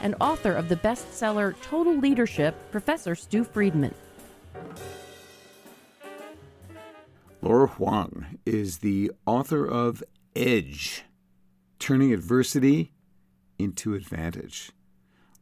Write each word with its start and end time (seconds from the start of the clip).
and 0.00 0.14
author 0.20 0.52
of 0.52 0.68
the 0.68 0.76
bestseller 0.76 1.54
Total 1.62 1.96
Leadership, 1.96 2.54
Professor 2.70 3.14
Stu 3.14 3.44
Friedman. 3.44 3.94
Laura 7.40 7.66
Huang 7.66 8.38
is 8.46 8.78
the 8.78 9.10
author 9.26 9.66
of 9.66 10.02
Edge 10.36 11.04
Turning 11.78 12.12
Adversity 12.12 12.92
into 13.58 13.94
Advantage. 13.94 14.70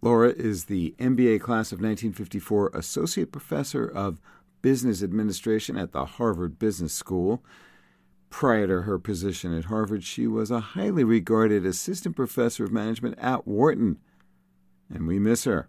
Laura 0.03 0.31
is 0.31 0.65
the 0.65 0.95
MBA 0.99 1.41
class 1.41 1.73
of 1.73 1.79
1954 1.79 2.71
Associate 2.73 3.30
Professor 3.30 3.87
of 3.87 4.19
Business 4.63 5.03
Administration 5.03 5.77
at 5.77 5.93
the 5.93 6.05
Harvard 6.05 6.59
Business 6.59 6.95
School. 6.95 7.45
Prior 8.30 8.67
to 8.67 8.83
her 8.83 8.99
position 8.99 9.57
at 9.57 9.67
Harvard, 9.67 10.05
she 10.05 10.27
was 10.27 10.51
a 10.51 10.61
highly 10.61 11.05
regarded 11.05 11.67
assistant 11.67 12.17
professor 12.17 12.65
of 12.65 12.73
management 12.73 13.19
at 13.19 13.47
Wharton, 13.47 13.99
and 14.93 15.07
we 15.07 15.19
miss 15.19 15.45
her. 15.45 15.69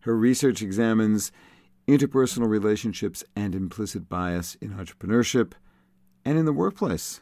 Her 0.00 0.16
research 0.16 0.62
examines 0.62 1.30
interpersonal 1.86 2.48
relationships 2.48 3.24
and 3.36 3.54
implicit 3.54 4.08
bias 4.08 4.54
in 4.56 4.70
entrepreneurship 4.70 5.52
and 6.24 6.38
in 6.38 6.44
the 6.44 6.52
workplace. 6.52 7.20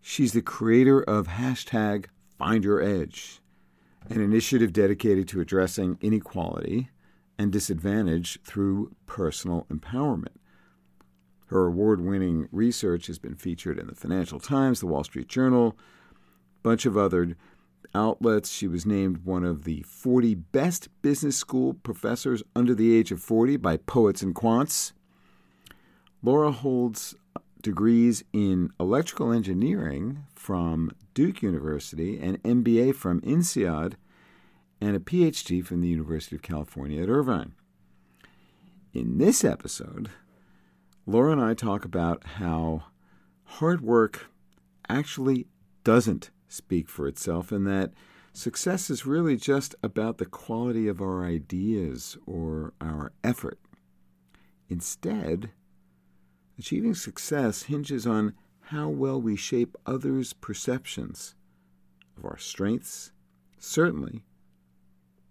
She's 0.00 0.32
the 0.32 0.42
creator 0.42 1.02
of 1.02 1.28
hashtag 1.28 2.06
Find 2.38 2.64
Your 2.64 2.80
Edge, 2.80 3.40
an 4.08 4.20
initiative 4.20 4.72
dedicated 4.72 5.28
to 5.28 5.40
addressing 5.40 5.98
inequality 6.00 6.90
and 7.38 7.50
disadvantage 7.50 8.38
through 8.44 8.94
personal 9.06 9.66
empowerment. 9.70 10.36
Her 11.46 11.66
award 11.66 12.00
winning 12.00 12.48
research 12.52 13.06
has 13.06 13.18
been 13.18 13.34
featured 13.34 13.78
in 13.78 13.86
the 13.86 13.94
Financial 13.94 14.40
Times, 14.40 14.80
the 14.80 14.86
Wall 14.86 15.04
Street 15.04 15.28
Journal, 15.28 15.76
a 16.58 16.62
bunch 16.62 16.86
of 16.86 16.96
other 16.96 17.36
outlets. 17.94 18.50
She 18.50 18.68
was 18.68 18.86
named 18.86 19.24
one 19.24 19.44
of 19.44 19.64
the 19.64 19.82
40 19.82 20.34
best 20.34 20.88
business 21.02 21.36
school 21.36 21.74
professors 21.74 22.42
under 22.54 22.74
the 22.74 22.96
age 22.96 23.12
of 23.12 23.20
40 23.20 23.56
by 23.56 23.76
Poets 23.76 24.22
and 24.22 24.34
Quants. 24.34 24.92
Laura 26.22 26.52
holds 26.52 27.14
degrees 27.62 28.22
in 28.32 28.70
electrical 28.78 29.32
engineering 29.32 30.24
from 30.34 30.92
Duke 31.14 31.42
University, 31.42 32.18
an 32.18 32.38
MBA 32.38 32.94
from 32.94 33.20
INSEAD, 33.22 33.94
and 34.80 34.96
a 34.96 35.00
PhD 35.00 35.64
from 35.64 35.80
the 35.80 35.88
University 35.88 36.36
of 36.36 36.42
California 36.42 37.02
at 37.02 37.08
Irvine. 37.08 37.54
In 38.92 39.18
this 39.18 39.44
episode, 39.44 40.10
Laura 41.06 41.32
and 41.32 41.40
I 41.40 41.54
talk 41.54 41.84
about 41.84 42.24
how 42.24 42.84
hard 43.44 43.80
work 43.80 44.26
actually 44.88 45.46
doesn't 45.84 46.30
speak 46.54 46.88
for 46.88 47.06
itself 47.06 47.50
and 47.52 47.66
that 47.66 47.92
success 48.32 48.90
is 48.90 49.06
really 49.06 49.36
just 49.36 49.74
about 49.82 50.18
the 50.18 50.26
quality 50.26 50.88
of 50.88 51.00
our 51.00 51.24
ideas 51.24 52.16
or 52.26 52.72
our 52.80 53.12
effort. 53.22 53.58
Instead, 54.68 55.50
achieving 56.58 56.94
success 56.94 57.64
hinges 57.64 58.06
on 58.06 58.34
how 58.68 58.88
well 58.88 59.20
we 59.20 59.36
shape 59.36 59.76
others' 59.86 60.32
perceptions 60.32 61.34
of 62.16 62.24
our 62.24 62.38
strengths, 62.38 63.12
certainly, 63.58 64.24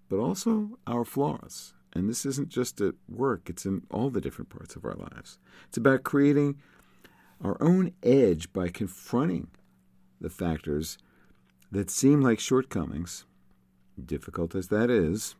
but 0.09 0.19
also 0.19 0.77
our 0.85 1.03
flaws. 1.03 1.73
And 1.93 2.09
this 2.09 2.25
isn't 2.25 2.49
just 2.49 2.81
at 2.81 2.95
work, 3.07 3.49
it's 3.49 3.65
in 3.65 3.83
all 3.91 4.09
the 4.09 4.21
different 4.21 4.49
parts 4.49 4.75
of 4.75 4.85
our 4.85 4.95
lives. 4.95 5.39
It's 5.67 5.77
about 5.77 6.03
creating 6.03 6.57
our 7.43 7.57
own 7.61 7.91
edge 8.01 8.51
by 8.53 8.69
confronting 8.69 9.47
the 10.21 10.29
factors 10.29 10.97
that 11.73 11.89
seem 11.89 12.21
like 12.21 12.39
shortcomings, 12.39 13.25
difficult 14.03 14.53
as 14.53 14.67
that 14.67 14.91
is, 14.91 15.35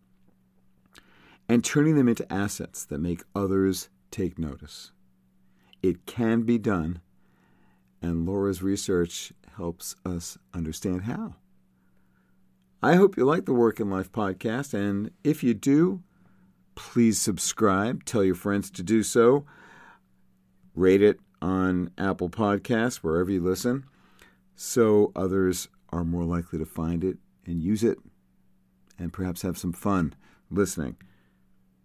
and 1.48 1.64
turning 1.64 1.96
them 1.96 2.08
into 2.08 2.32
assets 2.34 2.86
that 2.86 3.00
make 3.00 3.22
others 3.36 3.90
take 4.10 4.40
notice. 4.40 4.92
It 5.84 6.08
can 6.08 6.42
be 6.42 6.58
done, 6.58 7.02
and 8.02 8.26
Laura's 8.26 8.64
research 8.64 9.32
helps 9.58 9.96
us 10.04 10.40
understand 10.56 11.04
how. 11.04 11.36
I 12.82 12.96
hope 12.96 13.16
you 13.16 13.26
like 13.26 13.46
the 13.46 13.54
Work 13.54 13.80
and 13.80 13.92
Life 13.92 14.12
podcast, 14.12 14.74
and 14.74 15.12
if 15.24 15.44
you 15.44 15.54
do, 15.54 16.02
please 16.74 17.20
subscribe. 17.22 18.06
Tell 18.06 18.24
your 18.24 18.34
friends 18.34 18.72
to 18.72 18.82
do 18.82 19.04
so. 19.04 19.46
Rate 20.74 21.04
it 21.04 21.20
on 21.44 21.92
Apple 21.96 22.30
Podcasts, 22.30 22.98
wherever 22.98 23.30
you 23.30 23.44
listen, 23.44 23.86
so 24.56 25.12
others 25.16 25.68
are 25.94 26.04
more 26.04 26.24
likely 26.24 26.58
to 26.58 26.66
find 26.66 27.04
it 27.04 27.18
and 27.46 27.62
use 27.62 27.84
it 27.84 28.00
and 28.98 29.14
perhaps 29.14 29.44
have 29.44 29.58
some 29.58 29.72
fun 29.74 30.16
listening. 30.50 30.96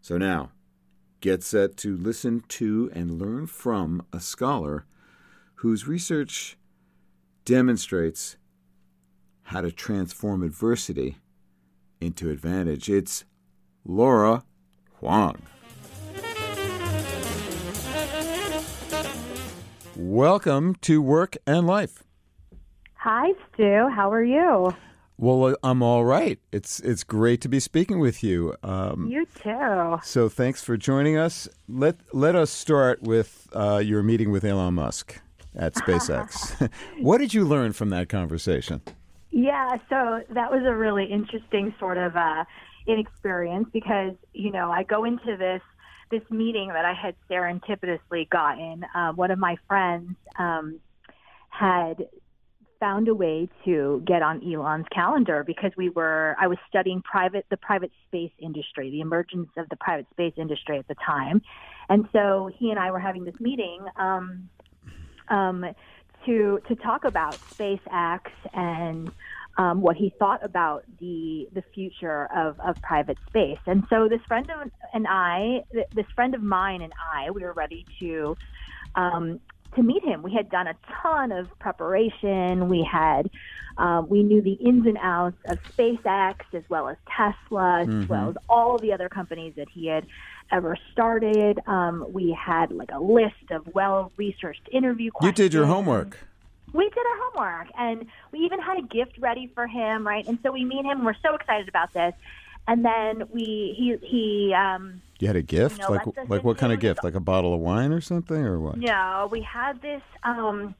So 0.00 0.16
now, 0.16 0.50
get 1.20 1.42
set 1.42 1.76
to 1.78 1.94
listen 1.94 2.42
to 2.48 2.90
and 2.94 3.20
learn 3.20 3.46
from 3.46 4.02
a 4.10 4.20
scholar 4.20 4.86
whose 5.56 5.86
research 5.86 6.56
demonstrates 7.44 8.36
how 9.42 9.60
to 9.60 9.70
transform 9.70 10.42
adversity 10.42 11.16
into 12.00 12.30
advantage. 12.30 12.88
It's 12.88 13.24
Laura 13.84 14.44
Huang. 15.00 15.42
Welcome 19.96 20.76
to 20.82 21.02
Work 21.02 21.36
and 21.46 21.66
Life. 21.66 22.07
Hi, 23.00 23.32
Stu. 23.54 23.88
How 23.94 24.10
are 24.10 24.24
you? 24.24 24.74
Well, 25.18 25.44
uh, 25.44 25.54
I'm 25.62 25.84
all 25.84 26.04
right. 26.04 26.40
It's 26.50 26.80
it's 26.80 27.04
great 27.04 27.40
to 27.42 27.48
be 27.48 27.60
speaking 27.60 28.00
with 28.00 28.24
you. 28.24 28.56
Um, 28.64 29.06
you 29.08 29.24
too. 29.40 29.98
So 30.02 30.28
thanks 30.28 30.64
for 30.64 30.76
joining 30.76 31.16
us. 31.16 31.48
Let 31.68 31.96
let 32.12 32.34
us 32.34 32.50
start 32.50 33.00
with 33.02 33.48
uh, 33.52 33.78
your 33.78 34.02
meeting 34.02 34.32
with 34.32 34.44
Elon 34.44 34.74
Musk 34.74 35.20
at 35.54 35.74
SpaceX. 35.74 36.70
what 37.00 37.18
did 37.18 37.32
you 37.32 37.44
learn 37.44 37.72
from 37.72 37.90
that 37.90 38.08
conversation? 38.08 38.80
Yeah, 39.30 39.76
so 39.88 40.24
that 40.30 40.50
was 40.50 40.62
a 40.66 40.74
really 40.74 41.04
interesting 41.04 41.72
sort 41.78 41.98
of 41.98 42.16
uh, 42.16 42.44
inexperience 42.88 43.68
because 43.72 44.14
you 44.32 44.50
know 44.50 44.72
I 44.72 44.82
go 44.82 45.04
into 45.04 45.36
this 45.36 45.62
this 46.10 46.28
meeting 46.30 46.70
that 46.70 46.84
I 46.84 46.94
had 46.94 47.14
serendipitously 47.30 48.28
gotten. 48.28 48.84
Uh, 48.92 49.12
one 49.12 49.30
of 49.30 49.38
my 49.38 49.56
friends 49.68 50.16
um, 50.36 50.80
had 51.48 52.08
found 52.80 53.08
a 53.08 53.14
way 53.14 53.48
to 53.64 54.02
get 54.06 54.22
on 54.22 54.42
Elon's 54.42 54.86
calendar 54.92 55.44
because 55.44 55.72
we 55.76 55.90
were 55.90 56.36
I 56.40 56.46
was 56.46 56.58
studying 56.68 57.02
private 57.02 57.46
the 57.50 57.56
private 57.56 57.90
space 58.06 58.32
industry, 58.40 58.90
the 58.90 59.00
emergence 59.00 59.50
of 59.56 59.68
the 59.68 59.76
private 59.76 60.06
space 60.10 60.34
industry 60.36 60.78
at 60.78 60.88
the 60.88 60.96
time, 61.04 61.42
and 61.88 62.06
so 62.12 62.50
he 62.58 62.70
and 62.70 62.78
I 62.78 62.90
were 62.90 63.00
having 63.00 63.24
this 63.24 63.38
meeting 63.40 63.80
um, 63.96 64.48
um, 65.28 65.64
to 66.26 66.60
to 66.68 66.74
talk 66.76 67.04
about 67.04 67.40
SpaceX 67.58 68.20
and 68.52 69.10
um, 69.58 69.80
what 69.80 69.96
he 69.96 70.12
thought 70.18 70.44
about 70.44 70.84
the 71.00 71.48
the 71.52 71.62
future 71.74 72.28
of, 72.34 72.58
of 72.60 72.80
private 72.82 73.18
space. 73.26 73.58
And 73.66 73.82
so 73.90 74.08
this 74.08 74.20
friend 74.28 74.48
of, 74.50 74.70
and 74.94 75.06
I, 75.08 75.64
this 75.92 76.06
friend 76.14 76.34
of 76.34 76.42
mine 76.42 76.82
and 76.82 76.92
I, 77.12 77.30
we 77.30 77.42
were 77.42 77.52
ready 77.52 77.86
to 78.00 78.36
um, 78.94 79.40
to 79.76 79.82
meet 79.82 80.04
him. 80.04 80.22
We 80.22 80.32
had 80.32 80.50
done 80.50 80.66
a 80.66 80.74
ton 81.02 81.32
of 81.32 81.46
preparation. 81.58 82.68
We 82.68 82.82
had 82.90 83.30
um, 83.78 84.08
we 84.08 84.24
knew 84.24 84.42
the 84.42 84.54
ins 84.54 84.86
and 84.86 84.98
outs 85.00 85.36
of 85.46 85.58
SpaceX 85.62 86.40
as 86.52 86.64
well 86.68 86.88
as 86.88 86.96
Tesla, 87.06 87.84
mm-hmm. 87.84 88.02
as 88.02 88.08
well 88.08 88.30
as 88.30 88.36
all 88.48 88.76
the 88.78 88.92
other 88.92 89.08
companies 89.08 89.54
that 89.56 89.68
he 89.68 89.86
had 89.86 90.04
ever 90.50 90.76
started. 90.92 91.60
Um, 91.66 92.04
we 92.12 92.32
had 92.32 92.72
like 92.72 92.90
a 92.92 92.98
list 92.98 93.50
of 93.50 93.66
well 93.74 94.12
researched 94.16 94.68
interview 94.72 95.10
questions. 95.12 95.38
You 95.38 95.44
did 95.44 95.54
your 95.54 95.66
homework. 95.66 96.18
We 96.72 96.84
did 96.84 96.98
our 96.98 97.30
homework, 97.30 97.68
and 97.78 98.06
we 98.32 98.40
even 98.40 98.60
had 98.60 98.78
a 98.78 98.82
gift 98.82 99.16
ready 99.18 99.50
for 99.54 99.66
him, 99.66 100.06
right? 100.06 100.26
And 100.26 100.38
so 100.42 100.52
we 100.52 100.64
meet 100.64 100.84
him. 100.84 101.04
We're 101.04 101.14
so 101.22 101.34
excited 101.34 101.68
about 101.68 101.92
this, 101.92 102.14
and 102.66 102.84
then 102.84 103.28
we 103.32 103.74
he 103.76 103.96
he 104.02 104.54
um 104.54 105.00
you 105.24 105.28
had 105.28 105.36
a 105.36 105.42
gift? 105.42 105.78
You 105.78 105.84
know, 105.88 105.94
like 105.94 106.28
like 106.28 106.44
what 106.44 106.58
kind 106.58 106.72
of 106.72 106.80
gift? 106.80 107.04
Like 107.04 107.14
a 107.14 107.20
bottle 107.20 107.54
of 107.54 107.60
wine 107.60 107.92
or 107.92 108.00
something 108.00 108.36
or 108.44 108.58
what? 108.60 108.78
No, 108.78 109.28
we 109.30 109.40
had 109.42 109.80
this 109.82 110.02
um 110.22 110.74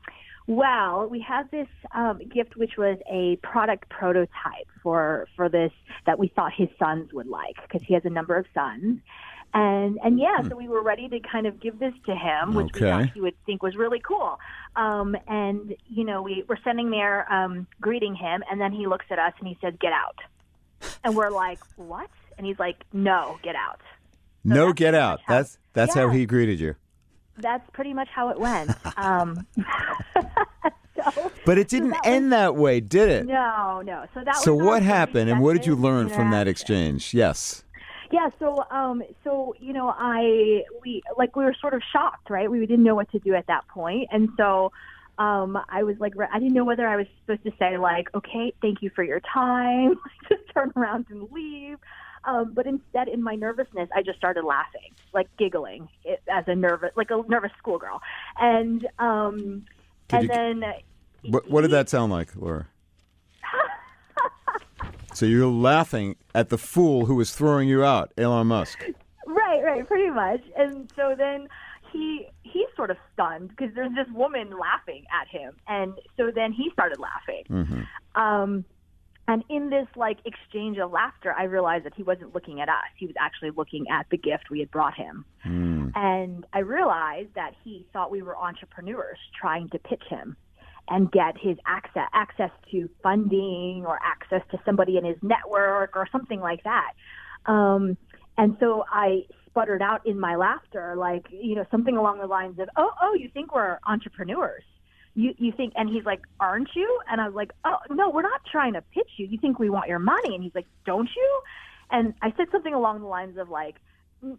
Well, 0.47 1.07
we 1.11 1.21
had 1.21 1.51
this 1.51 1.69
um, 1.95 2.21
gift, 2.35 2.57
which 2.57 2.79
was 2.79 2.97
a 3.11 3.37
product 3.43 3.91
prototype 3.91 4.67
for 4.83 5.29
for 5.37 5.51
this 5.51 5.73
that 6.07 6.19
we 6.19 6.29
thought 6.29 6.53
his 6.57 6.69
sons 6.79 7.13
would 7.13 7.27
like 7.27 7.57
because 7.63 7.83
he 7.87 7.93
has 7.93 8.05
a 8.07 8.11
number 8.11 8.35
of 8.35 8.47
sons, 8.55 9.01
and 9.53 9.99
and 10.03 10.19
yeah, 10.19 10.41
so 10.49 10.57
we 10.57 10.67
were 10.67 10.83
ready 10.83 11.07
to 11.09 11.21
kind 11.21 11.47
of 11.47 11.61
give 11.61 11.79
this 11.79 11.93
to 12.07 12.15
him, 12.15 12.55
which 12.55 12.73
we 12.73 12.81
thought 12.81 13.11
he 13.13 13.21
would 13.21 13.35
think 13.45 13.63
was 13.63 13.77
really 13.77 14.01
cool. 14.01 14.39
Um, 14.75 15.17
and 15.27 15.77
you 15.87 16.05
know, 16.05 16.23
we 16.23 16.45
were 16.49 16.57
standing 16.63 16.89
there 16.91 17.31
um, 17.31 17.67
greeting 17.83 18.15
him, 18.15 18.43
and 18.51 18.59
then 18.59 18.73
he 18.73 18.87
looks 18.87 19.07
at 19.11 19.19
us 19.19 19.35
and 19.41 19.49
he 19.49 19.59
says, 19.61 19.75
"Get 19.79 19.93
out," 19.93 20.17
and 21.05 21.15
we're 21.15 21.31
like, 21.31 21.59
"What?" 21.77 22.09
And 22.39 22.47
he's 22.47 22.59
like, 22.59 22.85
"No, 22.95 23.39
get 23.43 23.55
out." 23.55 23.81
No, 24.55 24.73
get 24.73 24.95
out. 24.95 25.21
how- 25.27 25.35
That's 25.37 25.59
that's 25.73 25.95
how 25.95 26.09
he 26.09 26.27
greeted 26.27 26.59
you. 26.61 26.75
That's 27.41 27.69
pretty 27.73 27.95
much 27.95 28.09
how 28.09 28.31
it 28.31 28.41
went. 28.41 28.71
um, 28.99 29.47
so, 31.15 31.31
But 31.47 31.59
it 31.59 31.69
didn't 31.69 31.91
that 31.91 32.05
was- 32.05 32.13
end 32.15 32.33
that 32.33 32.57
way, 32.57 32.81
did 32.81 33.09
it? 33.09 33.27
no, 33.27 33.83
no. 33.83 34.07
So 34.15 34.23
that 34.25 34.37
So 34.37 34.55
was 34.55 34.67
what 34.67 34.83
happened, 34.83 35.31
and 35.31 35.41
what 35.41 35.53
did 35.55 35.67
you 35.67 35.77
learn 35.77 36.09
from 36.09 36.31
that 36.33 36.49
exchange? 36.49 37.15
Yes. 37.15 37.65
Yeah, 38.11 38.31
so 38.39 38.65
um 38.71 39.03
so 39.23 39.55
you 39.61 39.73
know, 39.75 39.95
I 39.97 40.63
we 40.83 41.03
like 41.19 41.37
we 41.37 41.45
were 41.45 41.55
sort 41.61 41.75
of 41.75 41.83
shocked, 41.93 42.31
right? 42.31 42.51
We 42.51 42.59
didn't 42.61 42.83
know 42.85 42.95
what 42.95 43.11
to 43.13 43.19
do 43.19 43.35
at 43.35 43.47
that 43.49 43.69
point. 43.69 44.09
And 44.11 44.31
so 44.37 44.73
um 45.19 45.59
I 45.69 45.83
was 45.83 45.97
like 46.01 46.15
I 46.33 46.39
didn't 46.39 46.55
know 46.55 46.65
whether 46.65 46.89
I 46.89 46.97
was 46.97 47.07
supposed 47.21 47.45
to 47.45 47.53
say 47.59 47.77
like, 47.77 48.09
"Okay, 48.15 48.55
thank 48.63 48.81
you 48.81 48.91
for 48.97 49.05
your 49.05 49.21
time." 49.33 49.97
just 50.31 50.41
turn 50.55 50.73
around 50.75 51.05
and 51.11 51.31
leave. 51.31 51.77
Um, 52.25 52.53
but 52.55 52.67
instead, 52.67 53.09
in 53.09 53.23
my 53.23 53.35
nervousness, 53.35 53.89
I 53.95 54.03
just 54.03 54.19
started 54.19 54.45
laughing, 54.45 54.93
like 55.15 55.29
giggling 55.39 55.89
it, 56.05 56.21
as 56.29 56.45
a 56.47 56.55
nervous, 56.55 56.91
like 56.97 57.11
a 57.11 57.23
nervous 57.29 57.53
schoolgirl. 57.59 58.01
And 58.39 58.87
um, 58.99 59.65
and 60.11 60.23
you- 60.23 60.29
then 60.29 60.65
What, 61.29 61.49
what 61.51 61.63
did 61.63 61.71
that 61.71 61.89
sound 61.89 62.13
like, 62.13 62.35
Laura? 62.37 62.67
so 65.15 65.27
you're 65.27 65.47
laughing 65.47 66.17
at 66.35 66.49
the 66.49 66.59
fool 66.59 67.07
who 67.07 67.15
was 67.15 67.35
throwing 67.35 67.69
you 67.69 67.83
out, 67.85 68.13
Elon 68.19 68.47
Musk. 68.47 68.85
Right, 69.27 69.63
right, 69.63 69.87
pretty 69.87 70.11
much. 70.11 70.41
And 70.57 70.91
so 70.97 71.15
then 71.17 71.49
he 71.93 72.27
he's 72.43 72.67
sort 72.77 72.91
of 72.91 72.97
stunned 73.13 73.49
because 73.51 73.75
there's 73.75 73.95
this 73.95 74.07
woman 74.15 74.51
laughing 74.59 75.05
at 75.13 75.29
him, 75.29 75.55
and 75.67 75.95
so 76.17 76.31
then 76.35 76.53
he 76.53 76.71
started 76.73 76.99
laughing. 76.99 77.45
Mm-hmm. 77.51 78.21
Um, 78.21 78.65
and 79.29 79.45
in 79.51 79.69
this 79.69 79.87
like 79.95 80.19
exchange 80.25 80.79
of 80.79 80.91
laughter, 80.91 81.35
I 81.39 81.45
realized 81.45 81.85
that 81.85 81.93
he 81.95 82.03
wasn't 82.03 82.35
looking 82.35 82.61
at 82.61 82.69
us; 82.69 82.91
he 82.97 83.07
was 83.07 83.15
actually 83.21 83.51
looking 83.51 83.85
at 83.91 84.07
the 84.11 84.17
gift 84.17 84.51
we 84.51 84.61
had 84.61 84.71
brought 84.71 84.95
him. 84.95 85.27
Mm. 85.47 85.93
And 85.95 86.47
I 86.53 86.61
realized 86.61 87.35
that 87.35 87.53
he 87.63 87.87
thought 87.93 88.11
we 88.11 88.23
were 88.23 88.37
entrepreneurs 88.37 89.19
trying 89.39 89.69
to 89.69 89.79
pitch 89.79 90.03
him 90.09 90.37
and 90.89 91.13
get 91.13 91.37
his 91.39 91.59
access 91.67 92.09
access 92.15 92.51
to 92.71 92.89
funding 93.03 93.85
or 93.87 93.99
access 94.03 94.41
to 94.51 94.59
somebody 94.65 94.97
in 94.97 95.05
his 95.05 95.19
network 95.23 95.95
or 95.95 96.09
something 96.11 96.41
like 96.41 96.65
that. 96.65 96.93
Um, 97.45 97.99
and 98.39 98.57
so 98.59 98.85
I 98.91 99.27
sputtered 99.47 99.83
out 99.83 100.07
in 100.07 100.19
my 100.19 100.37
laughter, 100.37 100.95
like 100.97 101.27
you 101.31 101.55
know 101.55 101.67
something 101.71 101.99
along 101.99 102.21
the 102.21 102.27
lines 102.27 102.59
of, 102.59 102.69
"Oh, 102.79 102.93
oh, 103.03 103.15
you 103.15 103.29
think 103.29 103.55
we're 103.55 103.79
entrepreneurs?" 103.87 104.65
You, 105.19 105.35
you 105.37 105.51
think, 105.51 105.73
and 105.75 105.89
he's 105.89 106.05
like, 106.05 106.21
aren't 106.39 106.69
you? 106.77 107.01
And 107.11 107.21
I 107.21 107.27
was 107.27 107.35
like, 107.35 107.51
oh, 107.65 107.79
no, 107.91 108.09
we're 108.09 108.23
not 108.23 108.41
trying 108.51 108.75
to 108.75 108.83
pitch 108.83 109.11
you. 109.17 109.27
You 109.27 109.37
think 109.37 109.59
we 109.59 109.69
want 109.69 109.89
your 109.89 109.99
money? 109.99 110.33
And 110.33 110.45
he's 110.45 110.55
like, 110.55 110.67
don't 110.87 111.09
you? 111.17 111.41
And 111.91 112.15
I 112.23 112.33
said 112.37 112.47
something 112.53 112.73
along 112.73 113.01
the 113.01 113.09
lines 113.09 113.37
of 113.37 113.51
like, 113.51 113.77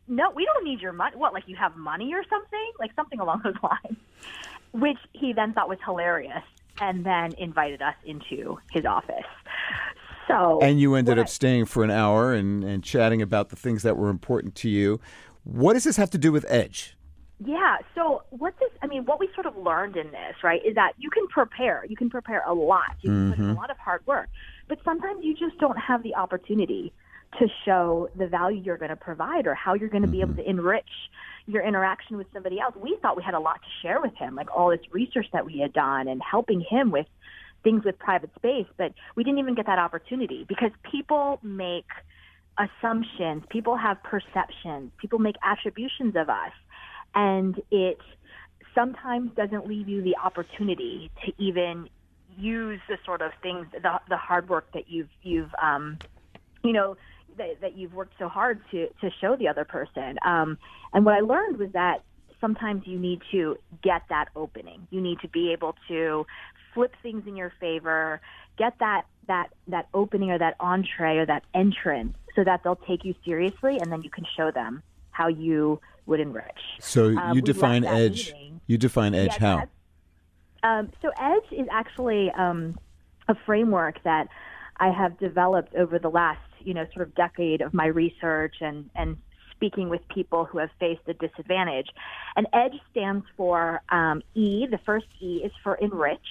no, 0.07 0.31
we 0.31 0.45
don't 0.45 0.63
need 0.63 0.79
your 0.79 0.93
money. 0.93 1.17
What, 1.17 1.33
like 1.33 1.43
you 1.47 1.57
have 1.57 1.75
money 1.75 2.13
or 2.13 2.23
something? 2.29 2.71
Like 2.79 2.91
something 2.95 3.19
along 3.19 3.41
those 3.43 3.55
lines, 3.63 3.97
which 4.71 4.97
he 5.11 5.33
then 5.33 5.51
thought 5.51 5.67
was 5.67 5.79
hilarious 5.85 6.43
and 6.79 7.05
then 7.05 7.33
invited 7.37 7.81
us 7.81 7.95
into 8.05 8.57
his 8.71 8.85
office. 8.85 9.25
So, 10.29 10.59
And 10.61 10.79
you 10.79 10.95
ended 10.95 11.17
what 11.17 11.23
up 11.23 11.29
staying 11.29 11.65
for 11.65 11.83
an 11.83 11.91
hour 11.91 12.33
and, 12.33 12.63
and 12.63 12.81
chatting 12.83 13.21
about 13.21 13.49
the 13.49 13.57
things 13.57 13.83
that 13.83 13.97
were 13.97 14.09
important 14.09 14.55
to 14.55 14.69
you. 14.69 15.01
What 15.43 15.73
does 15.73 15.83
this 15.83 15.97
have 15.97 16.11
to 16.11 16.17
do 16.17 16.31
with 16.31 16.45
Edge? 16.47 16.95
Yeah. 17.43 17.77
So 17.95 18.23
what 18.31 18.53
this, 18.59 18.69
I 18.81 18.87
mean, 18.87 19.05
what 19.05 19.19
we 19.19 19.29
sort 19.33 19.45
of 19.45 19.55
learned 19.57 19.95
in 19.95 20.11
this, 20.11 20.35
right, 20.43 20.61
is 20.65 20.75
that 20.75 20.93
you 20.97 21.09
can 21.09 21.27
prepare. 21.27 21.85
You 21.87 21.95
can 21.95 22.09
prepare 22.09 22.43
a 22.45 22.53
lot. 22.53 22.97
You 23.01 23.09
can 23.09 23.29
put 23.29 23.39
in 23.39 23.45
a 23.45 23.47
mm-hmm. 23.47 23.57
lot 23.57 23.71
of 23.71 23.77
hard 23.77 24.05
work, 24.05 24.27
but 24.67 24.79
sometimes 24.83 25.23
you 25.23 25.33
just 25.35 25.57
don't 25.59 25.77
have 25.77 26.03
the 26.03 26.15
opportunity 26.15 26.91
to 27.39 27.47
show 27.63 28.09
the 28.15 28.27
value 28.27 28.61
you're 28.61 28.77
going 28.77 28.89
to 28.89 28.95
provide 28.95 29.47
or 29.47 29.53
how 29.53 29.73
you're 29.73 29.89
going 29.89 30.01
to 30.01 30.07
be 30.07 30.21
able 30.21 30.33
mm-hmm. 30.33 30.41
to 30.41 30.49
enrich 30.49 30.89
your 31.45 31.63
interaction 31.63 32.17
with 32.17 32.27
somebody 32.33 32.59
else. 32.59 32.75
We 32.75 32.97
thought 33.01 33.15
we 33.15 33.23
had 33.23 33.35
a 33.35 33.39
lot 33.39 33.61
to 33.61 33.87
share 33.87 34.01
with 34.01 34.15
him, 34.15 34.35
like 34.35 34.55
all 34.55 34.69
this 34.69 34.81
research 34.91 35.27
that 35.31 35.45
we 35.45 35.59
had 35.59 35.71
done 35.71 36.07
and 36.07 36.21
helping 36.21 36.59
him 36.61 36.91
with 36.91 37.07
things 37.63 37.83
with 37.83 37.97
private 37.99 38.33
space, 38.35 38.67
but 38.77 38.93
we 39.15 39.23
didn't 39.23 39.39
even 39.39 39.55
get 39.55 39.65
that 39.65 39.79
opportunity 39.79 40.45
because 40.47 40.71
people 40.89 41.39
make 41.43 41.87
assumptions, 42.57 43.43
people 43.49 43.77
have 43.77 44.01
perceptions, 44.03 44.91
people 44.97 45.19
make 45.19 45.35
attributions 45.43 46.15
of 46.15 46.29
us, 46.29 46.51
and 47.15 47.61
it 47.71 47.97
sometimes 48.75 49.31
doesn't 49.35 49.67
leave 49.67 49.87
you 49.87 50.01
the 50.01 50.15
opportunity 50.23 51.11
to 51.25 51.33
even 51.37 51.89
use 52.37 52.79
the 52.87 52.97
sort 53.05 53.21
of 53.21 53.31
things, 53.41 53.67
the, 53.71 53.99
the 54.07 54.17
hard 54.17 54.49
work 54.49 54.71
that 54.73 54.89
you've 54.89 55.09
you've 55.23 55.53
um, 55.61 55.97
you 56.63 56.73
know 56.73 56.95
that, 57.37 57.61
that 57.61 57.77
you've 57.77 57.93
worked 57.93 58.13
so 58.19 58.27
hard 58.27 58.61
to 58.71 58.87
to 59.01 59.09
show 59.19 59.35
the 59.35 59.47
other 59.47 59.65
person. 59.65 60.17
Um, 60.25 60.57
and 60.93 61.05
what 61.05 61.15
I 61.15 61.19
learned 61.19 61.57
was 61.57 61.71
that 61.73 62.03
sometimes 62.39 62.83
you 62.85 62.97
need 62.97 63.21
to 63.31 63.57
get 63.83 64.03
that 64.09 64.29
opening. 64.35 64.87
You 64.91 65.01
need 65.01 65.19
to 65.21 65.27
be 65.27 65.51
able 65.51 65.75
to 65.87 66.25
flip 66.73 66.93
things 67.01 67.23
in 67.27 67.35
your 67.35 67.51
favor, 67.59 68.21
get 68.57 68.77
that 68.79 69.03
that 69.27 69.49
that 69.67 69.87
opening 69.93 70.31
or 70.31 70.39
that 70.39 70.55
entree 70.59 71.17
or 71.17 71.25
that 71.25 71.43
entrance, 71.53 72.15
so 72.35 72.43
that 72.43 72.61
they'll 72.63 72.75
take 72.75 73.03
you 73.03 73.15
seriously, 73.25 73.79
and 73.79 73.91
then 73.91 74.01
you 74.03 74.09
can 74.09 74.25
show 74.37 74.51
them 74.51 74.83
how 75.19 75.27
you 75.27 75.79
would 76.05 76.19
enrich. 76.21 76.63
So 76.79 77.09
Um, 77.17 77.35
you 77.35 77.41
define 77.41 77.83
Edge. 77.83 78.31
meeting- 78.33 78.61
You 78.67 78.77
define 78.77 79.13
Edge 79.13 79.35
Yeah, 79.41 79.57
how? 79.57 79.63
Um, 80.63 80.91
so 81.01 81.11
Edge 81.19 81.51
is 81.51 81.67
actually 81.71 82.31
um, 82.31 82.77
a 83.27 83.35
framework 83.45 84.01
that 84.03 84.27
I 84.77 84.89
have 84.91 85.17
developed 85.19 85.75
over 85.75 85.99
the 85.99 86.09
last, 86.09 86.39
you 86.59 86.73
know, 86.73 86.85
sort 86.93 87.05
of 87.07 87.13
decade 87.15 87.61
of 87.61 87.73
my 87.73 87.87
research 87.87 88.55
and, 88.61 88.89
and 88.95 89.17
speaking 89.51 89.89
with 89.89 90.01
people 90.07 90.45
who 90.45 90.57
have 90.59 90.69
faced 90.79 91.01
a 91.07 91.13
disadvantage. 91.15 91.89
And 92.37 92.47
EDGE 92.53 92.79
stands 92.91 93.25
for 93.35 93.81
um, 93.89 94.21
E. 94.35 94.67
The 94.67 94.79
first 94.85 95.07
E 95.19 95.41
is 95.43 95.51
for 95.63 95.75
enrich. 95.75 96.29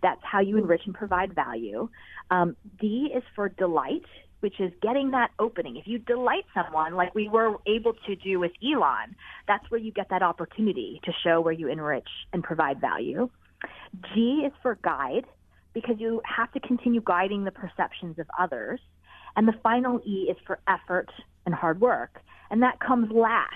That's 0.00 0.22
how 0.22 0.38
you 0.40 0.56
enrich 0.58 0.82
and 0.86 0.94
provide 0.94 1.34
value. 1.34 1.88
Um, 2.30 2.54
D 2.80 3.10
is 3.12 3.24
for 3.34 3.48
delight, 3.48 4.04
which 4.40 4.60
is 4.60 4.72
getting 4.80 5.10
that 5.12 5.30
opening. 5.38 5.76
If 5.76 5.86
you 5.86 5.98
delight 5.98 6.44
someone, 6.54 6.94
like 6.94 7.14
we 7.14 7.28
were 7.28 7.56
able 7.66 7.94
to 8.06 8.16
do 8.16 8.38
with 8.38 8.52
Elon, 8.62 9.16
that's 9.46 9.70
where 9.70 9.80
you 9.80 9.92
get 9.92 10.08
that 10.10 10.22
opportunity 10.22 11.00
to 11.04 11.12
show 11.24 11.40
where 11.40 11.52
you 11.52 11.68
enrich 11.68 12.08
and 12.32 12.42
provide 12.42 12.80
value. 12.80 13.28
G 14.14 14.44
is 14.46 14.52
for 14.62 14.78
guide, 14.82 15.26
because 15.72 15.96
you 15.98 16.20
have 16.24 16.50
to 16.52 16.60
continue 16.60 17.00
guiding 17.04 17.44
the 17.44 17.50
perceptions 17.50 18.18
of 18.18 18.26
others. 18.38 18.80
And 19.36 19.46
the 19.46 19.54
final 19.62 20.00
E 20.04 20.28
is 20.30 20.36
for 20.46 20.58
effort 20.66 21.10
and 21.46 21.54
hard 21.54 21.80
work. 21.80 22.20
And 22.50 22.62
that 22.62 22.80
comes 22.80 23.12
last 23.12 23.54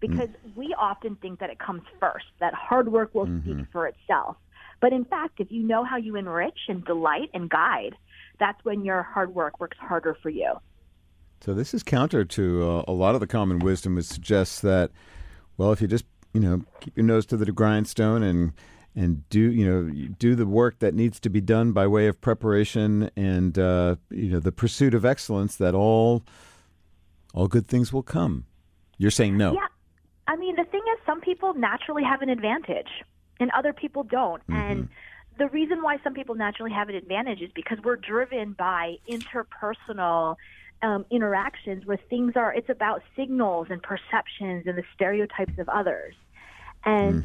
because 0.00 0.28
mm. 0.28 0.56
we 0.56 0.74
often 0.78 1.16
think 1.16 1.40
that 1.40 1.50
it 1.50 1.58
comes 1.58 1.82
first, 2.00 2.26
that 2.40 2.54
hard 2.54 2.90
work 2.90 3.14
will 3.14 3.26
speak 3.26 3.54
mm-hmm. 3.54 3.72
for 3.72 3.86
itself. 3.86 4.36
But 4.80 4.92
in 4.92 5.04
fact, 5.04 5.40
if 5.40 5.52
you 5.52 5.62
know 5.62 5.84
how 5.84 5.96
you 5.96 6.16
enrich 6.16 6.58
and 6.68 6.84
delight 6.84 7.30
and 7.32 7.48
guide, 7.48 7.94
that's 8.38 8.62
when 8.64 8.84
your 8.84 9.02
hard 9.02 9.34
work 9.34 9.60
works 9.60 9.76
harder 9.78 10.16
for 10.22 10.30
you. 10.30 10.54
So 11.40 11.54
this 11.54 11.74
is 11.74 11.82
counter 11.82 12.24
to 12.24 12.62
uh, 12.62 12.84
a 12.88 12.92
lot 12.92 13.14
of 13.14 13.20
the 13.20 13.26
common 13.26 13.58
wisdom, 13.58 13.96
which 13.96 14.06
suggests 14.06 14.60
that, 14.60 14.90
well, 15.56 15.72
if 15.72 15.82
you 15.82 15.88
just 15.88 16.06
you 16.32 16.40
know 16.40 16.62
keep 16.80 16.96
your 16.96 17.04
nose 17.04 17.26
to 17.26 17.36
the 17.36 17.50
grindstone 17.52 18.22
and 18.22 18.52
and 18.96 19.28
do 19.28 19.40
you 19.40 19.64
know 19.64 20.08
do 20.18 20.34
the 20.34 20.46
work 20.46 20.78
that 20.78 20.94
needs 20.94 21.20
to 21.20 21.28
be 21.28 21.40
done 21.40 21.72
by 21.72 21.86
way 21.86 22.06
of 22.06 22.20
preparation 22.20 23.10
and 23.16 23.58
uh, 23.58 23.96
you 24.10 24.30
know 24.30 24.40
the 24.40 24.52
pursuit 24.52 24.94
of 24.94 25.04
excellence, 25.04 25.56
that 25.56 25.74
all 25.74 26.22
all 27.34 27.48
good 27.48 27.66
things 27.66 27.92
will 27.92 28.02
come. 28.02 28.46
You're 28.98 29.10
saying 29.10 29.36
no. 29.36 29.52
Yeah. 29.52 29.66
I 30.26 30.36
mean, 30.36 30.56
the 30.56 30.64
thing 30.64 30.80
is, 30.94 31.00
some 31.04 31.20
people 31.20 31.52
naturally 31.52 32.02
have 32.02 32.22
an 32.22 32.30
advantage 32.30 32.88
and 33.40 33.50
other 33.50 33.72
people 33.72 34.04
don't. 34.04 34.42
And 34.48 34.88
the 35.38 35.48
reason 35.48 35.82
why 35.82 35.98
some 36.04 36.14
people 36.14 36.34
naturally 36.34 36.72
have 36.72 36.88
an 36.88 36.94
advantage 36.94 37.40
is 37.40 37.50
because 37.54 37.78
we're 37.82 37.96
driven 37.96 38.52
by 38.52 38.96
interpersonal 39.08 40.36
um, 40.82 41.04
interactions 41.10 41.86
where 41.86 41.98
things 42.10 42.34
are, 42.36 42.52
it's 42.52 42.68
about 42.68 43.02
signals 43.16 43.68
and 43.70 43.82
perceptions 43.82 44.66
and 44.66 44.76
the 44.76 44.84
stereotypes 44.94 45.58
of 45.58 45.68
others. 45.68 46.14
And, 46.84 47.24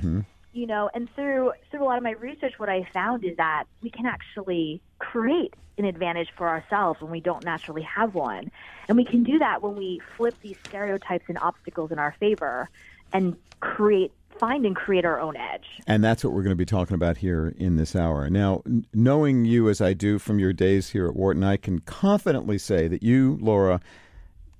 you 0.54 0.66
know, 0.66 0.89
and 0.94 1.10
through, 1.16 1.51
through 1.70 1.84
a 1.84 1.86
lot 1.86 1.98
of 1.98 2.04
my 2.04 2.12
research, 2.12 2.54
what 2.58 2.70
I 2.70 2.88
found 2.94 3.25
is 3.25 3.38
that 3.38 3.66
we 3.82 3.89
can 3.89 4.06
actually 4.06 4.82
create 4.98 5.54
an 5.78 5.86
advantage 5.86 6.30
for 6.38 6.48
ourselves 6.48 7.01
when 7.01 7.12
we 7.12 7.20
don't 7.20 7.44
naturally 7.44 7.84
have 7.84 8.16
one. 8.16 8.50
And 8.88 8.98
we 8.98 9.06
can 9.06 9.24
do 9.24 9.39
that 9.39 9.62
when 9.62 9.75
we 9.75 10.01
flip 10.18 10.36
these 10.42 10.56
stereotypes 10.68 11.25
and 11.28 11.38
obstacles 11.38 11.92
in 11.92 12.00
our 12.00 12.16
favor 12.20 12.70
and 13.13 13.36
create 13.60 14.12
find 14.39 14.65
and 14.65 14.75
create 14.75 15.05
our 15.05 15.19
own 15.19 15.36
edge. 15.36 15.65
And 15.88 16.03
that's 16.03 16.24
what 16.24 16.34
we're 16.34 16.43
going 16.43 16.51
to 16.51 16.55
be 16.55 16.65
talking 16.65 16.96
about 16.96 17.17
here 17.17 17.53
in 17.58 17.75
this 17.75 17.96
hour. 17.96 18.29
Now, 18.29 18.62
n- 18.65 18.86
knowing 18.93 19.46
you 19.46 19.69
as 19.69 19.81
I 19.81 19.93
do 19.93 20.19
from 20.19 20.39
your 20.39 20.53
days 20.53 20.89
here 20.89 21.08
at 21.08 21.15
Wharton, 21.15 21.43
I 21.43 21.58
can 21.58 21.79
confidently 21.79 22.58
say 22.58 22.88
that 22.88 23.03
you, 23.03 23.38
Laura, 23.41 23.81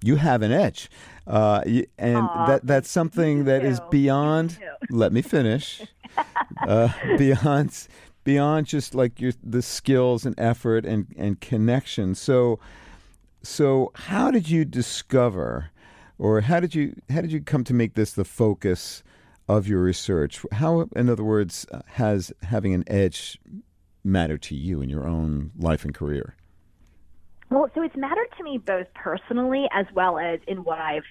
you 0.04 0.18
have 0.18 0.42
an 0.42 0.52
edge. 0.52 0.90
Uh, 1.28 1.62
and 1.98 2.18
Aw, 2.18 2.46
that 2.48 2.66
that's 2.66 2.90
something 2.90 3.46
that 3.46 3.64
is 3.64 3.80
too. 3.80 3.86
You 3.86 3.92
beyond 3.92 4.58
let 4.90 5.14
me 5.14 5.22
finish. 5.22 5.82
uh, 6.68 6.90
beyond 7.18 7.88
beyond 8.24 8.66
just 8.68 8.96
like 8.96 9.20
your 9.22 9.34
the 9.44 9.62
skills 9.62 10.26
and 10.26 10.34
effort 10.40 10.86
and, 10.86 11.08
and 11.18 11.40
connection. 11.40 12.16
So 12.16 12.60
so 13.44 13.92
how 13.96 14.32
did 14.32 14.50
you 14.50 14.66
discover 14.66 15.70
or 16.18 16.42
how 16.42 16.60
did 16.60 16.74
you 16.74 16.96
how 17.10 17.22
did 17.22 17.32
you 17.32 17.42
come 17.42 17.64
to 17.64 17.74
make 17.74 17.94
this 17.94 18.14
the 18.14 18.26
focus 18.26 19.04
of 19.50 19.68
your 19.68 19.82
research? 19.82 20.46
How 20.54 20.88
in 20.96 21.10
other 21.10 21.24
words 21.24 21.66
has 21.94 22.32
having 22.44 22.74
an 22.74 22.84
edge 22.88 23.40
mattered 24.04 24.42
to 24.44 24.56
you 24.56 24.82
in 24.82 24.90
your 24.90 25.06
own 25.06 25.52
life 25.58 25.84
and 25.84 25.94
career? 25.94 26.36
Well, 27.50 27.70
so 27.74 27.82
it's 27.82 27.98
mattered 27.98 28.28
to 28.38 28.44
me 28.44 28.60
both 28.60 28.86
personally 28.94 29.68
as 29.74 29.88
well 29.94 30.20
as 30.20 30.40
in 30.48 30.64
what 30.64 30.78
I've 30.78 31.04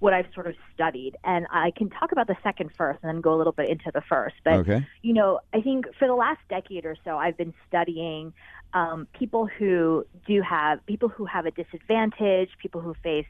what 0.00 0.12
I've 0.12 0.26
sort 0.34 0.48
of 0.48 0.56
studied. 0.74 1.16
And 1.22 1.46
I 1.52 1.70
can 1.70 1.88
talk 1.88 2.10
about 2.10 2.26
the 2.26 2.36
second 2.42 2.70
first 2.76 2.98
and 3.02 3.14
then 3.14 3.20
go 3.20 3.32
a 3.32 3.38
little 3.38 3.52
bit 3.52 3.70
into 3.70 3.90
the 3.94 4.02
first. 4.02 4.34
But 4.44 4.54
Okay. 4.54 4.84
you 5.02 5.14
know, 5.14 5.38
I 5.54 5.60
think 5.60 5.86
for 5.96 6.08
the 6.08 6.14
last 6.14 6.40
decade 6.50 6.84
or 6.84 6.96
so, 7.04 7.16
I've 7.16 7.36
been 7.36 7.54
studying 7.68 8.32
um, 8.74 9.06
people 9.16 9.46
who 9.46 10.04
do 10.26 10.42
have 10.42 10.84
people 10.86 11.08
who 11.08 11.26
have 11.26 11.46
a 11.46 11.52
disadvantage, 11.52 12.50
people 12.58 12.80
who 12.80 12.94
face 13.04 13.26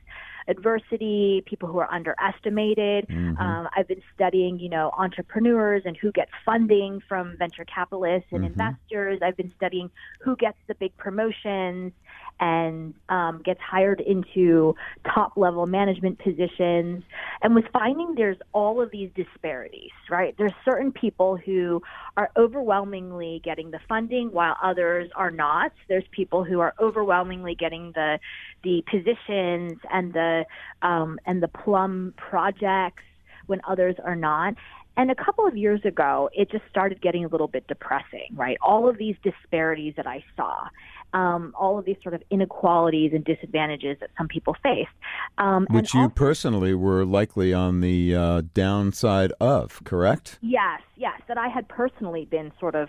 adversity, 0.48 1.42
people 1.46 1.68
who 1.68 1.78
are 1.78 1.92
underestimated. 1.92 3.06
Um, 3.40 3.68
I've 3.76 3.88
been 3.88 4.02
studying, 4.14 4.58
you 4.58 4.68
know, 4.68 4.90
entrepreneurs 4.96 5.82
and 5.84 5.96
who 5.96 6.12
gets 6.12 6.30
funding 6.44 7.00
from 7.08 7.36
venture 7.38 7.64
capitalists 7.64 8.28
and 8.32 8.44
investors. 8.44 9.20
I've 9.22 9.36
been 9.36 9.52
studying 9.56 9.90
who 10.20 10.36
gets 10.36 10.58
the 10.68 10.74
big 10.74 10.96
promotions 10.96 11.92
and 12.40 12.94
um, 13.08 13.42
gets 13.44 13.60
hired 13.60 14.00
into 14.00 14.74
top 15.14 15.36
level 15.36 15.66
management 15.66 16.18
positions. 16.18 17.04
And 17.42 17.54
was 17.54 17.64
finding 17.72 18.14
there's 18.16 18.38
all 18.52 18.82
of 18.82 18.90
these 18.90 19.10
disparities 19.14 19.90
right? 20.10 20.34
There's 20.38 20.52
certain 20.64 20.92
people 20.92 21.36
who 21.36 21.82
are 22.16 22.30
overwhelmingly 22.36 23.40
getting 23.44 23.70
the 23.70 23.80
funding 23.88 24.28
while 24.32 24.56
others 24.62 25.10
are 25.14 25.30
not. 25.30 25.72
There's 25.88 26.04
people 26.10 26.44
who 26.44 26.60
are 26.60 26.74
overwhelmingly 26.80 27.54
getting 27.54 27.92
the 27.94 28.18
the 28.62 28.82
positions 28.90 29.78
and 29.90 30.12
the 30.12 30.33
um, 30.82 31.18
and 31.26 31.42
the 31.42 31.48
plum 31.48 32.14
projects 32.16 33.02
when 33.46 33.60
others 33.68 33.96
are 34.02 34.16
not 34.16 34.54
and 34.96 35.10
a 35.10 35.14
couple 35.14 35.46
of 35.46 35.56
years 35.56 35.84
ago, 35.84 36.30
it 36.32 36.50
just 36.50 36.64
started 36.70 37.00
getting 37.00 37.24
a 37.24 37.28
little 37.28 37.48
bit 37.48 37.66
depressing, 37.66 38.28
right? 38.34 38.56
All 38.62 38.88
of 38.88 38.96
these 38.96 39.16
disparities 39.24 39.94
that 39.96 40.06
I 40.06 40.22
saw, 40.36 40.68
um, 41.12 41.52
all 41.58 41.78
of 41.78 41.84
these 41.84 41.96
sort 42.02 42.14
of 42.14 42.22
inequalities 42.30 43.12
and 43.12 43.24
disadvantages 43.24 43.96
that 44.00 44.10
some 44.16 44.28
people 44.28 44.54
faced. 44.62 44.90
Um, 45.38 45.66
Which 45.68 45.94
you 45.94 46.02
also- 46.02 46.14
personally 46.14 46.74
were 46.74 47.04
likely 47.04 47.52
on 47.52 47.80
the 47.80 48.14
uh, 48.14 48.42
downside 48.54 49.32
of, 49.40 49.82
correct? 49.84 50.38
Yes, 50.42 50.80
yes, 50.96 51.20
that 51.26 51.38
I 51.38 51.48
had 51.48 51.68
personally 51.68 52.26
been 52.26 52.52
sort 52.60 52.76
of 52.76 52.88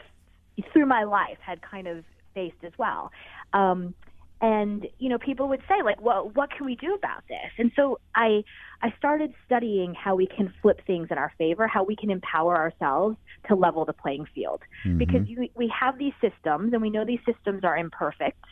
through 0.71 0.85
my 0.85 1.03
life 1.03 1.37
had 1.41 1.61
kind 1.61 1.87
of 1.87 2.05
faced 2.33 2.63
as 2.63 2.71
well. 2.77 3.11
Um, 3.53 3.93
and 4.45 4.87
you 4.99 5.09
know, 5.09 5.17
people 5.17 5.47
would 5.47 5.61
say 5.67 5.81
like, 5.83 5.99
"Well, 6.01 6.29
what 6.33 6.51
can 6.51 6.65
we 6.65 6.75
do 6.75 6.93
about 6.93 7.23
this?" 7.27 7.51
And 7.57 7.71
so 7.75 7.99
I 8.13 8.43
I 8.81 8.93
started 8.97 9.33
studying 9.45 9.93
how 9.95 10.15
we 10.15 10.27
can 10.27 10.53
flip 10.61 10.81
things 10.85 11.07
in 11.09 11.17
our 11.17 11.33
favor, 11.37 11.67
how 11.67 11.83
we 11.83 11.95
can 11.95 12.11
empower 12.11 12.55
ourselves 12.55 13.17
to 13.47 13.55
level 13.55 13.85
the 13.85 13.93
playing 13.93 14.27
field. 14.35 14.61
Mm-hmm. 14.85 14.97
Because 14.99 15.27
you, 15.27 15.49
we 15.55 15.71
have 15.79 15.97
these 15.97 16.13
systems, 16.21 16.73
and 16.73 16.81
we 16.81 16.89
know 16.89 17.05
these 17.05 17.25
systems 17.25 17.63
are 17.63 17.77
imperfect. 17.77 18.43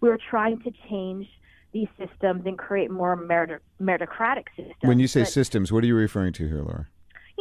We 0.00 0.08
are 0.08 0.18
trying 0.30 0.60
to 0.62 0.72
change 0.88 1.28
these 1.72 1.88
systems 1.98 2.42
and 2.46 2.58
create 2.58 2.90
more 2.90 3.16
merit- 3.16 3.62
meritocratic 3.80 4.46
systems. 4.56 4.76
When 4.82 4.98
you 4.98 5.06
say 5.06 5.22
but- 5.22 5.32
systems, 5.32 5.70
what 5.72 5.84
are 5.84 5.86
you 5.86 5.96
referring 5.96 6.32
to 6.34 6.48
here, 6.48 6.62
Laura? 6.62 6.86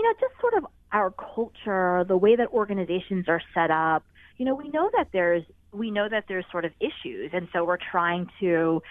you 0.02 0.04
know, 0.04 0.14
just 0.20 0.40
sort 0.40 0.54
of 0.56 0.66
our 0.92 1.12
culture, 1.12 2.04
the 2.08 2.18
way 2.18 2.36
that 2.36 2.48
organizations 2.50 3.26
are 3.28 3.42
set 3.54 3.72
up. 3.72 4.04
You 4.38 4.46
know, 4.46 4.56
we 4.56 4.70
know 4.70 4.90
that 4.98 5.10
there's 5.14 5.44
we 5.72 5.92
know 5.92 6.08
that 6.10 6.26
there's 6.28 6.46
sort 6.52 6.66
of 6.66 6.72
issues, 6.80 7.32
and 7.34 7.48
so 7.54 7.64
we're 7.64 7.78
trying 7.78 8.28
to 8.40 8.82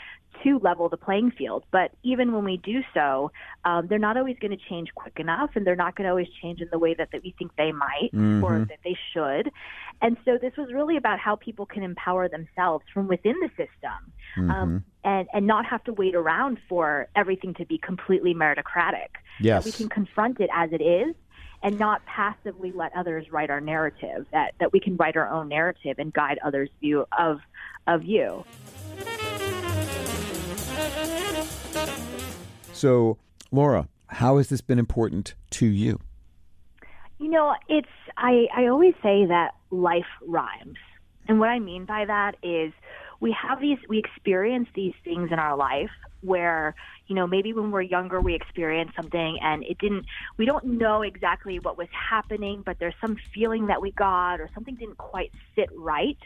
to 0.45 0.61
level 0.61 0.89
the 0.89 0.97
playing 0.97 1.33
field. 1.33 1.65
But 1.73 1.91
even 2.05 2.33
when 2.33 2.45
we 2.45 2.57
do 2.57 2.81
so, 2.95 3.33
um, 3.65 3.89
they're 3.89 3.99
not 3.99 4.17
always 4.17 4.37
going 4.41 4.53
to 4.53 4.65
change 4.69 4.89
quick 4.95 5.19
enough, 5.19 5.51
and 5.57 5.67
they're 5.67 5.75
not 5.77 5.97
going 5.97 6.05
to 6.05 6.11
always 6.11 6.29
change 6.41 6.61
in 6.61 6.69
the 6.71 6.79
way 6.79 6.95
that, 6.95 7.09
that 7.13 7.23
we 7.25 7.35
think 7.37 7.51
they 7.57 7.73
might 7.73 8.11
or 8.43 8.61
that 8.61 8.79
they 8.85 8.97
should. 9.13 9.51
And 10.01 10.17
so 10.25 10.39
this 10.41 10.53
was 10.57 10.73
really 10.73 10.97
about 10.97 11.19
how 11.19 11.35
people 11.35 11.67
can 11.67 11.83
empower 11.83 12.29
themselves 12.29 12.85
from 12.95 13.09
within 13.09 13.35
the 13.41 13.49
system, 13.49 14.51
um, 14.51 14.85
and 15.05 15.27
and 15.33 15.47
not 15.47 15.67
have 15.67 15.83
to 15.85 15.93
wait 15.93 16.15
around 16.15 16.59
for 16.69 17.09
everything 17.17 17.53
to 17.55 17.67
be 17.67 17.77
completely 17.79 18.33
meritocratic 18.33 19.09
Yes. 19.41 19.65
that 19.65 19.65
we 19.65 19.73
can 19.73 19.89
confront 19.89 20.41
it 20.41 20.51
as 20.55 20.71
it 20.73 20.83
is 20.83 21.15
and 21.63 21.79
not 21.79 22.05
passively 22.07 22.73
let 22.73 22.95
others 22.97 23.31
write 23.31 23.51
our 23.51 23.61
narrative 23.61 24.27
that, 24.33 24.55
that 24.61 24.73
we 24.73 24.81
can 24.81 24.97
write 24.97 25.17
our 25.17 25.29
own 25.29 25.49
narrative 25.49 25.97
and 25.99 26.13
guide 26.13 26.39
others 26.45 26.69
view 26.81 27.07
of 27.19 27.41
of 27.87 28.05
you 28.05 28.45
So, 32.73 33.19
Laura, 33.53 33.89
how 34.07 34.39
has 34.39 34.49
this 34.49 34.63
been 34.63 34.79
important 34.79 35.35
to 35.51 35.67
you? 35.67 36.01
you 37.21 37.29
know 37.29 37.55
it's 37.69 37.87
i 38.17 38.47
i 38.57 38.67
always 38.67 38.95
say 39.03 39.27
that 39.27 39.55
life 39.71 40.07
rhymes 40.27 40.79
and 41.29 41.39
what 41.39 41.49
i 41.49 41.59
mean 41.59 41.85
by 41.85 42.05
that 42.05 42.35
is 42.43 42.73
we 43.21 43.31
have 43.31 43.61
these 43.61 43.79
we 43.89 43.99
experience 43.99 44.69
these 44.75 44.95
things 45.05 45.31
in 45.31 45.39
our 45.39 45.57
life 45.57 45.91
where 46.23 46.75
you 47.11 47.17
know 47.17 47.27
maybe 47.27 47.53
when 47.53 47.73
we're 47.73 47.83
younger 47.83 48.21
we 48.21 48.35
experience 48.35 48.93
something 48.95 49.39
and 49.43 49.65
it 49.65 49.77
didn't 49.79 50.07
we 50.39 50.47
don't 50.47 50.65
know 50.65 51.03
exactly 51.03 51.59
what 51.59 51.77
was 51.77 51.89
happening 51.91 52.63
but 52.65 52.79
there's 52.79 52.95
some 53.01 53.19
feeling 53.35 53.67
that 53.67 53.83
we 53.83 53.91
got 53.91 54.41
or 54.41 54.49
something 54.55 54.77
didn't 54.77 54.97
quite 54.97 55.33
sit 55.57 55.69
right. 55.77 56.19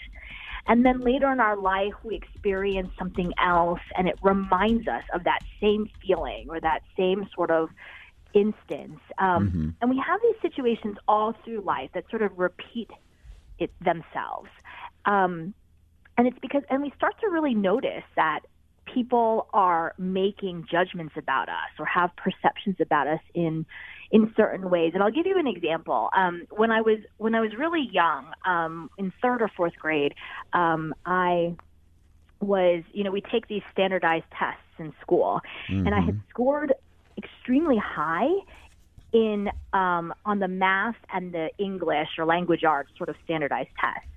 And 0.66 0.84
then 0.84 1.00
later 1.00 1.30
in 1.32 1.40
our 1.40 1.56
life 1.56 1.94
we 2.04 2.14
experience 2.14 2.90
something 2.98 3.32
else 3.42 3.80
and 3.96 4.08
it 4.08 4.18
reminds 4.22 4.86
us 4.86 5.02
of 5.12 5.24
that 5.24 5.40
same 5.60 5.90
feeling 6.06 6.46
or 6.50 6.60
that 6.60 6.82
same 6.96 7.28
sort 7.34 7.50
of 7.50 7.70
instance. 8.34 9.00
Um, 9.18 9.76
and 9.80 9.90
we 9.90 10.02
have 10.06 10.20
these 10.22 10.36
situations 10.42 10.96
all 11.08 11.34
through 11.44 11.62
life 11.62 11.90
that 11.94 12.04
sort 12.10 12.22
of 12.22 12.38
repeat 12.38 12.90
it 13.58 13.70
themselves. 13.82 14.48
Um, 15.06 15.54
and 16.16 16.26
it's 16.28 16.38
because 16.40 16.62
and 16.70 16.82
we 16.82 16.92
start 16.96 17.14
to 17.20 17.28
really 17.28 17.54
notice 17.54 18.04
that 18.16 18.40
people 18.92 19.48
are 19.52 19.94
making 19.98 20.66
judgments 20.70 21.14
about 21.16 21.48
us 21.48 21.70
or 21.78 21.86
have 21.86 22.10
perceptions 22.16 22.76
about 22.80 23.06
us 23.06 23.20
in 23.34 23.66
in 24.10 24.32
certain 24.36 24.70
ways. 24.70 24.92
And 24.94 25.02
i'll 25.02 25.10
give 25.10 25.26
you 25.26 25.38
an 25.38 25.46
example. 25.46 26.10
Um, 26.16 26.46
when 26.50 26.70
i 26.70 26.80
was 26.80 26.98
when 27.18 27.34
i 27.34 27.40
was 27.40 27.54
really 27.56 27.88
young 27.90 28.26
um, 28.46 28.90
in 28.98 29.12
third 29.22 29.42
or 29.42 29.50
fourth 29.56 29.74
grade 29.78 30.14
um, 30.52 30.94
i 31.06 31.54
was 32.40 32.82
you 32.92 33.04
know 33.04 33.10
we 33.10 33.20
take 33.20 33.48
these 33.48 33.62
standardized 33.72 34.26
tests 34.38 34.60
in 34.78 34.92
school. 35.00 35.40
And 35.86 35.94
i 35.94 36.00
had 36.00 36.20
scored 36.30 36.74
extremely 37.16 37.78
high 37.78 38.28
in 39.12 39.48
um, 39.72 40.12
on 40.26 40.40
the 40.40 40.48
math 40.48 40.96
and 41.12 41.32
the 41.32 41.48
English 41.58 42.08
or 42.18 42.26
language 42.26 42.64
arts 42.64 42.90
sort 42.98 43.08
of 43.08 43.16
standardized 43.24 43.70
tests. 43.80 44.08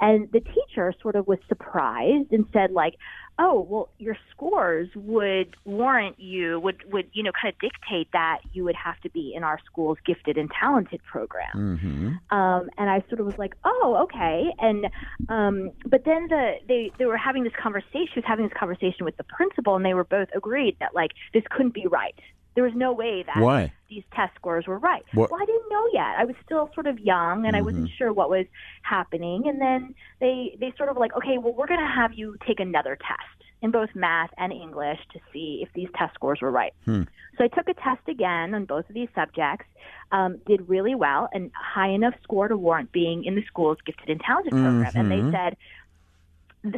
And 0.00 0.30
the 0.32 0.40
teacher 0.40 0.92
sort 1.00 1.14
of 1.14 1.26
was 1.28 1.38
surprised 1.46 2.32
and 2.32 2.46
said, 2.52 2.72
like, 2.72 2.94
oh, 3.40 3.66
well, 3.68 3.88
your 3.98 4.16
scores 4.30 4.88
would 4.94 5.56
warrant 5.64 6.20
you, 6.20 6.60
would, 6.60 6.76
would 6.92 7.08
you 7.14 7.22
know, 7.22 7.32
kind 7.32 7.52
of 7.52 7.58
dictate 7.58 8.08
that 8.12 8.40
you 8.52 8.64
would 8.64 8.76
have 8.76 9.00
to 9.00 9.08
be 9.10 9.32
in 9.34 9.42
our 9.42 9.58
school's 9.64 9.96
gifted 10.04 10.36
and 10.36 10.50
talented 10.60 11.00
program. 11.10 11.50
Mm-hmm. 11.54 12.36
Um, 12.36 12.68
and 12.76 12.90
I 12.90 13.02
sort 13.08 13.20
of 13.20 13.26
was 13.26 13.38
like, 13.38 13.54
oh, 13.64 14.00
okay. 14.02 14.52
And 14.58 14.86
um, 15.30 15.70
but 15.86 16.04
then 16.04 16.28
the 16.28 16.56
they 16.68 16.92
they 16.98 17.06
were 17.06 17.16
having 17.16 17.42
this 17.42 17.54
conversation. 17.60 18.08
She 18.12 18.20
was 18.20 18.24
having 18.26 18.46
this 18.46 18.56
conversation 18.58 19.04
with 19.04 19.16
the 19.16 19.24
principal, 19.24 19.74
and 19.74 19.84
they 19.84 19.94
were 19.94 20.04
both 20.04 20.28
agreed 20.34 20.76
that 20.80 20.94
like 20.94 21.12
this 21.32 21.42
couldn't 21.50 21.74
be 21.74 21.86
right. 21.86 22.14
There 22.54 22.64
was 22.64 22.72
no 22.74 22.92
way 22.92 23.22
that 23.22 23.38
Why? 23.38 23.72
these 23.88 24.02
test 24.14 24.34
scores 24.34 24.66
were 24.66 24.78
right. 24.78 25.04
What- 25.14 25.30
Well, 25.30 25.40
I 25.42 25.46
didn't 25.46 25.68
know 25.70 25.86
yet. 25.92 26.18
I 26.18 26.24
was 26.24 26.36
still 26.44 26.70
sort 26.74 26.86
of 26.86 26.98
young, 26.98 27.46
and 27.46 27.56
I 27.56 27.62
wasn't 27.62 27.84
mm-hmm. 27.84 27.96
sure 27.96 28.12
what 28.12 28.28
was 28.28 28.46
happening. 28.82 29.46
And 29.46 29.60
then 29.60 29.94
they 30.20 30.56
they 30.58 30.72
sort 30.76 30.88
of 30.88 30.96
like, 30.96 31.14
okay, 31.16 31.38
well, 31.38 31.52
we're 31.52 31.68
going 31.68 31.80
to 31.80 31.86
have 31.86 32.12
you 32.14 32.36
take 32.46 32.60
another 32.60 32.96
test 32.96 33.40
in 33.62 33.70
both 33.70 33.90
math 33.94 34.30
and 34.38 34.52
English 34.52 34.98
to 35.12 35.20
see 35.32 35.60
if 35.62 35.72
these 35.74 35.88
test 35.94 36.14
scores 36.14 36.40
were 36.40 36.50
right. 36.50 36.72
Hmm. 36.84 37.02
So 37.36 37.44
I 37.44 37.48
took 37.48 37.68
a 37.68 37.74
test 37.74 38.08
again 38.08 38.54
on 38.54 38.64
both 38.64 38.88
of 38.88 38.94
these 38.94 39.08
subjects, 39.14 39.66
um, 40.12 40.38
did 40.46 40.68
really 40.68 40.94
well, 40.94 41.28
and 41.32 41.50
high 41.54 41.90
enough 41.90 42.14
score 42.22 42.48
to 42.48 42.56
warrant 42.56 42.90
being 42.90 43.24
in 43.24 43.34
the 43.34 43.44
school's 43.44 43.78
gifted 43.84 44.08
and 44.08 44.20
talented 44.20 44.52
program. 44.52 44.92
And 44.94 45.10
they 45.10 45.16
mm-hmm. 45.16 45.32
said 45.32 45.56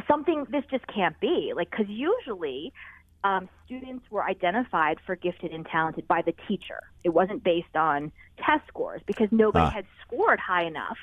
something 0.07 0.45
this 0.49 0.63
just 0.71 0.85
can't 0.87 1.19
be 1.19 1.53
like 1.55 1.69
because 1.69 1.87
usually 1.89 2.71
um, 3.23 3.47
students 3.65 4.05
were 4.11 4.23
identified 4.23 4.97
for 5.05 5.15
gifted 5.15 5.51
and 5.53 5.65
talented 5.65 6.07
by 6.07 6.21
the 6.21 6.33
teacher. 6.47 6.79
It 7.03 7.09
wasn't 7.09 7.43
based 7.43 7.75
on 7.75 8.11
test 8.37 8.67
scores 8.67 9.01
because 9.05 9.29
nobody 9.31 9.65
Ah. 9.65 9.69
had 9.69 9.85
scored 10.05 10.39
high 10.39 10.63
enough 10.63 10.97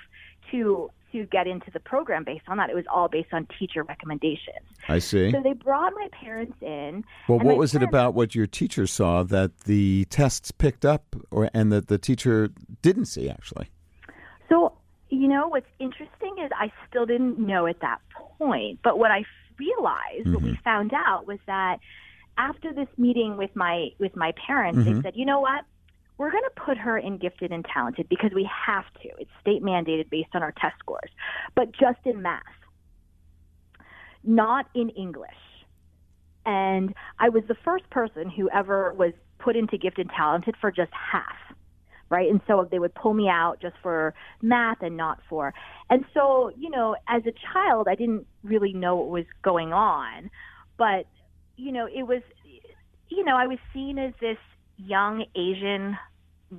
to 0.50 0.90
to 1.12 1.24
get 1.24 1.48
into 1.48 1.68
the 1.72 1.80
program 1.80 2.22
based 2.22 2.44
on 2.46 2.56
that. 2.58 2.70
It 2.70 2.76
was 2.76 2.84
all 2.86 3.08
based 3.08 3.34
on 3.34 3.44
teacher 3.58 3.82
recommendations. 3.82 4.64
I 4.88 5.00
see. 5.00 5.32
So 5.32 5.40
they 5.42 5.54
brought 5.54 5.92
my 5.96 6.06
parents 6.12 6.56
in. 6.62 7.04
Well, 7.26 7.40
what 7.40 7.56
was 7.56 7.74
it 7.74 7.82
about 7.82 8.14
what 8.14 8.36
your 8.36 8.46
teacher 8.46 8.86
saw 8.86 9.24
that 9.24 9.58
the 9.62 10.04
tests 10.10 10.52
picked 10.52 10.84
up, 10.84 11.16
or 11.32 11.50
and 11.52 11.72
that 11.72 11.88
the 11.88 11.98
teacher 11.98 12.50
didn't 12.82 13.06
see 13.06 13.28
actually? 13.28 13.70
So, 14.48 14.72
you 15.08 15.26
know, 15.26 15.48
what's 15.48 15.66
interesting 15.80 16.36
is 16.44 16.50
I 16.56 16.70
still 16.88 17.06
didn't 17.06 17.40
know 17.40 17.66
at 17.66 17.80
that 17.80 18.00
point. 18.38 18.78
But 18.84 18.96
what 19.00 19.10
I 19.10 19.24
realized, 19.58 20.32
what 20.32 20.42
we 20.42 20.54
found 20.62 20.92
out, 20.94 21.26
was 21.26 21.40
that 21.46 21.78
after 22.40 22.72
this 22.72 22.88
meeting 22.96 23.36
with 23.36 23.54
my 23.54 23.90
with 23.98 24.16
my 24.16 24.32
parents, 24.46 24.78
they 24.84 24.92
mm-hmm. 24.92 25.02
said, 25.02 25.12
you 25.14 25.26
know 25.26 25.40
what? 25.40 25.64
We're 26.16 26.30
going 26.30 26.44
to 26.44 26.62
put 26.62 26.76
her 26.78 26.98
in 26.98 27.18
gifted 27.18 27.50
and 27.50 27.64
talented 27.64 28.08
because 28.08 28.30
we 28.34 28.48
have 28.66 28.84
to. 29.02 29.08
It's 29.18 29.30
state 29.40 29.62
mandated 29.62 30.10
based 30.10 30.30
on 30.34 30.42
our 30.42 30.52
test 30.52 30.74
scores, 30.78 31.10
but 31.54 31.72
just 31.72 31.98
in 32.04 32.22
math, 32.22 32.42
not 34.24 34.66
in 34.74 34.90
English. 34.90 35.30
And 36.44 36.94
I 37.18 37.28
was 37.28 37.42
the 37.48 37.56
first 37.64 37.88
person 37.90 38.30
who 38.30 38.50
ever 38.50 38.92
was 38.94 39.12
put 39.38 39.56
into 39.56 39.78
gifted 39.78 40.06
and 40.06 40.16
talented 40.16 40.56
for 40.60 40.70
just 40.70 40.92
half 40.92 41.36
right? 42.10 42.28
And 42.28 42.40
so 42.48 42.66
they 42.68 42.80
would 42.80 42.92
pull 42.92 43.14
me 43.14 43.28
out 43.28 43.60
just 43.62 43.76
for 43.80 44.14
math 44.42 44.82
and 44.82 44.96
not 44.96 45.20
for. 45.28 45.54
And 45.90 46.04
so, 46.12 46.50
you 46.58 46.68
know, 46.68 46.96
as 47.08 47.22
a 47.24 47.32
child, 47.52 47.86
I 47.88 47.94
didn't 47.94 48.26
really 48.42 48.72
know 48.72 48.96
what 48.96 49.10
was 49.10 49.26
going 49.42 49.72
on, 49.72 50.28
but 50.76 51.06
you 51.60 51.72
know, 51.72 51.86
it 51.86 52.04
was, 52.04 52.22
you 53.08 53.24
know, 53.24 53.36
I 53.36 53.46
was 53.46 53.58
seen 53.72 53.98
as 53.98 54.12
this 54.20 54.38
young 54.76 55.24
Asian 55.34 55.96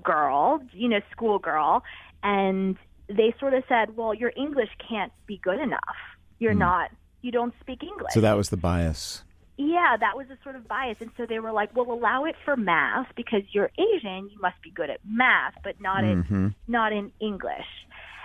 girl, 0.04 0.62
you 0.74 0.88
know, 0.88 1.00
school 1.12 1.40
girl, 1.40 1.84
and 2.24 2.78
they 3.08 3.34
sort 3.40 3.54
of 3.54 3.64
said, 3.68 3.98
"Well, 3.98 4.14
your 4.14 4.32
English 4.36 4.70
can't 4.88 5.12
be 5.26 5.38
good 5.38 5.60
enough. 5.60 5.98
You're 6.40 6.54
hmm. 6.54 6.60
not. 6.60 6.92
You 7.22 7.32
don't 7.32 7.54
speak 7.60 7.84
English." 7.84 8.14
So 8.14 8.22
that 8.22 8.38
was 8.38 8.50
the 8.50 8.58
bias. 8.58 9.24
Yeah, 9.58 9.96
that 10.00 10.18
was 10.18 10.28
a 10.32 10.38
sort 10.44 10.56
of 10.56 10.68
bias. 10.68 10.98
And 11.02 11.12
so 11.18 11.26
they 11.28 11.40
were 11.40 11.52
like, 11.52 11.76
well, 11.76 11.92
allow 11.92 12.26
it 12.26 12.36
for 12.46 12.56
math 12.56 13.08
because 13.16 13.44
you're 13.52 13.70
Asian, 13.78 14.30
you 14.32 14.40
must 14.42 14.60
be 14.64 14.72
good 14.72 14.90
at 14.90 15.00
math, 15.06 15.54
but 15.64 15.80
not 15.80 16.04
in 16.04 16.24
mm-hmm. 16.24 16.48
not 16.68 16.94
in 16.94 17.12
English. 17.20 17.68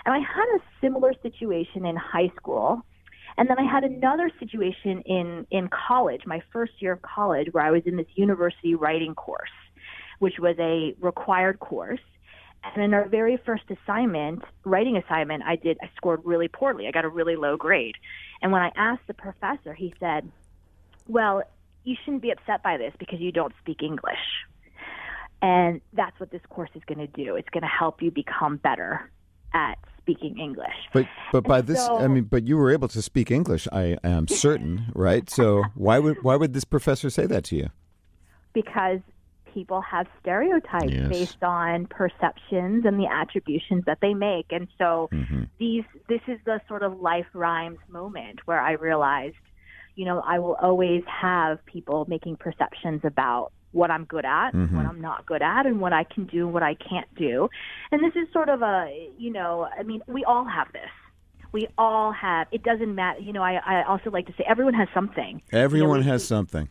And 0.07 0.15
I 0.15 0.19
had 0.19 0.47
a 0.57 0.61
similar 0.81 1.13
situation 1.23 1.85
in 1.85 1.97
high 1.97 2.33
school. 2.37 2.83
And 3.39 3.51
then 3.51 3.59
I 3.59 3.71
had 3.71 3.85
another 3.85 4.31
situation 4.39 5.03
in 5.03 5.47
in 5.51 5.69
college, 5.69 6.23
my 6.27 6.43
first 6.53 6.73
year 6.81 6.93
of 6.93 7.03
college, 7.03 7.49
where 7.53 7.65
I 7.65 7.71
was 7.71 7.83
in 7.85 7.97
this 7.97 8.07
university 8.15 8.75
writing 8.75 9.15
course, 9.15 9.51
which 10.19 10.39
was 10.39 10.57
a 10.59 10.95
required 11.01 11.61
course. 11.61 12.01
And 12.65 12.83
in 12.83 12.95
our 12.95 13.07
very 13.07 13.37
first 13.37 13.65
assignment, 13.71 14.43
writing 14.65 14.97
assignment, 14.97 15.43
I 15.45 15.57
did 15.57 15.79
I 15.83 15.91
scored 15.97 16.23
really 16.25 16.49
poorly. 16.49 16.89
I 16.89 16.91
got 16.91 17.05
a 17.05 17.09
really 17.09 17.37
low 17.37 17.57
grade. 17.57 17.97
And 18.43 18.53
when 18.53 18.63
I 18.63 18.73
asked 18.77 19.07
the 19.07 19.15
professor, 19.15 19.75
he 19.75 19.93
said, 20.01 20.31
well, 21.07 21.43
you 21.85 21.95
shouldn't 22.05 22.23
be 22.23 22.31
upset 22.31 22.63
by 22.63 22.77
this 22.77 22.93
because 22.99 23.21
you 23.21 23.33
don't 23.33 23.53
speak 23.61 23.83
English. 23.83 24.47
And 25.43 25.81
that's 25.93 26.19
what 26.19 26.31
this 26.31 26.41
course 26.49 26.71
is 26.75 26.83
going 26.87 26.99
to 26.99 27.07
do. 27.07 27.37
It's 27.37 27.49
going 27.51 27.63
to 27.63 27.69
help 27.69 28.03
you 28.03 28.11
become 28.11 28.57
better 28.57 29.11
at 29.55 29.79
speaking 29.99 30.39
English. 30.39 30.75
But 30.93 31.07
but 31.33 31.45
by 31.45 31.61
this, 31.61 31.85
so- 31.85 31.99
I 31.99 32.07
mean, 32.09 32.25
but 32.25 32.47
you 32.47 32.57
were 32.57 32.71
able 32.71 32.89
to 32.89 33.03
speak 33.03 33.31
English. 33.31 33.67
I 33.73 33.97
am 34.05 34.29
certain, 34.45 34.87
right? 34.95 35.29
So 35.31 35.65
why 35.75 35.99
would 35.99 36.23
why 36.23 36.37
would 36.37 36.53
this 36.55 36.65
professor 36.65 37.11
say 37.11 37.27
that 37.27 37.45
to 37.45 37.57
you? 37.57 37.69
because 38.55 39.01
people 39.53 39.81
have 39.83 40.07
stereotypes 40.21 40.93
Yes. 40.93 41.09
based 41.11 41.43
on 41.43 41.87
perceptions 41.87 42.85
and 42.87 42.99
the 42.99 43.07
attributions 43.07 43.85
that 43.87 43.99
they 44.01 44.15
make 44.15 44.47
and 44.51 44.69
so 44.79 45.09
Mm-hmm. 45.13 45.43
these 45.59 45.85
this 46.09 46.21
is 46.27 46.39
the 46.47 46.61
sort 46.69 46.83
of 46.83 47.01
life 47.01 47.27
rhymes 47.35 47.79
moment 47.89 48.41
where 48.47 48.61
i 48.61 48.73
realized 48.73 49.37
you 49.95 50.05
know 50.05 50.23
i 50.27 50.39
will 50.39 50.57
always 50.61 51.03
have 51.07 51.65
people 51.67 52.05
making 52.09 52.37
perceptions 52.37 53.01
about 53.05 53.53
what 53.77 53.91
i'm 53.91 54.05
good 54.05 54.25
at 54.25 54.51
Mm-hmm. 54.53 54.77
what 54.77 54.87
i'm 54.87 55.01
not 55.01 55.27
good 55.27 55.43
at 55.43 55.67
and 55.67 55.77
what 55.81 55.93
i 55.93 56.05
can 56.05 56.25
do 56.27 56.41
and 56.47 56.53
what 56.57 56.63
i 56.63 56.75
can't 56.89 57.11
do 57.15 57.49
and 57.91 57.99
this 58.05 58.15
is 58.21 58.27
sort 58.33 58.49
of 58.49 58.63
a 58.63 58.77
you 59.19 59.31
know 59.37 59.69
i 59.79 59.83
mean 59.83 60.01
we 60.07 60.25
all 60.25 60.45
have 60.59 60.69
this 60.73 60.91
we 61.53 61.69
all 61.79 62.11
have 62.13 62.47
it 62.57 62.63
doesn't 62.63 62.95
matter 62.95 63.21
you 63.21 63.33
know 63.33 63.43
i, 63.43 63.55
I 63.75 63.83
also 63.87 64.11
like 64.11 64.27
to 64.27 64.33
say 64.39 64.45
everyone 64.49 64.75
has 64.75 64.89
something 64.95 65.43
You 65.53 65.59
know, 65.59 65.65
Everyone 65.65 66.01
we- 66.01 66.07
has 66.13 66.27
something. 66.27 66.69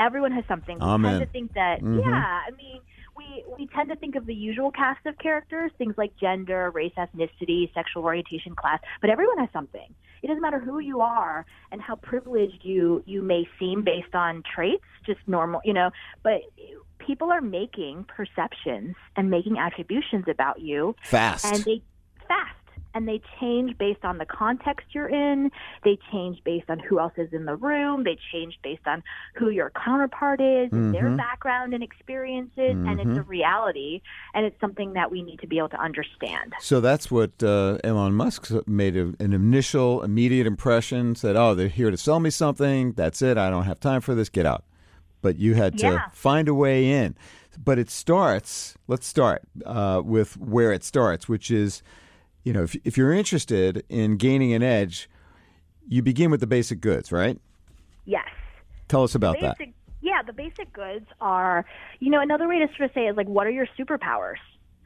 everyone 0.00 0.32
has 0.38 0.44
something. 0.52 0.76
We 0.78 0.84
Amen. 0.94 1.18
tend 1.18 1.26
to 1.26 1.32
think 1.36 1.48
that, 1.54 1.76
yeah, 1.82 2.40
I 2.46 2.50
mean, 2.62 2.80
we, 3.18 3.44
we 3.58 3.66
tend 3.74 3.88
to 3.90 3.96
think 3.96 4.14
of 4.14 4.24
the 4.26 4.34
usual 4.34 4.70
cast 4.70 5.04
of 5.04 5.18
characters, 5.18 5.72
things 5.76 5.94
like 5.98 6.16
gender, 6.16 6.70
race, 6.70 6.92
ethnicity, 6.96 7.72
sexual 7.74 8.04
orientation, 8.04 8.54
class, 8.54 8.80
but 9.00 9.10
everyone 9.10 9.38
has 9.38 9.48
something. 9.52 9.94
It 10.22 10.28
doesn't 10.28 10.42
matter 10.42 10.58
who 10.58 10.78
you 10.78 11.00
are 11.00 11.44
and 11.70 11.80
how 11.80 11.96
privileged 11.96 12.60
you, 12.62 13.02
you 13.06 13.22
may 13.22 13.46
seem 13.58 13.82
based 13.82 14.14
on 14.14 14.42
traits, 14.54 14.84
just 15.04 15.20
normal, 15.26 15.60
you 15.64 15.72
know, 15.72 15.90
but 16.22 16.42
people 16.98 17.30
are 17.30 17.40
making 17.40 18.04
perceptions 18.04 18.94
and 19.16 19.30
making 19.30 19.58
attributions 19.58 20.24
about 20.28 20.60
you 20.60 20.94
Fast. 21.02 21.44
and 21.44 21.64
they 21.64 21.82
fast 22.26 22.57
and 22.94 23.06
they 23.06 23.20
change 23.40 23.76
based 23.78 24.04
on 24.04 24.18
the 24.18 24.26
context 24.26 24.86
you're 24.92 25.08
in 25.08 25.50
they 25.84 25.98
change 26.12 26.38
based 26.44 26.68
on 26.70 26.78
who 26.78 26.98
else 26.98 27.12
is 27.16 27.32
in 27.32 27.44
the 27.44 27.54
room 27.56 28.04
they 28.04 28.16
change 28.32 28.58
based 28.62 28.86
on 28.86 29.02
who 29.34 29.50
your 29.50 29.70
counterpart 29.84 30.40
is 30.40 30.70
and 30.72 30.94
their 30.94 31.16
background 31.16 31.74
and 31.74 31.82
experiences 31.82 32.56
and 32.88 33.00
it's 33.00 33.18
a 33.18 33.22
reality 33.22 34.00
and 34.34 34.46
it's 34.46 34.58
something 34.60 34.94
that 34.94 35.10
we 35.10 35.22
need 35.22 35.38
to 35.38 35.46
be 35.46 35.58
able 35.58 35.68
to 35.68 35.80
understand 35.80 36.52
So 36.60 36.80
that's 36.80 37.10
what 37.10 37.42
uh, 37.42 37.78
Elon 37.84 38.14
Musk 38.14 38.50
made 38.66 38.96
a, 38.96 39.12
an 39.20 39.32
initial, 39.32 40.02
immediate 40.02 40.46
impression. 40.46 41.14
Said, 41.14 41.36
"Oh, 41.36 41.54
they're 41.54 41.68
here 41.68 41.90
to 41.90 41.96
sell 41.96 42.20
me 42.20 42.30
something. 42.30 42.92
That's 42.92 43.22
it. 43.22 43.36
I 43.38 43.50
don't 43.50 43.64
have 43.64 43.80
time 43.80 44.00
for 44.00 44.14
this. 44.14 44.28
Get 44.28 44.46
out." 44.46 44.64
But 45.22 45.36
you 45.38 45.54
had 45.54 45.78
to 45.78 45.86
Yeah. 45.86 46.08
find 46.12 46.48
a 46.48 46.54
way 46.54 46.90
in. 46.90 47.16
But 47.62 47.78
it 47.78 47.90
starts. 47.90 48.76
Let's 48.86 49.06
start 49.06 49.42
uh, 49.66 50.02
with 50.04 50.36
where 50.36 50.72
it 50.72 50.84
starts, 50.84 51.28
which 51.28 51.50
is, 51.50 51.82
you 52.44 52.52
know, 52.52 52.62
if 52.62 52.76
if 52.84 52.96
you're 52.96 53.12
interested 53.12 53.84
in 53.88 54.16
gaining 54.16 54.52
an 54.52 54.62
edge, 54.62 55.08
you 55.86 56.02
begin 56.02 56.30
with 56.30 56.40
the 56.40 56.46
basic 56.46 56.80
goods, 56.80 57.12
right? 57.12 57.38
yes. 58.04 58.28
Tell 58.88 59.02
us 59.02 59.14
about 59.14 59.38
that. 59.40 59.58
yeah 60.00 60.22
the 60.26 60.32
basic 60.32 60.72
goods 60.72 61.04
are 61.20 61.66
you 62.00 62.10
know 62.10 62.20
another 62.20 62.48
way 62.48 62.58
to 62.58 62.66
sort 62.68 62.88
of 62.88 62.94
say 62.94 63.02
is 63.06 63.16
like 63.16 63.26
what 63.26 63.46
are 63.46 63.50
your 63.50 63.66
superpowers? 63.78 64.40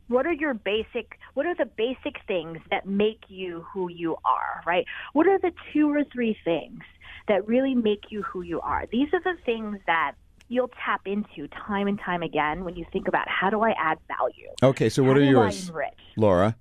What 0.08 0.26
are 0.26 0.32
your 0.32 0.54
basic 0.54 1.18
what 1.34 1.46
are 1.46 1.54
the 1.54 1.66
basic 1.66 2.16
things 2.26 2.58
that 2.70 2.86
make 2.86 3.22
you 3.28 3.64
who 3.72 3.88
you 3.90 4.16
are 4.24 4.62
right? 4.66 4.84
What 5.12 5.26
are 5.28 5.38
the 5.38 5.52
two 5.72 5.88
or 5.90 6.02
three 6.04 6.36
things 6.44 6.80
that 7.28 7.46
really 7.46 7.74
make 7.74 8.10
you 8.10 8.22
who 8.22 8.42
you 8.42 8.60
are? 8.60 8.86
These 8.90 9.08
are 9.12 9.20
the 9.20 9.40
things 9.44 9.78
that 9.86 10.14
you'll 10.48 10.70
tap 10.84 11.02
into 11.06 11.48
time 11.48 11.86
and 11.86 11.98
time 11.98 12.22
again 12.22 12.64
when 12.64 12.76
you 12.76 12.84
think 12.92 13.08
about 13.08 13.26
how 13.28 13.50
do 13.50 13.62
i 13.62 13.70
add 13.78 13.98
value? 14.08 14.48
Okay, 14.62 14.88
so 14.88 15.02
what 15.02 15.16
how 15.16 15.22
are 15.22 15.24
yours, 15.24 15.70
Laura? 16.16 16.56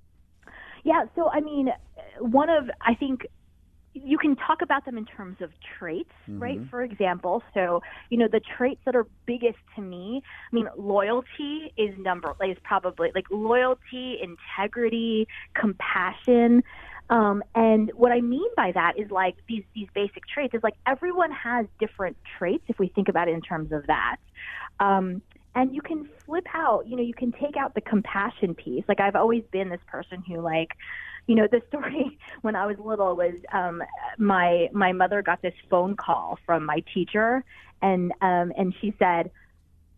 Yeah, 0.84 1.06
so 1.16 1.30
I 1.30 1.40
mean, 1.42 1.70
one 2.20 2.50
of 2.50 2.70
I 2.82 2.96
think 2.96 3.26
you 3.94 4.18
can 4.18 4.36
talk 4.38 4.62
about 4.62 4.86
them 4.86 4.98
in 4.98 5.06
terms 5.06 5.38
of 5.42 5.52
traits, 5.78 6.14
right? 6.28 6.60
For 6.70 6.82
example, 6.82 7.44
so 7.54 7.82
you 8.10 8.18
know 8.18 8.28
the 8.32 8.40
traits 8.58 8.80
that 8.86 8.96
are 8.96 9.06
biggest 9.26 9.60
to 9.76 9.82
me. 9.82 10.22
I 10.52 10.56
mean, 10.56 10.68
loyalty 10.78 11.74
is 11.78 11.94
number 11.98 12.34
is 12.42 12.58
probably 12.64 13.12
like 13.14 13.26
loyalty, 13.30 14.18
integrity, 14.22 15.28
compassion. 15.56 16.64
Um, 17.10 17.44
and 17.56 17.92
what 17.94 18.14
I 18.14 18.22
mean 18.22 18.48
by 18.56 18.72
that 18.72 18.94
is 18.98 19.12
like 19.12 19.36
these 19.50 19.64
these 19.76 19.90
basic 19.94 20.24
traits 20.34 20.54
is 20.54 20.64
like 20.64 20.76
everyone 20.88 21.32
has 21.32 21.66
different 21.78 22.16
traits 22.38 22.64
if 22.70 22.80
we 22.80 22.88
think 22.88 23.10
about 23.10 23.28
it 23.28 23.34
in 23.34 23.42
terms 23.42 23.74
of 23.74 23.86
that. 23.88 24.18
Um, 24.80 25.22
and 25.56 25.76
you 25.76 25.82
can 25.82 26.08
flip 26.26 26.46
out, 26.54 26.88
you 26.88 26.96
know, 26.96 27.04
you 27.04 27.14
can 27.14 27.32
take 27.32 27.58
out 27.58 27.76
the 27.76 27.82
compassion 27.82 28.56
piece. 28.56 28.84
Like 28.88 29.00
I've 29.00 29.16
always 29.16 29.44
been 29.52 29.70
this 29.70 29.82
person 29.88 30.24
who 30.26 30.40
like, 30.40 30.70
you 31.28 31.36
know, 31.36 31.48
the 31.52 31.62
story 31.68 32.18
when 32.42 32.56
I 32.56 32.66
was 32.66 32.78
little 32.80 33.16
was 33.16 33.36
um 33.54 33.84
my 34.18 34.70
my 34.72 34.94
mother 34.94 35.22
got 35.22 35.42
this 35.42 35.54
phone 35.70 35.96
call 35.96 36.40
from 36.46 36.66
my 36.66 36.84
teacher 36.94 37.44
and 37.82 38.12
um 38.22 38.54
and 38.58 38.74
she 38.80 38.94
said, 38.98 39.32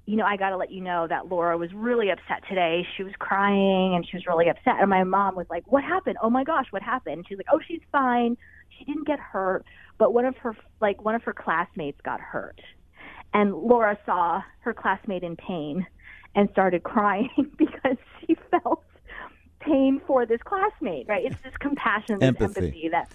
you 0.06 0.18
know, 0.18 0.26
I 0.26 0.36
got 0.36 0.50
to 0.50 0.58
let 0.58 0.70
you 0.70 0.82
know 0.82 1.08
that 1.08 1.28
Laura 1.28 1.58
was 1.58 1.72
really 1.74 2.10
upset 2.10 2.44
today. 2.50 2.86
She 2.98 3.04
was 3.04 3.14
crying 3.20 3.96
and 3.96 4.06
she 4.06 4.18
was 4.18 4.26
really 4.28 4.50
upset. 4.50 4.76
And 4.82 4.90
my 4.90 5.06
mom 5.06 5.36
was 5.36 5.48
like, 5.50 5.64
"What 5.72 5.84
happened? 5.84 6.18
Oh 6.22 6.30
my 6.30 6.44
gosh, 6.44 6.66
what 6.72 6.82
happened?" 6.82 7.26
She's 7.30 7.38
like, 7.38 7.48
"Oh, 7.52 7.62
she's 7.66 7.80
fine. 7.92 8.36
She 8.78 8.84
didn't 8.84 9.08
get 9.08 9.20
hurt, 9.20 9.66
but 9.98 10.14
one 10.14 10.26
of 10.26 10.36
her 10.38 10.58
like 10.82 11.06
one 11.06 11.16
of 11.16 11.24
her 11.24 11.32
classmates 11.32 12.02
got 12.02 12.20
hurt." 12.20 12.60
And 13.34 13.54
Laura 13.54 13.98
saw 14.06 14.42
her 14.60 14.74
classmate 14.74 15.24
in 15.24 15.36
pain 15.36 15.86
and 16.36 16.50
started 16.52 16.84
crying 16.84 17.30
because 17.58 17.98
she 18.20 18.36
felt 18.52 18.84
pain 19.60 20.02
for 20.06 20.26
this 20.26 20.42
classmate, 20.44 21.08
right? 21.08 21.26
It's 21.26 21.42
this 21.44 21.54
compassion, 21.60 22.20
this 22.20 22.28
Empathy. 22.28 22.66
empathy 22.66 22.90
that 22.92 23.12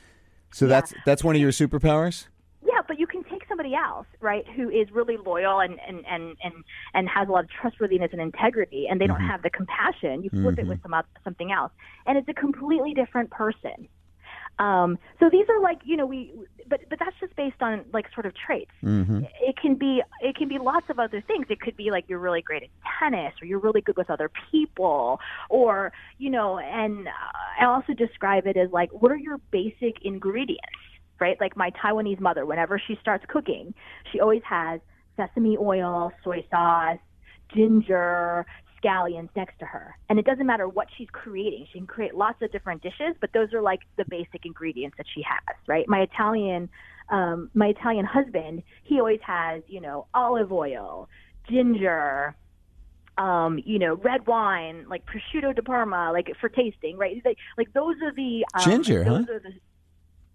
So 0.53 0.67
that's 0.67 0.95
that's 1.05 1.23
one 1.23 1.37
of 1.37 1.41
your 1.41 1.51
superpowers. 1.51 2.27
yeah, 2.67 2.81
but 2.87 2.99
you 2.99 3.07
can 3.07 3.23
take 3.25 3.47
somebody 3.49 3.75
else, 3.75 4.07
right, 4.21 4.45
who 4.57 4.69
is 4.69 4.91
really 4.91 5.17
loyal 5.17 5.61
and 5.61 5.79
and 5.87 6.05
and 6.07 6.37
and, 6.43 6.55
and 6.95 7.09
has 7.09 7.29
a 7.29 7.33
lot 7.33 7.45
of 7.45 7.51
trustworthiness 7.51 8.11
and 8.13 8.21
integrity, 8.21 8.87
and 8.91 9.01
they 9.01 9.07
don't 9.07 9.19
mm-hmm. 9.19 9.29
have 9.29 9.43
the 9.43 9.51
compassion. 9.51 10.23
You 10.23 10.31
flip 10.31 10.59
it 10.59 10.67
with 10.67 10.79
mm-hmm. 10.79 10.95
some 10.95 11.03
something 11.23 11.53
else, 11.53 11.73
and 12.07 12.17
it's 12.17 12.29
a 12.29 12.35
completely 12.35 12.95
different 12.95 13.31
person. 13.31 13.89
Um, 14.59 14.99
so 15.21 15.29
these 15.31 15.47
are 15.49 15.61
like 15.61 15.79
you 15.85 15.97
know 15.97 16.07
we, 16.07 16.33
but 16.69 16.81
but 16.91 16.99
that's 16.99 17.17
just 17.21 17.35
based 17.37 17.63
on 17.63 17.85
like 17.93 18.07
sort 18.15 18.27
of 18.27 18.33
traits. 18.35 18.71
Mm-hmm. 18.83 19.21
It 19.41 19.57
can 19.61 19.77
be 19.77 20.03
it 20.21 20.37
can 20.37 20.49
be 20.49 20.59
lots 20.59 20.87
of 20.91 20.99
other 20.99 21.23
things. 21.27 21.47
It 21.49 21.61
could 21.61 21.77
be 21.77 21.91
like 21.91 22.05
you're 22.09 22.19
really 22.19 22.43
great 22.43 22.65
at 22.65 22.69
tennis, 22.99 23.35
or 23.41 23.47
you're 23.47 23.61
really 23.61 23.81
good 23.81 23.97
with 23.97 24.11
other 24.11 24.31
people, 24.51 25.21
or 25.49 25.93
you 26.19 26.31
know. 26.31 26.59
And 26.59 27.09
I 27.61 27.65
also 27.65 27.93
describe 27.93 28.47
it 28.47 28.57
as 28.57 28.71
like 28.73 28.91
what 28.93 29.13
are 29.13 29.17
your 29.17 29.39
basic 29.51 30.03
ingredients, 30.03 30.63
right? 31.21 31.37
Like 31.41 31.57
my 31.57 31.71
Taiwanese 31.71 32.21
mother, 32.21 32.45
whenever 32.45 32.81
she 32.85 32.99
starts 33.01 33.25
cooking, 33.29 33.75
she 34.13 34.21
always 34.21 34.43
has 34.45 34.81
sesame 35.17 35.57
oil, 35.59 36.13
soy 36.25 36.45
sauce, 36.51 36.99
ginger, 37.55 38.47
scallions 38.83 39.29
next 39.37 39.59
to 39.59 39.65
her. 39.67 39.97
And 40.09 40.19
it 40.19 40.25
doesn't 40.25 40.47
matter 40.47 40.69
what 40.69 40.89
she's 40.97 41.09
creating. 41.13 41.67
She 41.73 41.79
can 41.79 41.87
create 41.87 42.15
lots 42.15 42.41
of 42.43 42.53
different 42.53 42.83
dishes, 42.83 43.15
but 43.21 43.33
those 43.33 43.53
are 43.53 43.63
like 43.63 43.81
the 43.97 44.05
basic 44.09 44.45
ingredients 44.45 44.97
that 44.99 45.07
she 45.15 45.23
has, 45.23 45.57
right? 45.67 45.89
My 45.89 46.01
Italian 46.01 46.69
um 47.11 47.51
my 47.55 47.69
Italian 47.69 48.05
husband, 48.05 48.63
he 48.85 48.99
always 49.01 49.21
has, 49.23 49.63
you 49.67 49.81
know, 49.81 50.07
olive 50.15 50.53
oil, 50.53 51.09
ginger, 51.49 52.37
um, 53.17 53.59
you 53.65 53.79
know, 53.79 53.95
red 53.97 54.27
wine, 54.27 54.85
like 54.89 55.05
prosciutto 55.07 55.55
di 55.55 55.63
Parma, 55.63 56.13
like 56.13 56.31
for 56.41 56.49
tasting, 56.49 56.97
right? 56.99 57.21
Like, 57.25 57.39
like 57.57 57.73
those 57.73 57.97
are 58.03 58.13
the 58.15 58.45
um, 58.55 58.63
Ginger, 58.65 59.05
those 59.05 59.27
huh? 59.27 59.33
Are 59.33 59.39
the, 59.41 59.51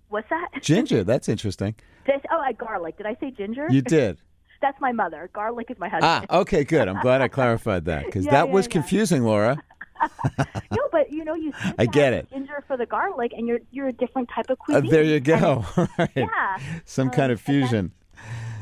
what's 0.09 0.29
that? 0.29 0.49
Ginger, 0.61 1.03
that's 1.03 1.29
interesting. 1.29 1.75
Did 2.05 2.15
I 2.15 2.17
say- 2.17 2.27
oh, 2.31 2.39
I 2.39 2.51
garlic. 2.51 2.97
Did 2.97 3.05
I 3.05 3.15
say 3.21 3.31
ginger? 3.31 3.67
You 3.69 3.81
did. 3.81 4.17
That's 4.63 4.79
my 4.81 4.91
mother. 4.93 5.29
Garlic 5.33 5.69
is 5.69 5.77
my 5.77 5.89
husband. 5.89 6.25
Ah, 6.31 6.37
okay, 6.39 6.63
good. 6.63 6.87
I'm 6.87 7.01
glad 7.01 7.21
I 7.21 7.27
clarified 7.39 7.83
that 7.85 8.05
because 8.05 8.25
Yeah, 8.25 8.31
that 8.31 8.47
yeah, 8.47 8.53
was 8.53 8.65
yeah. 8.65 8.71
confusing, 8.71 9.23
Laura. 9.23 9.61
no, 10.71 10.87
but 10.91 11.11
you 11.11 11.23
know, 11.23 11.35
you 11.35 11.51
I 11.77 11.85
get 11.85 12.13
it. 12.13 12.29
Ginger 12.31 12.63
for 12.67 12.77
the 12.77 12.85
garlic, 12.85 13.31
and 13.37 13.45
you're 13.47 13.59
you're 13.71 13.89
a 13.89 13.93
different 13.93 14.29
type 14.33 14.45
of 14.49 14.57
Uh, 14.61 14.63
cuisine. 14.81 14.89
there 14.89 15.03
you 15.03 15.19
go. 15.19 15.65
Right. 15.99 16.09
yeah, 16.15 16.57
Some 16.85 17.09
um, 17.09 17.13
kind 17.13 17.31
of 17.31 17.41
and 17.45 17.55
that's- 17.57 17.69
fusion. 17.69 17.91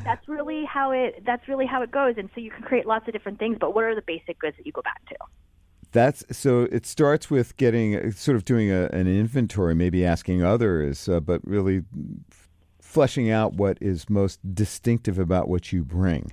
that's 0.04 0.26
really 0.28 0.64
how 0.64 0.90
it. 0.90 1.22
That's 1.24 1.46
really 1.48 1.66
how 1.66 1.82
it 1.82 1.90
goes. 1.92 2.14
And 2.18 2.28
so 2.34 2.40
you 2.40 2.50
can 2.50 2.62
create 2.64 2.84
lots 2.86 3.06
of 3.06 3.12
different 3.14 3.38
things. 3.38 3.56
But 3.60 3.74
what 3.74 3.84
are 3.84 3.94
the 3.94 4.02
basic 4.02 4.38
goods 4.40 4.56
that 4.56 4.66
you 4.66 4.72
go 4.72 4.82
back 4.82 5.04
to? 5.08 5.16
That's 5.92 6.24
so. 6.36 6.62
It 6.72 6.84
starts 6.86 7.30
with 7.30 7.56
getting 7.58 8.10
sort 8.12 8.36
of 8.36 8.44
doing 8.44 8.70
a, 8.70 8.86
an 8.92 9.06
inventory, 9.06 9.74
maybe 9.74 10.04
asking 10.04 10.42
others, 10.42 11.08
uh, 11.08 11.20
but 11.20 11.40
really 11.44 11.82
fleshing 12.92 13.30
out 13.30 13.54
what 13.54 13.78
is 13.80 14.10
most 14.10 14.38
distinctive 14.54 15.18
about 15.18 15.48
what 15.48 15.72
you 15.72 15.82
bring, 15.82 16.30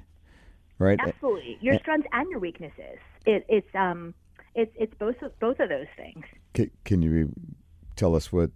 right? 0.78 1.00
Absolutely, 1.02 1.58
your 1.62 1.80
strengths 1.80 2.08
and 2.12 2.30
your 2.30 2.39
weaknesses. 2.39 2.98
It, 3.26 3.45
it's 3.48 3.74
um, 3.74 4.13
it's 4.56 4.72
it's 4.78 4.93
both 4.95 5.22
of, 5.22 5.38
both 5.39 5.60
of 5.62 5.69
those 5.69 5.88
things. 5.95 6.26
C- 6.58 6.72
can 6.84 7.02
you 7.02 7.32
tell 7.95 8.13
us 8.13 8.34
what 8.34 8.52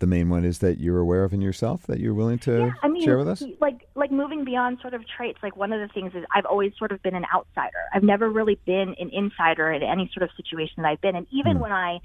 the 0.00 0.06
main 0.06 0.28
one 0.30 0.44
is 0.44 0.58
that 0.58 0.78
you're 0.80 0.98
aware 0.98 1.24
of 1.24 1.32
in 1.34 1.40
yourself 1.42 1.82
that 1.86 2.00
you're 2.00 2.14
willing 2.14 2.38
to 2.38 2.58
Yeah, 2.58 2.70
I 2.82 2.88
mean, 2.88 3.04
share 3.04 3.16
with 3.18 3.28
us? 3.28 3.42
like 3.60 3.86
like 3.94 4.10
moving 4.12 4.44
beyond 4.44 4.78
sort 4.82 4.92
of 4.92 5.02
traits. 5.08 5.38
Like 5.42 5.56
one 5.56 5.72
of 5.72 5.80
the 5.80 5.92
things 5.92 6.12
is 6.14 6.24
I've 6.34 6.44
always 6.46 6.72
sort 6.78 6.92
of 6.92 7.02
been 7.02 7.14
an 7.14 7.24
outsider. 7.34 7.78
I've 7.94 8.02
never 8.02 8.28
really 8.30 8.58
been 8.66 8.94
an 9.00 9.08
insider 9.12 9.72
in 9.72 9.82
any 9.82 10.10
sort 10.12 10.24
of 10.24 10.30
situation 10.36 10.82
that 10.82 10.86
I've 10.86 11.00
been. 11.00 11.16
And 11.16 11.26
even 11.30 11.58
when 11.58 11.72
I 11.72 12.00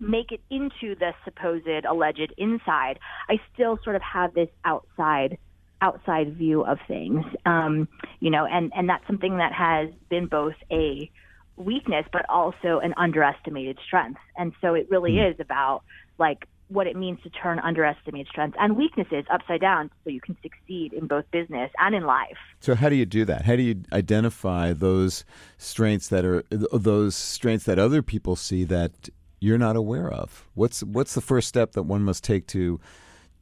make 0.00 0.32
it 0.32 0.40
into 0.50 0.94
the 0.96 1.12
supposed 1.24 1.66
alleged 1.88 2.32
inside, 2.36 2.98
I 3.28 3.40
still 3.52 3.78
sort 3.84 3.96
of 3.96 4.02
have 4.02 4.34
this 4.34 4.48
outside 4.64 5.38
outside 5.80 6.34
view 6.36 6.64
of 6.64 6.78
things. 6.88 7.24
Um, 7.44 7.88
you 8.20 8.30
know, 8.30 8.46
and 8.46 8.72
and 8.74 8.88
that's 8.88 9.06
something 9.06 9.38
that 9.38 9.52
has 9.52 9.90
been 10.08 10.26
both 10.26 10.54
a 10.70 11.10
weakness 11.56 12.04
but 12.12 12.28
also 12.28 12.80
an 12.82 12.94
underestimated 12.96 13.78
strength. 13.86 14.20
And 14.36 14.52
so 14.60 14.74
it 14.74 14.88
really 14.90 15.18
is 15.18 15.38
about 15.38 15.82
like 16.18 16.48
what 16.68 16.86
it 16.86 16.96
means 16.96 17.20
to 17.22 17.30
turn 17.30 17.58
underestimated 17.58 18.26
strengths 18.28 18.56
and 18.58 18.76
weaknesses 18.76 19.24
upside 19.30 19.60
down 19.60 19.90
so 20.02 20.10
you 20.10 20.20
can 20.20 20.36
succeed 20.42 20.92
in 20.92 21.06
both 21.06 21.30
business 21.30 21.70
and 21.78 21.94
in 21.94 22.04
life. 22.04 22.38
So 22.60 22.74
how 22.74 22.88
do 22.88 22.96
you 22.96 23.06
do 23.06 23.24
that? 23.26 23.44
How 23.44 23.54
do 23.56 23.62
you 23.62 23.82
identify 23.92 24.72
those 24.72 25.24
strengths 25.58 26.08
that 26.08 26.24
are 26.24 26.42
those 26.50 27.14
strengths 27.14 27.66
that 27.66 27.78
other 27.78 28.02
people 28.02 28.34
see 28.34 28.64
that 28.64 29.10
you're 29.44 29.58
not 29.58 29.76
aware 29.76 30.10
of? 30.10 30.46
What's 30.54 30.82
what's 30.82 31.14
the 31.14 31.20
first 31.20 31.48
step 31.48 31.72
that 31.72 31.82
one 31.82 32.02
must 32.02 32.24
take 32.24 32.46
to 32.48 32.80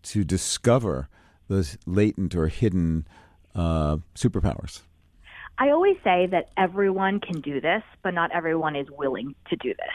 to 0.03 0.25
discover 0.25 1.09
those 1.49 1.79
latent 1.87 2.35
or 2.35 2.49
hidden 2.49 3.07
uh, 3.55 3.99
superpowers? 4.17 4.83
I 5.59 5.71
always 5.71 5.97
say 6.03 6.27
that 6.27 6.49
everyone 6.57 7.21
can 7.21 7.41
do 7.41 7.61
this, 7.61 7.85
but 8.03 8.15
not 8.15 8.33
everyone 8.33 8.75
is 8.75 8.89
willing 8.91 9.37
to 9.49 9.57
do 9.57 9.69
this. 9.69 9.95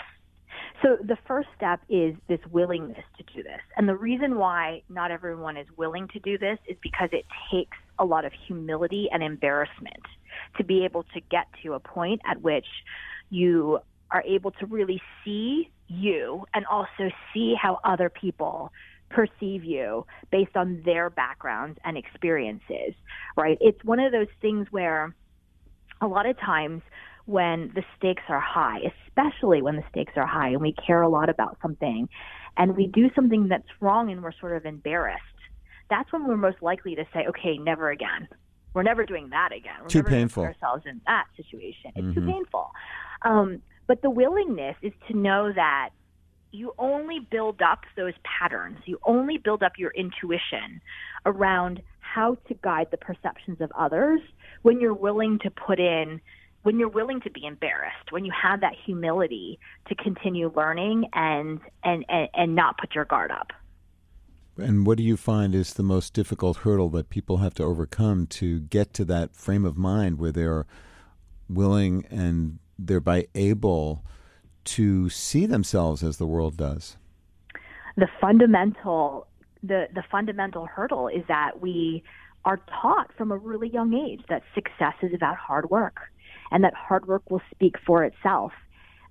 So 0.82 0.96
the 1.04 1.18
first 1.28 1.50
step 1.58 1.82
is 1.90 2.16
this 2.30 2.40
willingness 2.52 3.04
to 3.18 3.24
do 3.36 3.44
this. 3.44 3.60
And 3.76 3.90
the 3.90 3.98
reason 3.98 4.38
why 4.38 4.84
not 4.88 5.12
everyone 5.12 5.58
is 5.58 5.68
willing 5.76 6.08
to 6.10 6.20
do 6.20 6.38
this 6.38 6.60
is 6.68 6.78
because 6.82 7.10
it 7.12 7.26
takes 7.52 7.76
a 8.00 8.06
lot 8.06 8.24
of 8.24 8.32
humility 8.48 9.10
and 9.12 9.24
embarrassment 9.24 10.04
to 10.58 10.64
be 10.64 10.86
able 10.86 11.04
to 11.16 11.20
get 11.20 11.48
to 11.64 11.74
a 11.74 11.80
point 11.80 12.22
at 12.26 12.42
which 12.42 12.68
you 13.30 13.80
are 14.12 14.24
able 14.24 14.52
to 14.52 14.66
really 14.66 15.02
see 15.24 15.72
you 15.88 16.46
and 16.54 16.66
also 16.66 17.10
see 17.34 17.56
how 17.62 17.80
other 17.84 18.10
people 18.10 18.72
perceive 19.10 19.64
you 19.64 20.06
based 20.32 20.56
on 20.56 20.82
their 20.86 21.10
backgrounds 21.10 21.80
and 21.84 21.98
experiences, 21.98 22.94
right? 23.38 23.58
It's 23.62 23.84
one 23.84 24.00
of 24.00 24.12
those 24.12 24.28
things 24.42 24.68
where 24.72 25.16
a 26.02 26.08
lot 26.08 26.26
of 26.26 26.38
times 26.40 26.82
when 27.26 27.72
the 27.76 27.84
stakes 27.98 28.24
are 28.30 28.40
high, 28.40 28.80
especially 29.08 29.62
when 29.62 29.76
the 29.76 29.84
stakes 29.90 30.14
are 30.16 30.26
high 30.26 30.50
and 30.50 30.62
we 30.62 30.74
care 30.86 31.02
a 31.02 31.10
lot 31.10 31.30
about 31.30 31.58
something 31.62 32.08
and 32.58 32.76
we 32.76 32.88
do 32.88 33.10
something 33.16 33.48
that's 33.48 33.68
wrong 33.82 34.12
and 34.12 34.22
we're 34.24 34.32
sort 34.40 34.56
of 34.56 34.66
embarrassed, 34.66 35.24
that's 35.90 36.12
when 36.12 36.28
we're 36.28 36.38
most 36.38 36.62
likely 36.62 36.96
to 36.96 37.06
say, 37.14 37.26
okay, 37.30 37.58
never 37.58 37.90
again. 37.90 38.28
We're 38.74 38.84
never 38.84 39.06
doing 39.06 39.30
that 39.32 39.52
again. 39.54 39.76
We're 39.82 39.88
Too 39.88 40.00
never 40.00 40.10
painful. 40.10 40.44
Ourselves 40.44 40.84
in 40.86 41.02
that 41.08 41.26
situation. 41.36 41.92
It's 41.96 42.14
too 42.14 42.22
Mhm. 42.22 42.28
painful. 42.28 42.72
Um, 43.24 43.62
but 43.88 44.02
the 44.02 44.10
willingness 44.10 44.76
is 44.82 44.94
to 45.08 45.18
know 45.18 45.52
that 45.54 45.90
you 46.52 46.74
only 46.78 47.20
build 47.32 47.62
up 47.62 47.82
those 47.96 48.14
patterns. 48.24 48.78
You 48.86 49.00
only 49.06 49.38
build 49.38 49.64
up 49.64 49.74
your 49.78 49.92
intuition 49.92 50.82
around 51.26 51.82
how 52.00 52.38
to 52.48 52.54
guide 52.56 52.88
the 52.92 52.98
perceptions 52.98 53.60
of 53.62 53.72
others 53.78 54.22
when 54.62 54.80
you're 54.80 54.94
willing 54.94 55.40
to 55.40 55.52
put 55.52 55.80
in, 55.80 56.22
when 56.64 56.80
you're 56.80 56.90
willing 56.90 57.22
to 57.22 57.30
be 57.30 57.46
embarrassed, 57.46 58.12
when 58.12 58.26
you 58.26 58.32
have 58.32 58.62
that 58.62 58.74
humility 58.86 59.60
to 59.88 59.96
continue 59.96 60.52
learning 60.56 61.06
and 61.14 61.60
and 61.84 62.06
and, 62.10 62.30
and 62.34 62.56
not 62.56 62.78
put 62.78 62.96
your 62.96 63.06
guard 63.06 63.32
up. 63.32 63.52
And 64.58 64.88
what 64.88 64.98
do 64.98 65.04
you 65.04 65.18
find 65.18 65.54
is 65.54 65.76
the 65.76 65.84
most 65.84 66.14
difficult 66.14 66.58
hurdle 66.58 66.90
that 66.90 67.10
people 67.10 67.38
have 67.38 67.54
to 67.56 67.64
overcome 67.64 68.26
to 68.28 68.62
get 68.62 68.94
to 68.96 69.06
that 69.06 69.36
frame 69.36 69.66
of 69.66 69.78
mind 69.78 70.18
where 70.18 70.32
they're 70.32 70.66
willing 71.48 72.06
and 72.10 72.58
thereby 72.78 73.28
able 73.36 74.04
to 74.66 75.10
see 75.10 75.46
themselves 75.46 76.04
as 76.04 76.18
the 76.18 76.28
world 76.28 76.58
does? 76.58 76.98
the 77.98 78.08
fundamental 78.22 79.28
the 79.64 79.88
the 79.94 80.04
fundamental 80.10 80.66
hurdle 80.66 81.08
is 81.08 81.24
that 81.28 81.60
we 81.60 82.04
are 82.46 82.62
taught 82.82 83.12
from 83.18 83.32
a 83.32 83.38
really 83.38 83.68
young 83.68 83.94
age 83.94 84.22
that 84.30 84.44
success 84.56 84.94
is 85.02 85.14
about 85.14 85.36
hard 85.36 85.70
work 85.70 85.98
and 86.52 86.64
that 86.64 86.74
hard 86.74 87.06
work 87.08 87.30
will 87.30 87.42
speak 87.52 87.76
for 87.86 88.04
itself 88.04 88.54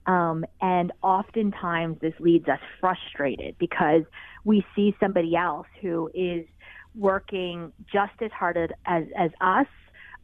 um, 0.06 0.44
and 0.60 0.92
oftentimes 1.02 1.98
this 2.00 2.14
leads 2.20 2.48
us 2.48 2.60
frustrated 2.80 3.58
because 3.58 4.02
we 4.44 4.64
see 4.74 4.96
somebody 5.00 5.34
else 5.34 5.66
who 5.82 6.08
is 6.14 6.46
working 6.94 7.72
just 7.92 8.22
as 8.22 8.30
hard 8.30 8.56
as 8.56 8.70
as, 9.18 9.30
us 9.40 9.66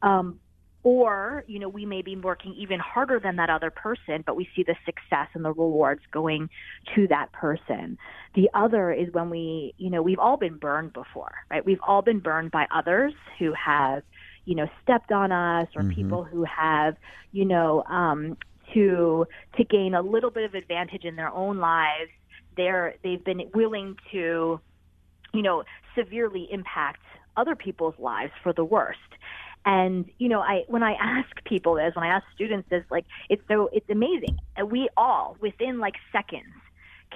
um, 0.03 0.39
or 0.85 1.45
you 1.47 1.59
know 1.59 1.69
we 1.69 1.87
may 1.87 2.03
be 2.03 2.17
working 2.17 2.55
even 2.59 2.81
harder 2.81 3.21
than 3.21 3.37
that 3.37 3.51
other 3.51 3.71
person 3.71 4.23
but 4.27 4.37
we 4.37 4.49
see 4.55 4.63
the 4.63 4.75
success 4.85 5.29
and 5.35 5.45
the 5.45 5.53
rewards 5.53 6.03
going 6.13 6.49
to 6.95 7.07
that 7.09 7.33
person. 7.33 7.99
The 8.35 8.49
other 8.55 8.93
is 8.93 9.13
when 9.13 9.31
we 9.31 9.75
you 9.79 9.91
know 9.91 10.03
we've 10.03 10.19
all 10.19 10.37
been 10.37 10.57
burned 10.57 10.93
before 10.93 11.33
right? 11.51 11.65
We've 11.65 11.81
all 11.87 12.03
been 12.03 12.21
burned 12.21 12.51
by 12.51 12.67
others 12.75 13.15
who 13.39 13.53
have 13.53 14.03
you 14.45 14.55
know 14.57 14.67
stepped 14.83 15.13
on 15.13 15.31
us 15.31 15.69
or 15.77 15.85
people 15.85 16.25
who 16.25 16.45
have 16.45 16.97
you 17.31 17.45
know 17.45 17.85
um 17.85 18.37
to 18.75 19.27
to 19.57 19.65
gain 19.65 19.95
a 19.95 20.03
little 20.03 20.31
bit 20.31 20.45
of 20.45 20.55
advantage 20.55 21.05
in 21.05 21.17
their 21.17 21.31
own 21.31 21.59
lives. 21.59 22.11
They're 22.57 22.95
they've 23.05 23.25
been 23.25 23.51
willing 23.55 23.97
to 24.13 24.61
you 25.33 25.43
know 25.43 25.63
severely 25.97 26.49
impact 26.51 27.03
other 27.37 27.55
people's 27.55 27.95
lives 27.99 28.33
for 28.43 28.53
the 28.53 28.65
worst 28.65 28.99
and 29.65 30.07
you 30.19 30.29
know, 30.29 30.41
I 30.41 30.65
when 30.69 30.83
I 30.83 30.95
ask 30.95 31.29
people 31.45 31.75
this, 31.75 31.95
when 31.95 32.05
I 32.05 32.09
ask 32.09 32.25
students 32.35 32.69
this, 32.69 32.85
like 32.91 33.05
it's 33.29 33.43
so 33.49 33.69
it's 33.73 33.89
amazing. 33.91 34.39
We 34.67 34.89
all 34.97 35.37
within 35.41 35.79
like 35.79 35.95
seconds 36.11 36.55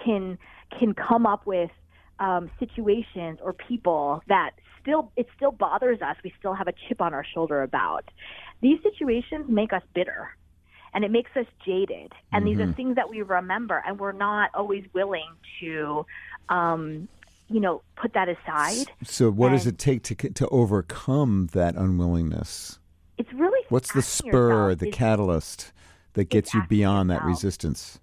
can 0.04 0.38
can 0.78 0.94
come 0.94 1.26
up 1.26 1.46
with 1.46 1.70
um, 2.18 2.50
situations 2.58 3.38
or 3.42 3.52
people 3.52 4.22
that 4.28 4.52
still 4.80 5.10
it 5.16 5.26
still 5.36 5.52
bothers 5.52 6.00
us. 6.02 6.16
We 6.22 6.32
still 6.38 6.54
have 6.54 6.68
a 6.68 6.74
chip 6.88 7.00
on 7.00 7.14
our 7.14 7.24
shoulder 7.24 7.62
about. 7.62 8.04
These 8.62 8.78
situations 8.82 9.46
make 9.48 9.72
us 9.72 9.82
bitter 9.94 10.30
and 10.96 11.04
it 11.04 11.10
makes 11.10 11.30
us 11.36 11.44
jaded. 11.64 12.12
And 12.32 12.44
mm-hmm. 12.44 12.44
these 12.44 12.58
are 12.58 12.62
mm-hmm. 12.62 12.72
things 12.72 12.96
that 12.96 13.10
we 13.10 13.20
remember, 13.20 13.82
and 13.86 14.00
we're 14.00 14.12
not 14.12 14.50
always 14.54 14.82
willing 14.94 15.28
to, 15.60 16.06
um, 16.48 17.06
you 17.48 17.60
know, 17.60 17.82
put 17.96 18.12
that 18.14 18.28
aside. 18.28 18.86
So, 19.04 19.30
what 19.30 19.48
and 19.48 19.58
does 19.58 19.66
it 19.66 19.78
take 19.78 20.02
to 20.04 20.14
to 20.14 20.48
overcome 20.48 21.48
that 21.52 21.76
unwillingness? 21.76 22.78
It's 23.18 23.32
really 23.32 23.64
what's 23.68 23.92
the 23.92 24.02
spur, 24.02 24.74
the 24.74 24.90
catalyst 24.90 25.72
that 26.14 26.28
gets 26.28 26.52
you 26.52 26.62
beyond 26.68 27.08
yourself, 27.08 27.24
that 27.24 27.28
resistance? 27.28 28.00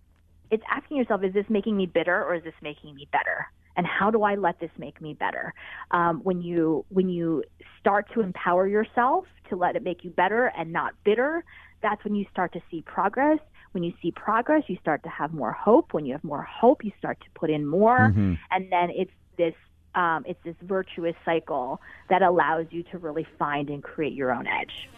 It's 0.51 0.63
asking 0.69 0.97
yourself: 0.97 1.23
Is 1.23 1.33
this 1.33 1.45
making 1.49 1.77
me 1.77 1.85
bitter, 1.85 2.23
or 2.23 2.35
is 2.35 2.43
this 2.43 2.55
making 2.61 2.95
me 2.95 3.07
better? 3.11 3.47
and 3.75 3.85
how 3.85 4.11
do 4.11 4.23
I 4.23 4.35
let 4.35 4.59
this 4.59 4.71
make 4.77 5.01
me 5.01 5.13
better? 5.13 5.53
Um, 5.91 6.19
when 6.23 6.41
you 6.41 6.85
when 6.89 7.09
you 7.09 7.43
start 7.79 8.07
to 8.13 8.21
empower 8.21 8.67
yourself 8.67 9.25
to 9.49 9.55
let 9.55 9.75
it 9.75 9.83
make 9.83 10.03
you 10.03 10.09
better 10.09 10.51
and 10.57 10.71
not 10.71 10.93
bitter, 11.03 11.43
that's 11.81 12.03
when 12.03 12.15
you 12.15 12.25
start 12.31 12.53
to 12.53 12.61
see 12.69 12.81
progress. 12.81 13.39
When 13.71 13.83
you 13.83 13.93
see 14.01 14.11
progress, 14.11 14.63
you 14.67 14.77
start 14.81 15.03
to 15.03 15.09
have 15.09 15.33
more 15.33 15.51
hope. 15.51 15.93
When 15.93 16.05
you 16.05 16.13
have 16.13 16.23
more 16.23 16.43
hope, 16.43 16.83
you 16.83 16.91
start 16.99 17.19
to 17.21 17.27
put 17.33 17.49
in 17.49 17.65
more, 17.65 18.11
mm-hmm. 18.11 18.35
and 18.51 18.71
then 18.71 18.89
it's 18.91 19.11
this 19.37 19.53
um, 19.95 20.23
it's 20.25 20.41
this 20.43 20.55
virtuous 20.63 21.15
cycle 21.23 21.79
that 22.09 22.21
allows 22.21 22.65
you 22.71 22.83
to 22.83 22.97
really 22.97 23.27
find 23.37 23.69
and 23.69 23.83
create 23.83 24.13
your 24.13 24.33
own 24.33 24.47
edge. 24.47 24.89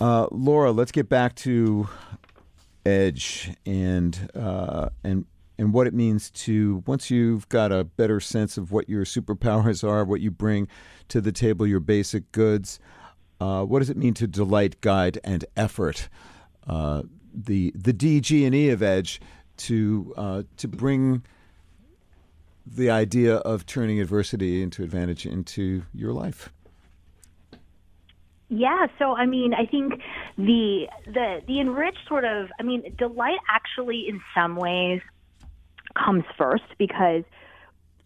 Uh, 0.00 0.26
Laura, 0.30 0.70
let's 0.70 0.92
get 0.92 1.08
back 1.08 1.34
to 1.36 1.88
edge 2.86 3.50
and 3.66 4.30
uh, 4.34 4.88
and 5.02 5.26
and 5.58 5.72
what 5.72 5.86
it 5.86 5.94
means 5.94 6.30
to 6.30 6.84
once 6.86 7.10
you've 7.10 7.48
got 7.48 7.72
a 7.72 7.82
better 7.82 8.20
sense 8.20 8.56
of 8.56 8.70
what 8.70 8.88
your 8.88 9.04
superpowers 9.04 9.86
are, 9.86 10.04
what 10.04 10.20
you 10.20 10.30
bring 10.30 10.68
to 11.08 11.20
the 11.20 11.32
table, 11.32 11.66
your 11.66 11.80
basic 11.80 12.30
goods. 12.32 12.78
Uh, 13.40 13.64
what 13.64 13.80
does 13.80 13.90
it 13.90 13.96
mean 13.96 14.14
to 14.14 14.26
delight, 14.26 14.80
guide, 14.80 15.18
and 15.24 15.44
effort? 15.56 16.08
Uh, 16.66 17.02
the 17.34 17.72
the 17.74 17.92
D, 17.92 18.20
G, 18.20 18.44
and 18.44 18.54
E 18.54 18.70
of 18.70 18.82
Edge 18.82 19.20
to 19.58 20.14
uh, 20.16 20.42
to 20.56 20.68
bring 20.68 21.22
the 22.66 22.90
idea 22.90 23.36
of 23.36 23.66
turning 23.66 24.00
adversity 24.00 24.62
into 24.62 24.82
advantage 24.82 25.26
into 25.26 25.82
your 25.94 26.12
life. 26.12 26.50
Yeah, 28.50 28.86
so 28.98 29.14
I 29.14 29.26
mean, 29.26 29.52
I 29.52 29.66
think 29.66 30.00
the 30.36 30.86
the 31.06 31.42
the 31.46 31.60
enriched 31.60 32.08
sort 32.08 32.24
of, 32.24 32.48
I 32.58 32.62
mean, 32.62 32.94
delight 32.96 33.38
actually 33.48 34.06
in 34.08 34.20
some 34.34 34.56
ways 34.56 35.00
comes 35.94 36.24
first 36.36 36.64
because 36.78 37.24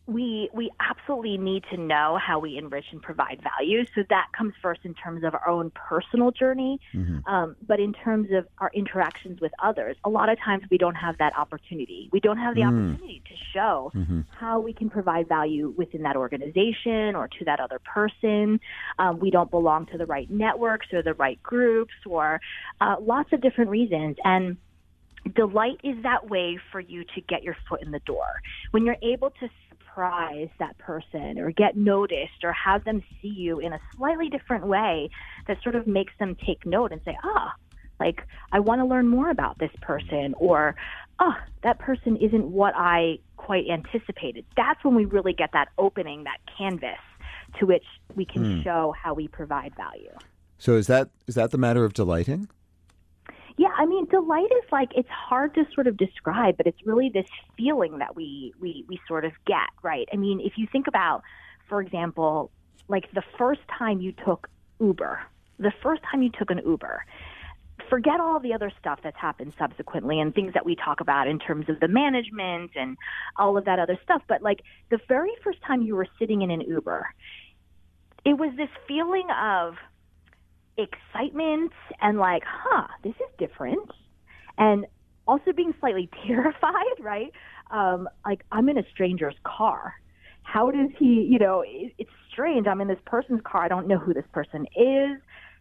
we 0.06 0.50
we 0.52 0.70
absolutely 0.80 1.38
need 1.38 1.64
to 1.70 1.76
know 1.76 2.18
how 2.20 2.38
we 2.40 2.58
enrich 2.58 2.86
and 2.90 3.00
provide 3.00 3.40
value. 3.42 3.84
So 3.94 4.02
that 4.10 4.26
comes 4.36 4.52
first 4.60 4.80
in 4.84 4.94
terms 4.94 5.22
of 5.22 5.34
our 5.34 5.48
own 5.48 5.70
personal 5.70 6.32
journey, 6.32 6.80
mm-hmm. 6.92 7.26
um, 7.32 7.56
but 7.66 7.78
in 7.78 7.92
terms 7.92 8.28
of 8.32 8.46
our 8.58 8.70
interactions 8.74 9.40
with 9.40 9.52
others, 9.62 9.96
a 10.04 10.10
lot 10.10 10.28
of 10.28 10.38
times 10.40 10.64
we 10.70 10.78
don't 10.78 10.96
have 10.96 11.18
that 11.18 11.36
opportunity. 11.38 12.08
We 12.12 12.18
don't 12.18 12.38
have 12.38 12.54
the 12.54 12.62
mm. 12.62 12.68
opportunity 12.68 13.22
to 13.26 13.34
show 13.54 13.92
mm-hmm. 13.94 14.20
how 14.38 14.60
we 14.60 14.72
can 14.72 14.90
provide 14.90 15.28
value 15.28 15.72
within 15.76 16.02
that 16.02 16.16
organization 16.16 17.14
or 17.14 17.28
to 17.38 17.44
that 17.44 17.60
other 17.60 17.78
person. 17.78 18.60
Um, 18.98 19.20
we 19.20 19.30
don't 19.30 19.50
belong 19.50 19.86
to 19.86 19.98
the 19.98 20.06
right 20.06 20.28
networks 20.28 20.86
or 20.92 21.02
the 21.02 21.14
right 21.14 21.40
groups 21.42 21.94
or 22.06 22.40
uh, 22.80 22.96
lots 23.00 23.32
of 23.32 23.40
different 23.40 23.70
reasons 23.70 24.16
and 24.24 24.56
delight 25.34 25.80
is 25.84 26.02
that 26.02 26.28
way 26.28 26.58
for 26.70 26.80
you 26.80 27.04
to 27.14 27.20
get 27.20 27.42
your 27.42 27.56
foot 27.68 27.82
in 27.82 27.90
the 27.90 28.00
door. 28.00 28.42
When 28.72 28.84
you're 28.84 28.96
able 29.02 29.30
to 29.30 29.48
surprise 29.92 30.48
that 30.58 30.76
person 30.78 31.38
or 31.38 31.50
get 31.50 31.76
noticed 31.76 32.44
or 32.44 32.52
have 32.52 32.84
them 32.84 33.02
see 33.20 33.28
you 33.28 33.58
in 33.60 33.72
a 33.72 33.80
slightly 33.96 34.28
different 34.28 34.66
way 34.66 35.10
that 35.46 35.56
sort 35.62 35.74
of 35.74 35.86
makes 35.86 36.12
them 36.18 36.36
take 36.46 36.64
note 36.64 36.92
and 36.92 37.00
say, 37.04 37.16
ah, 37.24 37.52
like, 38.00 38.22
I 38.52 38.60
want 38.60 38.80
to 38.80 38.86
learn 38.86 39.08
more 39.08 39.30
about 39.30 39.58
this 39.58 39.70
person 39.80 40.34
or, 40.38 40.74
ah, 41.18 41.36
oh, 41.38 41.44
that 41.62 41.78
person 41.78 42.16
isn't 42.16 42.44
what 42.44 42.74
I 42.76 43.18
quite 43.36 43.64
anticipated. 43.70 44.44
That's 44.56 44.82
when 44.84 44.94
we 44.94 45.04
really 45.04 45.32
get 45.32 45.50
that 45.52 45.68
opening, 45.78 46.24
that 46.24 46.38
canvas 46.56 46.98
to 47.58 47.66
which 47.66 47.84
we 48.14 48.24
can 48.24 48.44
mm. 48.44 48.64
show 48.64 48.94
how 49.00 49.14
we 49.14 49.28
provide 49.28 49.74
value. 49.76 50.12
So 50.58 50.76
is 50.76 50.86
that 50.86 51.10
is 51.26 51.34
that 51.34 51.50
the 51.50 51.58
matter 51.58 51.84
of 51.84 51.92
delighting? 51.92 52.48
I 53.82 53.84
mean, 53.84 54.06
delight 54.06 54.52
is 54.52 54.70
like 54.70 54.92
it's 54.94 55.08
hard 55.08 55.54
to 55.54 55.66
sort 55.74 55.88
of 55.88 55.96
describe, 55.96 56.56
but 56.56 56.68
it's 56.68 56.86
really 56.86 57.08
this 57.08 57.26
feeling 57.56 57.98
that 57.98 58.14
we 58.14 58.54
we 58.60 58.84
we 58.86 59.00
sort 59.08 59.24
of 59.24 59.32
get, 59.44 59.70
right? 59.82 60.08
I 60.12 60.16
mean, 60.16 60.38
if 60.38 60.52
you 60.56 60.68
think 60.70 60.86
about, 60.86 61.24
for 61.68 61.80
example, 61.80 62.52
like 62.86 63.10
the 63.10 63.24
first 63.36 63.62
time 63.76 64.00
you 64.00 64.12
took 64.12 64.48
Uber, 64.78 65.20
the 65.58 65.72
first 65.82 66.00
time 66.08 66.22
you 66.22 66.30
took 66.30 66.52
an 66.52 66.60
Uber, 66.64 67.04
forget 67.90 68.20
all 68.20 68.38
the 68.38 68.54
other 68.54 68.70
stuff 68.78 69.00
that's 69.02 69.18
happened 69.18 69.52
subsequently 69.58 70.20
and 70.20 70.32
things 70.32 70.54
that 70.54 70.64
we 70.64 70.76
talk 70.76 71.00
about 71.00 71.26
in 71.26 71.40
terms 71.40 71.68
of 71.68 71.80
the 71.80 71.88
management 71.88 72.70
and 72.76 72.96
all 73.36 73.56
of 73.56 73.64
that 73.64 73.80
other 73.80 73.98
stuff, 74.04 74.22
but 74.28 74.42
like 74.42 74.62
the 74.90 75.00
very 75.08 75.32
first 75.42 75.60
time 75.62 75.82
you 75.82 75.96
were 75.96 76.06
sitting 76.20 76.42
in 76.42 76.52
an 76.52 76.60
Uber, 76.60 77.04
it 78.24 78.34
was 78.34 78.52
this 78.56 78.70
feeling 78.86 79.26
of 79.30 79.74
excitement 80.76 81.72
and 82.00 82.18
like, 82.18 82.42
huh, 82.46 82.86
this 83.02 83.14
is 83.14 83.30
different. 83.38 83.90
And 84.58 84.86
also 85.26 85.52
being 85.52 85.74
slightly 85.80 86.08
terrified, 86.26 86.98
right? 87.00 87.32
Um, 87.70 88.08
like, 88.24 88.44
I'm 88.52 88.68
in 88.68 88.78
a 88.78 88.84
stranger's 88.92 89.36
car. 89.44 89.94
How 90.42 90.70
does 90.70 90.90
he, 90.98 91.26
you 91.30 91.38
know, 91.38 91.62
it, 91.66 91.94
it's 91.98 92.10
strange. 92.30 92.66
I'm 92.66 92.80
in 92.80 92.88
this 92.88 92.98
person's 93.06 93.40
car. 93.44 93.64
I 93.64 93.68
don't 93.68 93.86
know 93.86 93.98
who 93.98 94.12
this 94.12 94.26
person 94.32 94.66
is. 94.76 95.18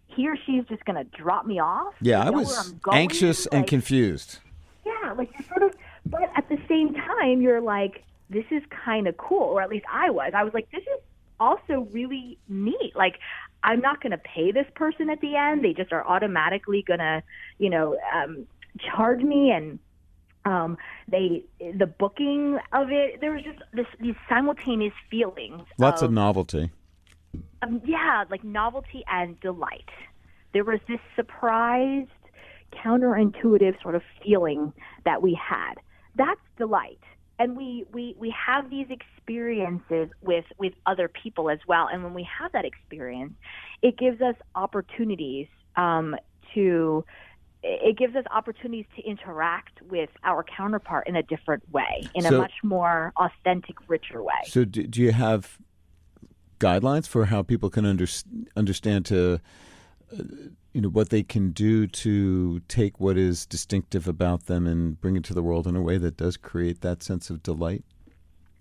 He 0.07 0.27
or 0.27 0.35
she's 0.45 0.65
just 0.65 0.83
going 0.83 0.97
to 0.97 1.05
drop 1.17 1.45
me 1.45 1.59
off. 1.59 1.93
Yeah, 2.01 2.25
I 2.25 2.29
was 2.29 2.73
anxious 2.91 3.45
like, 3.45 3.53
and 3.53 3.67
confused. 3.67 4.39
Yeah, 4.85 5.13
like 5.13 5.29
you 5.37 5.45
sort 5.45 5.63
of, 5.63 5.73
but 6.05 6.23
at 6.35 6.49
the 6.49 6.57
same 6.67 6.93
time, 6.93 7.41
you're 7.41 7.61
like, 7.61 8.03
this 8.29 8.43
is 8.51 8.61
kind 8.85 9.07
of 9.07 9.15
cool, 9.17 9.43
or 9.43 9.61
at 9.61 9.69
least 9.69 9.85
I 9.91 10.09
was. 10.09 10.33
I 10.35 10.43
was 10.43 10.53
like, 10.53 10.69
this 10.71 10.81
is 10.81 10.99
also 11.41 11.87
really 11.91 12.37
neat. 12.47 12.93
Like 12.95 13.19
I'm 13.63 13.81
not 13.81 14.01
going 14.01 14.11
to 14.11 14.17
pay 14.17 14.51
this 14.51 14.67
person 14.75 15.09
at 15.09 15.19
the 15.21 15.35
end. 15.35 15.63
They 15.63 15.73
just 15.73 15.91
are 15.91 16.05
automatically 16.05 16.83
going 16.87 16.99
to, 16.99 17.23
you 17.57 17.69
know, 17.69 17.97
um, 18.13 18.47
charge 18.79 19.21
me 19.21 19.51
and 19.51 19.79
um, 20.45 20.77
they 21.07 21.43
the 21.59 21.85
booking 21.87 22.57
of 22.73 22.87
it. 22.89 23.21
There 23.21 23.31
was 23.31 23.43
just 23.43 23.59
this 23.73 23.85
these 23.99 24.15
simultaneous 24.29 24.93
feelings. 25.09 25.61
Lots 25.77 26.01
of, 26.01 26.09
of 26.09 26.13
novelty. 26.13 26.71
Um, 27.61 27.81
yeah, 27.85 28.23
like 28.29 28.43
novelty 28.43 29.03
and 29.07 29.39
delight. 29.39 29.89
There 30.53 30.63
was 30.63 30.79
this 30.87 30.99
surprised, 31.15 32.09
counterintuitive 32.73 33.81
sort 33.81 33.95
of 33.95 34.01
feeling 34.23 34.73
that 35.05 35.21
we 35.21 35.39
had. 35.39 35.75
That's 36.15 36.41
delight 36.57 36.99
and 37.41 37.57
we, 37.57 37.85
we, 37.91 38.15
we 38.19 38.31
have 38.45 38.69
these 38.69 38.85
experiences 38.91 40.09
with, 40.21 40.45
with 40.59 40.73
other 40.85 41.07
people 41.07 41.49
as 41.49 41.57
well. 41.67 41.87
And 41.91 42.03
when 42.03 42.13
we 42.13 42.27
have 42.39 42.51
that 42.51 42.65
experience, 42.65 43.33
it 43.81 43.97
gives 43.97 44.21
us 44.21 44.35
opportunities 44.53 45.47
um, 45.75 46.15
to 46.53 47.03
it 47.63 47.95
gives 47.95 48.15
us 48.15 48.25
opportunities 48.31 48.85
to 48.95 49.03
interact 49.03 49.83
with 49.83 50.09
our 50.23 50.43
counterpart 50.43 51.07
in 51.07 51.15
a 51.15 51.21
different 51.21 51.61
way, 51.71 52.07
in 52.15 52.23
so, 52.23 52.35
a 52.35 52.37
much 52.39 52.53
more 52.63 53.13
authentic, 53.17 53.75
richer 53.87 54.23
way. 54.23 54.33
So, 54.45 54.65
do, 54.65 54.87
do 54.87 54.99
you 54.99 55.11
have 55.11 55.59
guidelines 56.59 57.07
for 57.07 57.25
how 57.25 57.43
people 57.43 57.69
can 57.69 57.85
under, 57.85 58.07
understand 58.55 59.05
to 59.07 59.39
you 60.73 60.81
know 60.81 60.89
what 60.89 61.09
they 61.09 61.23
can 61.23 61.51
do 61.51 61.87
to 61.87 62.59
take 62.67 62.99
what 62.99 63.17
is 63.17 63.45
distinctive 63.45 64.07
about 64.07 64.45
them 64.45 64.67
and 64.67 64.99
bring 65.01 65.15
it 65.15 65.23
to 65.23 65.33
the 65.33 65.43
world 65.43 65.67
in 65.67 65.75
a 65.75 65.81
way 65.81 65.97
that 65.97 66.17
does 66.17 66.37
create 66.37 66.81
that 66.81 67.03
sense 67.03 67.29
of 67.29 67.43
delight 67.43 67.83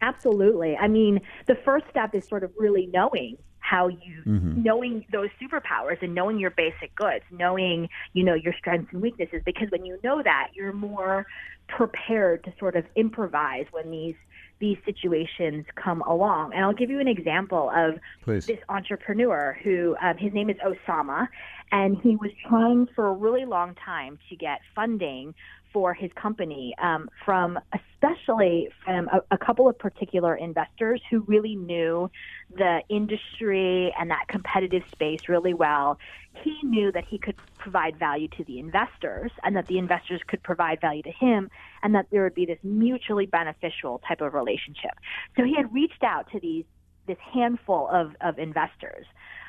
absolutely 0.02 0.76
i 0.76 0.88
mean 0.88 1.20
the 1.46 1.54
first 1.54 1.84
step 1.90 2.14
is 2.14 2.26
sort 2.26 2.42
of 2.42 2.50
really 2.58 2.86
knowing 2.86 3.36
how 3.58 3.88
you 3.88 4.22
mm-hmm. 4.26 4.62
knowing 4.62 5.04
those 5.12 5.28
superpowers 5.40 6.02
and 6.02 6.14
knowing 6.14 6.38
your 6.38 6.50
basic 6.50 6.94
goods 6.96 7.24
knowing 7.30 7.88
you 8.14 8.24
know 8.24 8.34
your 8.34 8.54
strengths 8.54 8.92
and 8.92 9.02
weaknesses 9.02 9.42
because 9.44 9.70
when 9.70 9.84
you 9.84 9.98
know 10.02 10.22
that 10.22 10.48
you're 10.54 10.72
more 10.72 11.26
prepared 11.68 12.42
to 12.42 12.52
sort 12.58 12.74
of 12.74 12.84
improvise 12.96 13.66
when 13.70 13.90
these 13.90 14.16
these 14.60 14.76
situations 14.84 15.64
come 15.74 16.02
along. 16.02 16.52
And 16.54 16.64
I'll 16.64 16.74
give 16.74 16.90
you 16.90 17.00
an 17.00 17.08
example 17.08 17.70
of 17.74 17.98
Please. 18.22 18.46
this 18.46 18.58
entrepreneur 18.68 19.58
who 19.64 19.96
um, 20.02 20.16
his 20.18 20.32
name 20.32 20.50
is 20.50 20.56
Osama, 20.58 21.28
and 21.72 21.96
he 22.02 22.16
was 22.16 22.30
trying 22.48 22.86
for 22.94 23.08
a 23.08 23.12
really 23.12 23.44
long 23.44 23.74
time 23.84 24.18
to 24.28 24.36
get 24.36 24.60
funding 24.74 25.34
for 25.72 25.94
his 25.94 26.10
company 26.14 26.74
um, 26.82 27.08
from 27.24 27.58
especially 27.72 28.68
from 28.84 29.08
a, 29.08 29.20
a, 29.30 29.38
couple 29.38 29.68
of 29.68 29.78
particular 29.78 30.34
investors 30.34 31.00
who 31.10 31.20
really 31.20 31.54
knew 31.54 32.10
the 32.56 32.80
industry 32.88 33.94
and 33.98 34.10
that 34.10 34.26
competitive 34.28 34.82
space 34.90 35.28
really 35.28 35.54
well. 35.54 35.98
He 36.42 36.56
knew 36.62 36.90
that 36.92 37.04
he 37.04 37.18
could 37.18 37.36
provide 37.58 37.98
value 37.98 38.28
to 38.38 38.44
the 38.44 38.58
investors 38.58 39.30
and 39.42 39.54
that 39.56 39.66
the 39.66 39.78
investors 39.78 40.20
could 40.26 40.42
provide 40.42 40.80
value 40.80 41.02
to 41.02 41.12
him 41.12 41.50
and 41.82 41.94
that 41.94 42.06
there 42.10 42.24
would 42.24 42.34
be 42.34 42.46
this 42.46 42.58
mutually 42.62 43.26
beneficial 43.26 44.00
type 44.06 44.20
of 44.20 44.32
relationship. 44.34 44.92
So 45.36 45.44
he 45.44 45.54
had 45.54 45.72
reached 45.72 46.02
out 46.02 46.30
to 46.32 46.40
these 46.40 46.64
this 47.06 47.18
handful 47.32 47.88
of, 47.88 48.14
of 48.20 48.38
investors. 48.38 49.06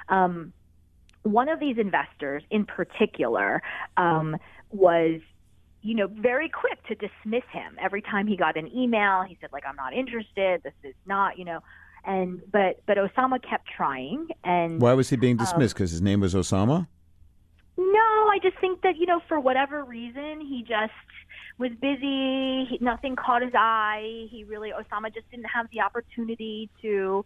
Um, 0.09 0.53
one 1.23 1.47
of 1.49 1.59
these 1.59 1.77
investors 1.77 2.43
in 2.49 2.65
particular 2.65 3.61
um, 3.97 4.37
was 4.71 5.21
you 5.81 5.95
know, 5.95 6.07
very 6.07 6.49
quick 6.49 6.85
to 6.87 6.95
dismiss 6.95 7.43
him. 7.51 7.77
Every 7.81 8.01
time 8.01 8.27
he 8.27 8.37
got 8.37 8.57
an 8.57 8.67
email, 8.75 9.23
he 9.27 9.37
said 9.41 9.51
like, 9.51 9.63
"I'm 9.67 9.75
not 9.75 9.93
interested. 9.93 10.61
This 10.63 10.73
is 10.83 10.95
not," 11.05 11.37
you 11.37 11.45
know. 11.45 11.59
And 12.03 12.41
but 12.51 12.81
but 12.85 12.97
Osama 12.97 13.41
kept 13.47 13.67
trying. 13.75 14.27
And 14.43 14.81
why 14.81 14.93
was 14.93 15.09
he 15.09 15.15
being 15.15 15.37
dismissed? 15.37 15.75
Because 15.75 15.91
um, 15.91 15.95
his 15.95 16.01
name 16.01 16.19
was 16.21 16.33
Osama. 16.33 16.87
No, 17.77 18.27
I 18.31 18.39
just 18.41 18.57
think 18.59 18.81
that 18.81 18.97
you 18.97 19.05
know, 19.05 19.21
for 19.27 19.39
whatever 19.39 19.83
reason, 19.83 20.41
he 20.41 20.63
just 20.67 20.93
was 21.61 21.71
busy. 21.79 22.65
He, 22.69 22.77
nothing 22.81 23.15
caught 23.15 23.41
his 23.41 23.53
eye. 23.55 24.27
He 24.29 24.43
really 24.43 24.71
Osama 24.71 25.13
just 25.13 25.29
didn't 25.31 25.45
have 25.45 25.67
the 25.71 25.81
opportunity 25.81 26.69
to 26.81 27.23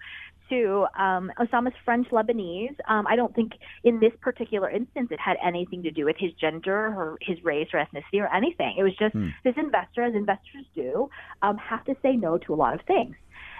to 0.49 0.85
um, 0.99 1.31
Osama's 1.39 1.73
French 1.83 2.07
Lebanese. 2.09 2.75
Um, 2.87 3.07
I 3.07 3.15
don't 3.15 3.33
think 3.33 3.53
in 3.83 3.99
this 3.99 4.11
particular 4.21 4.69
instance 4.69 5.07
it 5.09 5.19
had 5.19 5.37
anything 5.43 5.81
to 5.83 5.91
do 5.91 6.05
with 6.05 6.17
his 6.19 6.31
gender 6.33 6.75
or 6.75 7.17
his 7.21 7.43
race 7.43 7.69
or 7.73 7.79
ethnicity 7.79 8.21
or 8.21 8.31
anything. 8.31 8.75
It 8.77 8.83
was 8.83 8.95
just 8.95 9.13
hmm. 9.13 9.29
this 9.43 9.55
investor, 9.57 10.03
as 10.03 10.13
investors 10.13 10.65
do, 10.75 11.09
um, 11.41 11.57
have 11.57 11.83
to 11.85 11.95
say 12.03 12.15
no 12.15 12.37
to 12.37 12.53
a 12.53 12.57
lot 12.57 12.75
of 12.75 12.81
things. 12.85 13.15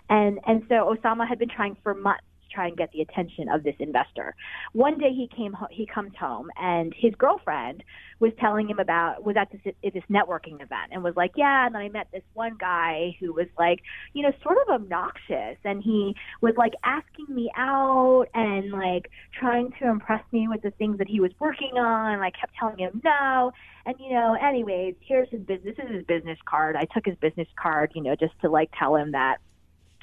And 0.09 0.39
and 0.45 0.63
so 0.69 0.93
Osama 0.93 1.27
had 1.27 1.39
been 1.39 1.49
trying 1.49 1.77
for 1.81 1.95
months 1.95 2.23
try 2.55 2.67
and 2.67 2.77
get 2.77 2.91
the 2.91 3.01
attention 3.01 3.49
of 3.49 3.63
this 3.63 3.75
investor. 3.79 4.35
One 4.73 4.97
day 4.97 5.11
he 5.13 5.29
came 5.35 5.55
he 5.69 5.85
comes 5.85 6.13
home 6.19 6.49
and 6.57 6.93
his 6.97 7.13
girlfriend 7.15 7.83
was 8.19 8.31
telling 8.39 8.69
him 8.69 8.79
about 8.79 9.23
was 9.23 9.35
at 9.37 9.51
this 9.51 9.73
this 9.83 10.03
networking 10.09 10.55
event 10.55 10.91
and 10.91 11.03
was 11.03 11.15
like, 11.15 11.31
yeah, 11.35 11.65
and 11.65 11.75
then 11.75 11.81
I 11.81 11.89
met 11.89 12.07
this 12.13 12.23
one 12.33 12.55
guy 12.57 13.15
who 13.19 13.33
was 13.33 13.47
like, 13.59 13.79
you 14.13 14.23
know, 14.23 14.31
sort 14.41 14.57
of 14.65 14.81
obnoxious 14.81 15.57
and 15.63 15.83
he 15.83 16.15
was 16.41 16.53
like 16.57 16.73
asking 16.83 17.27
me 17.29 17.51
out 17.57 18.25
and 18.33 18.71
like 18.71 19.11
trying 19.37 19.71
to 19.81 19.89
impress 19.89 20.23
me 20.31 20.47
with 20.47 20.61
the 20.61 20.71
things 20.71 20.97
that 20.99 21.07
he 21.07 21.19
was 21.19 21.31
working 21.39 21.77
on 21.77 22.13
and 22.13 22.23
I 22.23 22.31
kept 22.31 22.53
telling 22.59 22.79
him 22.79 23.01
no. 23.03 23.51
And 23.85 23.95
you 23.99 24.13
know, 24.13 24.35
anyways, 24.41 24.95
here's 25.01 25.29
his 25.29 25.41
business 25.41 25.75
this 25.77 25.85
is 25.85 25.91
his 25.91 26.05
business 26.05 26.39
card. 26.45 26.75
I 26.75 26.85
took 26.85 27.05
his 27.05 27.15
business 27.17 27.47
card, 27.61 27.91
you 27.95 28.01
know, 28.01 28.15
just 28.15 28.33
to 28.41 28.49
like 28.49 28.69
tell 28.77 28.95
him 28.95 29.11
that 29.11 29.37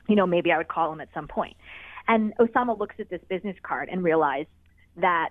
you 0.09 0.17
know, 0.17 0.27
maybe 0.27 0.53
I 0.53 0.59
would 0.59 0.69
call 0.69 0.93
him 0.93 1.01
at 1.01 1.09
some 1.15 1.29
point. 1.29 1.57
And 2.09 2.35
Osama 2.39 2.79
looks 2.79 2.97
at 2.99 3.09
this 3.09 3.21
business 3.29 3.57
card 3.63 3.89
and 3.91 4.03
realizes 4.03 4.53
that 4.97 5.31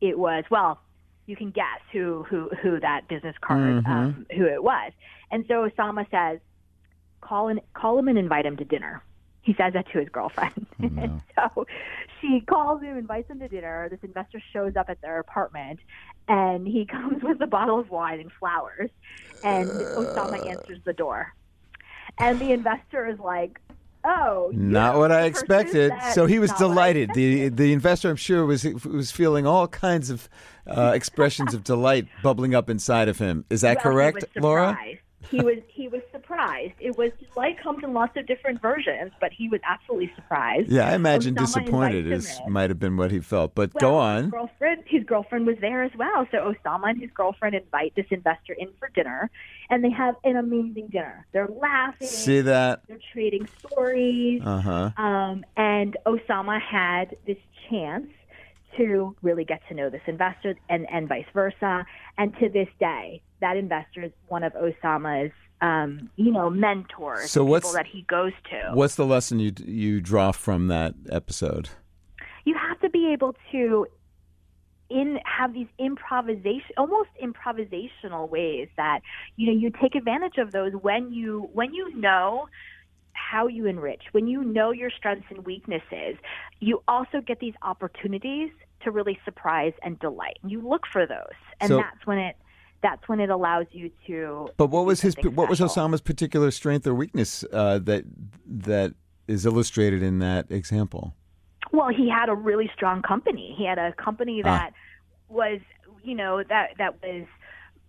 it 0.00 0.18
was 0.18 0.44
well, 0.50 0.80
you 1.26 1.36
can 1.36 1.50
guess 1.50 1.80
who 1.92 2.24
who 2.28 2.50
who 2.62 2.80
that 2.80 3.08
business 3.08 3.36
card 3.40 3.84
mm-hmm. 3.84 3.90
um, 3.90 4.26
who 4.36 4.44
it 4.46 4.62
was. 4.62 4.92
And 5.30 5.44
so 5.46 5.68
Osama 5.68 6.10
says, 6.10 6.40
call 7.20 7.48
and 7.48 7.60
call 7.74 7.98
him 7.98 8.08
and 8.08 8.18
invite 8.18 8.46
him 8.46 8.56
to 8.56 8.64
dinner. 8.64 9.02
He 9.42 9.54
says 9.54 9.72
that 9.72 9.90
to 9.92 9.98
his 9.98 10.08
girlfriend. 10.08 10.66
Oh, 10.82 10.86
no. 10.88 11.02
and 11.02 11.22
so 11.34 11.66
she 12.20 12.40
calls 12.40 12.82
him, 12.82 12.98
invites 12.98 13.30
him 13.30 13.40
to 13.40 13.48
dinner. 13.48 13.88
This 13.88 14.00
investor 14.02 14.42
shows 14.52 14.76
up 14.76 14.90
at 14.90 15.00
their 15.00 15.18
apartment, 15.18 15.80
and 16.28 16.66
he 16.66 16.84
comes 16.90 17.22
with 17.22 17.40
a 17.40 17.46
bottle 17.46 17.78
of 17.78 17.90
wine 17.90 18.20
and 18.20 18.30
flowers. 18.32 18.90
And 19.42 19.68
Osama 19.70 20.46
answers 20.46 20.80
the 20.84 20.92
door. 20.92 21.32
And 22.18 22.38
the 22.38 22.52
investor 22.52 23.06
is 23.06 23.18
like, 23.18 23.60
Oh, 24.12 24.50
not 24.52 24.96
what 24.96 25.12
I 25.12 25.22
expected. 25.22 25.92
So 26.12 26.26
he 26.26 26.40
was 26.40 26.50
delighted. 26.54 27.10
The 27.14 27.48
the 27.48 27.72
investor, 27.72 28.10
I'm 28.10 28.16
sure, 28.16 28.44
was 28.44 28.64
was 28.64 29.12
feeling 29.12 29.46
all 29.46 29.68
kinds 29.68 30.10
of 30.10 30.28
uh, 30.66 30.92
expressions 30.94 31.54
of 31.54 31.62
delight 31.62 32.08
bubbling 32.22 32.54
up 32.54 32.68
inside 32.68 33.08
of 33.08 33.18
him. 33.18 33.44
Is 33.50 33.60
that 33.60 33.76
well, 33.76 33.92
correct, 33.92 34.24
Laura? 34.36 34.78
He 35.28 35.40
was 35.40 35.58
he 35.68 35.88
was 35.88 36.00
surprised. 36.12 36.74
It 36.80 36.96
was 36.96 37.10
light 37.36 37.60
comes 37.62 37.84
in 37.84 37.92
lots 37.92 38.16
of 38.16 38.26
different 38.26 38.60
versions, 38.62 39.12
but 39.20 39.32
he 39.32 39.48
was 39.48 39.60
absolutely 39.64 40.10
surprised. 40.14 40.70
Yeah, 40.70 40.88
I 40.88 40.94
imagine 40.94 41.34
disappointed 41.34 42.10
is 42.10 42.40
might 42.48 42.70
have 42.70 42.78
been 42.78 42.96
what 42.96 43.10
he 43.10 43.20
felt. 43.20 43.54
But 43.54 43.74
well, 43.74 43.80
go 43.80 43.96
on. 43.96 44.24
His 44.24 44.30
girlfriend, 44.30 44.82
his 44.86 45.04
girlfriend 45.04 45.46
was 45.46 45.56
there 45.60 45.82
as 45.82 45.92
well. 45.96 46.26
So 46.30 46.52
Osama 46.52 46.90
and 46.90 47.00
his 47.00 47.10
girlfriend 47.12 47.54
invite 47.54 47.94
this 47.96 48.06
investor 48.10 48.54
in 48.54 48.70
for 48.78 48.88
dinner, 48.94 49.30
and 49.68 49.84
they 49.84 49.90
have 49.90 50.16
an 50.24 50.36
amazing 50.36 50.88
dinner. 50.88 51.26
They're 51.32 51.48
laughing. 51.48 52.06
See 52.06 52.40
that? 52.40 52.82
They're 52.88 52.98
trading 53.12 53.48
stories. 53.66 54.42
Uh 54.44 54.60
huh. 54.60 55.02
Um, 55.02 55.44
and 55.56 55.96
Osama 56.06 56.60
had 56.60 57.16
this 57.26 57.38
chance 57.68 58.06
to 58.76 59.14
really 59.22 59.44
get 59.44 59.60
to 59.68 59.74
know 59.74 59.90
this 59.90 60.02
investor 60.06 60.54
and, 60.68 60.86
and 60.90 61.08
vice 61.08 61.26
versa. 61.32 61.84
And 62.18 62.34
to 62.38 62.48
this 62.48 62.68
day, 62.78 63.22
that 63.40 63.56
investor 63.56 64.02
is 64.02 64.12
one 64.28 64.42
of 64.42 64.52
Osama's 64.54 65.32
um, 65.62 66.10
you 66.16 66.32
know, 66.32 66.48
mentors, 66.48 67.30
so 67.30 67.44
what's, 67.44 67.70
that 67.74 67.86
he 67.86 68.02
goes 68.02 68.32
to. 68.50 68.72
What's 68.72 68.94
the 68.94 69.04
lesson 69.04 69.40
you 69.40 69.52
you 69.64 70.00
draw 70.00 70.32
from 70.32 70.68
that 70.68 70.94
episode? 71.10 71.68
You 72.44 72.54
have 72.54 72.80
to 72.80 72.88
be 72.88 73.12
able 73.12 73.34
to 73.52 73.86
in 74.88 75.20
have 75.24 75.52
these 75.52 75.68
improvisation 75.78 76.74
almost 76.76 77.10
improvisational 77.22 78.28
ways 78.28 78.68
that 78.76 79.00
you 79.36 79.46
know 79.46 79.52
you 79.52 79.70
take 79.80 79.94
advantage 79.94 80.38
of 80.38 80.50
those 80.50 80.72
when 80.72 81.12
you 81.12 81.48
when 81.52 81.72
you 81.72 81.94
know 81.96 82.48
how 83.12 83.46
you 83.46 83.66
enrich 83.66 84.02
when 84.12 84.26
you 84.26 84.42
know 84.44 84.70
your 84.70 84.90
strengths 84.90 85.26
and 85.30 85.44
weaknesses 85.44 86.16
you 86.60 86.82
also 86.88 87.20
get 87.20 87.38
these 87.40 87.54
opportunities 87.62 88.50
to 88.82 88.90
really 88.90 89.18
surprise 89.24 89.72
and 89.82 89.98
delight 89.98 90.38
you 90.46 90.60
look 90.66 90.86
for 90.90 91.06
those 91.06 91.38
and 91.60 91.68
so, 91.68 91.76
that's 91.76 92.06
when 92.06 92.18
it 92.18 92.36
that's 92.82 93.08
when 93.08 93.20
it 93.20 93.30
allows 93.30 93.66
you 93.72 93.90
to. 94.06 94.48
But 94.56 94.68
what 94.68 94.86
was 94.86 95.00
his? 95.00 95.14
What 95.22 95.48
was 95.48 95.60
Osama's 95.60 96.00
particular 96.00 96.50
strength 96.50 96.86
or 96.86 96.94
weakness 96.94 97.44
uh, 97.52 97.78
that 97.80 98.04
that 98.46 98.94
is 99.28 99.46
illustrated 99.46 100.02
in 100.02 100.18
that 100.20 100.50
example? 100.50 101.14
Well, 101.72 101.88
he 101.88 102.08
had 102.08 102.28
a 102.28 102.34
really 102.34 102.70
strong 102.74 103.02
company. 103.02 103.54
He 103.56 103.64
had 103.64 103.78
a 103.78 103.92
company 103.92 104.42
ah. 104.44 104.48
that 104.48 104.72
ah. 104.72 104.76
was, 105.28 105.60
you 106.02 106.14
know, 106.14 106.42
that 106.42 106.70
that 106.78 107.02
was 107.02 107.26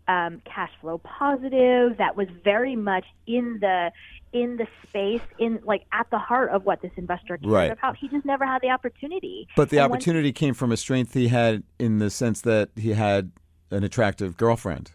um, 0.07 0.41
cash 0.45 0.71
flow 0.81 0.97
positive. 0.97 1.97
That 1.97 2.15
was 2.15 2.27
very 2.43 2.75
much 2.75 3.05
in 3.25 3.59
the 3.61 3.91
in 4.33 4.57
the 4.57 4.67
space, 4.87 5.21
in 5.37 5.59
like 5.63 5.85
at 5.91 6.09
the 6.09 6.17
heart 6.17 6.51
of 6.51 6.65
what 6.65 6.81
this 6.81 6.91
investor 6.95 7.37
cared 7.37 7.51
right. 7.51 7.71
about. 7.71 7.97
He 7.97 8.07
just 8.07 8.25
never 8.25 8.45
had 8.45 8.61
the 8.61 8.69
opportunity. 8.69 9.47
But 9.55 9.69
the 9.69 9.77
and 9.77 9.91
opportunity 9.91 10.29
when, 10.29 10.33
came 10.33 10.53
from 10.53 10.71
a 10.71 10.77
strength 10.77 11.13
he 11.13 11.27
had 11.27 11.63
in 11.79 11.99
the 11.99 12.09
sense 12.09 12.41
that 12.41 12.69
he 12.75 12.91
had 12.91 13.31
an 13.71 13.83
attractive 13.83 14.37
girlfriend, 14.37 14.91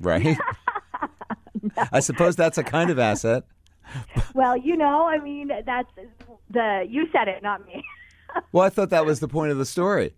right? 0.00 0.24
no. 1.62 1.84
I 1.92 2.00
suppose 2.00 2.36
that's 2.36 2.58
a 2.58 2.64
kind 2.64 2.90
of 2.90 2.98
asset. 2.98 3.44
well, 4.34 4.56
you 4.56 4.76
know, 4.76 5.06
I 5.06 5.18
mean, 5.18 5.50
that's 5.64 5.90
the 6.50 6.86
you 6.88 7.06
said 7.12 7.28
it, 7.28 7.42
not 7.42 7.64
me. 7.66 7.84
well, 8.52 8.64
I 8.64 8.68
thought 8.68 8.90
that 8.90 9.06
was 9.06 9.20
the 9.20 9.28
point 9.28 9.52
of 9.52 9.58
the 9.58 9.66
story. 9.66 10.14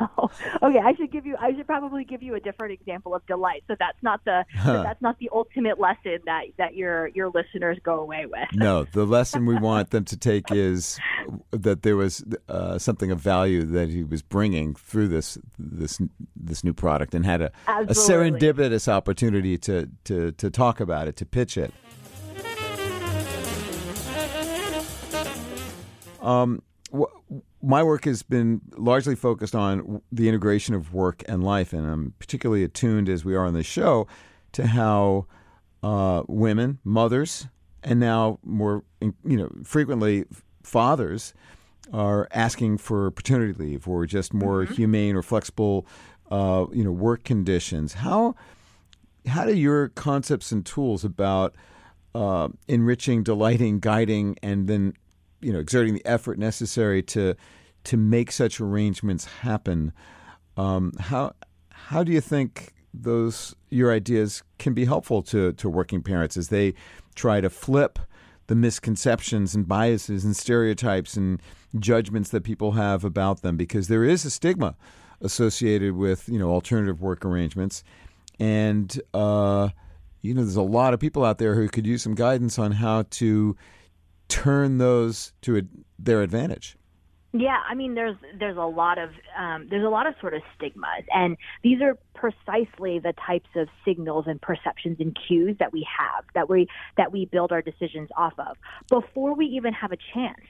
Okay, 0.62 0.78
I 0.78 0.94
should 0.94 1.10
give 1.10 1.26
you. 1.26 1.36
I 1.40 1.54
should 1.54 1.66
probably 1.66 2.04
give 2.04 2.22
you 2.22 2.34
a 2.34 2.40
different 2.40 2.72
example 2.72 3.14
of 3.14 3.26
delight. 3.26 3.64
So 3.66 3.76
that's 3.78 4.00
not 4.02 4.24
the. 4.24 4.44
Huh. 4.60 4.82
that's 4.82 5.00
not 5.00 5.18
the 5.18 5.30
ultimate 5.32 5.80
lesson 5.80 6.18
that 6.26 6.42
that 6.58 6.74
your 6.74 7.08
your 7.08 7.30
listeners 7.30 7.78
go 7.82 8.00
away 8.00 8.26
with. 8.26 8.48
no, 8.52 8.84
the 8.84 9.06
lesson 9.06 9.46
we 9.46 9.56
want 9.70 9.90
them 9.90 10.04
to 10.04 10.16
take 10.16 10.50
is 10.50 10.98
that 11.50 11.82
there 11.82 11.96
was 11.96 12.22
uh, 12.48 12.78
something 12.78 13.10
of 13.10 13.18
value 13.18 13.62
that 13.62 13.88
he 13.88 14.04
was 14.04 14.20
bringing 14.22 14.74
through 14.74 15.08
this 15.08 15.38
this 15.58 16.00
this 16.36 16.62
new 16.62 16.74
product, 16.74 17.14
and 17.14 17.24
had 17.24 17.40
a, 17.40 17.52
a 17.68 17.94
serendipitous 17.94 18.86
opportunity 18.86 19.56
to 19.58 19.88
to 20.04 20.32
to 20.32 20.50
talk 20.50 20.80
about 20.80 21.08
it, 21.08 21.16
to 21.16 21.24
pitch 21.24 21.56
it. 21.56 21.72
Um, 26.20 26.62
my 27.62 27.82
work 27.82 28.04
has 28.04 28.22
been 28.22 28.60
largely 28.76 29.14
focused 29.14 29.54
on 29.54 30.02
the 30.10 30.28
integration 30.28 30.74
of 30.74 30.92
work 30.94 31.22
and 31.28 31.44
life, 31.44 31.72
and 31.72 31.88
I'm 31.88 32.14
particularly 32.18 32.64
attuned, 32.64 33.08
as 33.08 33.24
we 33.24 33.34
are 33.34 33.44
on 33.44 33.54
this 33.54 33.66
show, 33.66 34.06
to 34.52 34.66
how 34.66 35.26
uh, 35.82 36.22
women, 36.26 36.78
mothers, 36.84 37.46
and 37.82 38.00
now 38.00 38.38
more, 38.44 38.84
you 39.00 39.36
know, 39.36 39.50
frequently 39.64 40.24
fathers 40.62 41.34
are 41.92 42.28
asking 42.32 42.78
for 42.78 43.10
paternity 43.10 43.52
leave 43.52 43.88
or 43.88 44.06
just 44.06 44.32
more 44.32 44.64
mm-hmm. 44.64 44.74
humane 44.74 45.16
or 45.16 45.22
flexible, 45.22 45.86
uh, 46.30 46.66
you 46.72 46.84
know, 46.84 46.92
work 46.92 47.24
conditions. 47.24 47.94
How 47.94 48.34
how 49.26 49.44
do 49.44 49.54
your 49.54 49.88
concepts 49.88 50.50
and 50.50 50.64
tools 50.64 51.04
about 51.04 51.54
uh, 52.14 52.48
enriching, 52.68 53.22
delighting, 53.22 53.78
guiding, 53.80 54.36
and 54.42 54.66
then 54.66 54.94
you 55.40 55.52
know 55.52 55.58
exerting 55.58 55.94
the 55.94 56.06
effort 56.06 56.38
necessary 56.38 57.02
to 57.02 57.34
to 57.84 57.96
make 57.96 58.30
such 58.32 58.60
arrangements 58.60 59.24
happen. 59.24 59.92
Um, 60.56 60.92
how 60.98 61.32
how 61.70 62.04
do 62.04 62.12
you 62.12 62.20
think 62.20 62.74
those 62.92 63.54
your 63.70 63.92
ideas 63.92 64.42
can 64.58 64.74
be 64.74 64.84
helpful 64.84 65.22
to 65.22 65.52
to 65.54 65.68
working 65.68 66.02
parents 66.02 66.36
as 66.36 66.48
they 66.48 66.74
try 67.14 67.40
to 67.40 67.50
flip 67.50 67.98
the 68.48 68.54
misconceptions 68.54 69.54
and 69.54 69.68
biases 69.68 70.24
and 70.24 70.36
stereotypes 70.36 71.16
and 71.16 71.40
judgments 71.78 72.30
that 72.30 72.42
people 72.42 72.72
have 72.72 73.04
about 73.04 73.42
them 73.42 73.56
because 73.56 73.86
there 73.86 74.02
is 74.02 74.24
a 74.24 74.30
stigma 74.30 74.74
associated 75.20 75.94
with 75.94 76.28
you 76.28 76.38
know 76.38 76.50
alternative 76.50 77.00
work 77.00 77.24
arrangements 77.24 77.84
and 78.40 79.00
uh, 79.14 79.68
you 80.22 80.34
know 80.34 80.42
there's 80.42 80.56
a 80.56 80.62
lot 80.62 80.92
of 80.92 80.98
people 80.98 81.24
out 81.24 81.38
there 81.38 81.54
who 81.54 81.68
could 81.68 81.86
use 81.86 82.02
some 82.02 82.14
guidance 82.14 82.58
on 82.58 82.72
how 82.72 83.04
to 83.10 83.56
turn 84.30 84.78
those 84.78 85.32
to 85.42 85.58
a, 85.58 85.62
their 85.98 86.22
advantage. 86.22 86.76
Yeah, 87.32 87.58
I 87.68 87.76
mean, 87.76 87.94
there's 87.94 88.16
there's 88.40 88.56
a 88.56 88.62
lot 88.62 88.98
of 88.98 89.10
um, 89.38 89.68
there's 89.70 89.84
a 89.84 89.88
lot 89.88 90.08
of 90.08 90.14
sort 90.20 90.34
of 90.34 90.42
stigmas, 90.56 91.04
and 91.14 91.36
these 91.62 91.80
are 91.80 91.96
precisely 92.12 92.98
the 92.98 93.14
types 93.24 93.48
of 93.54 93.68
signals 93.84 94.24
and 94.26 94.42
perceptions 94.42 94.96
and 94.98 95.16
cues 95.28 95.56
that 95.60 95.72
we 95.72 95.86
have 95.96 96.24
that 96.34 96.48
we 96.48 96.66
that 96.96 97.12
we 97.12 97.26
build 97.26 97.52
our 97.52 97.62
decisions 97.62 98.08
off 98.16 98.32
of. 98.38 98.56
Before 98.88 99.34
we 99.34 99.46
even 99.46 99.72
have 99.74 99.92
a 99.92 99.98
chance 100.12 100.40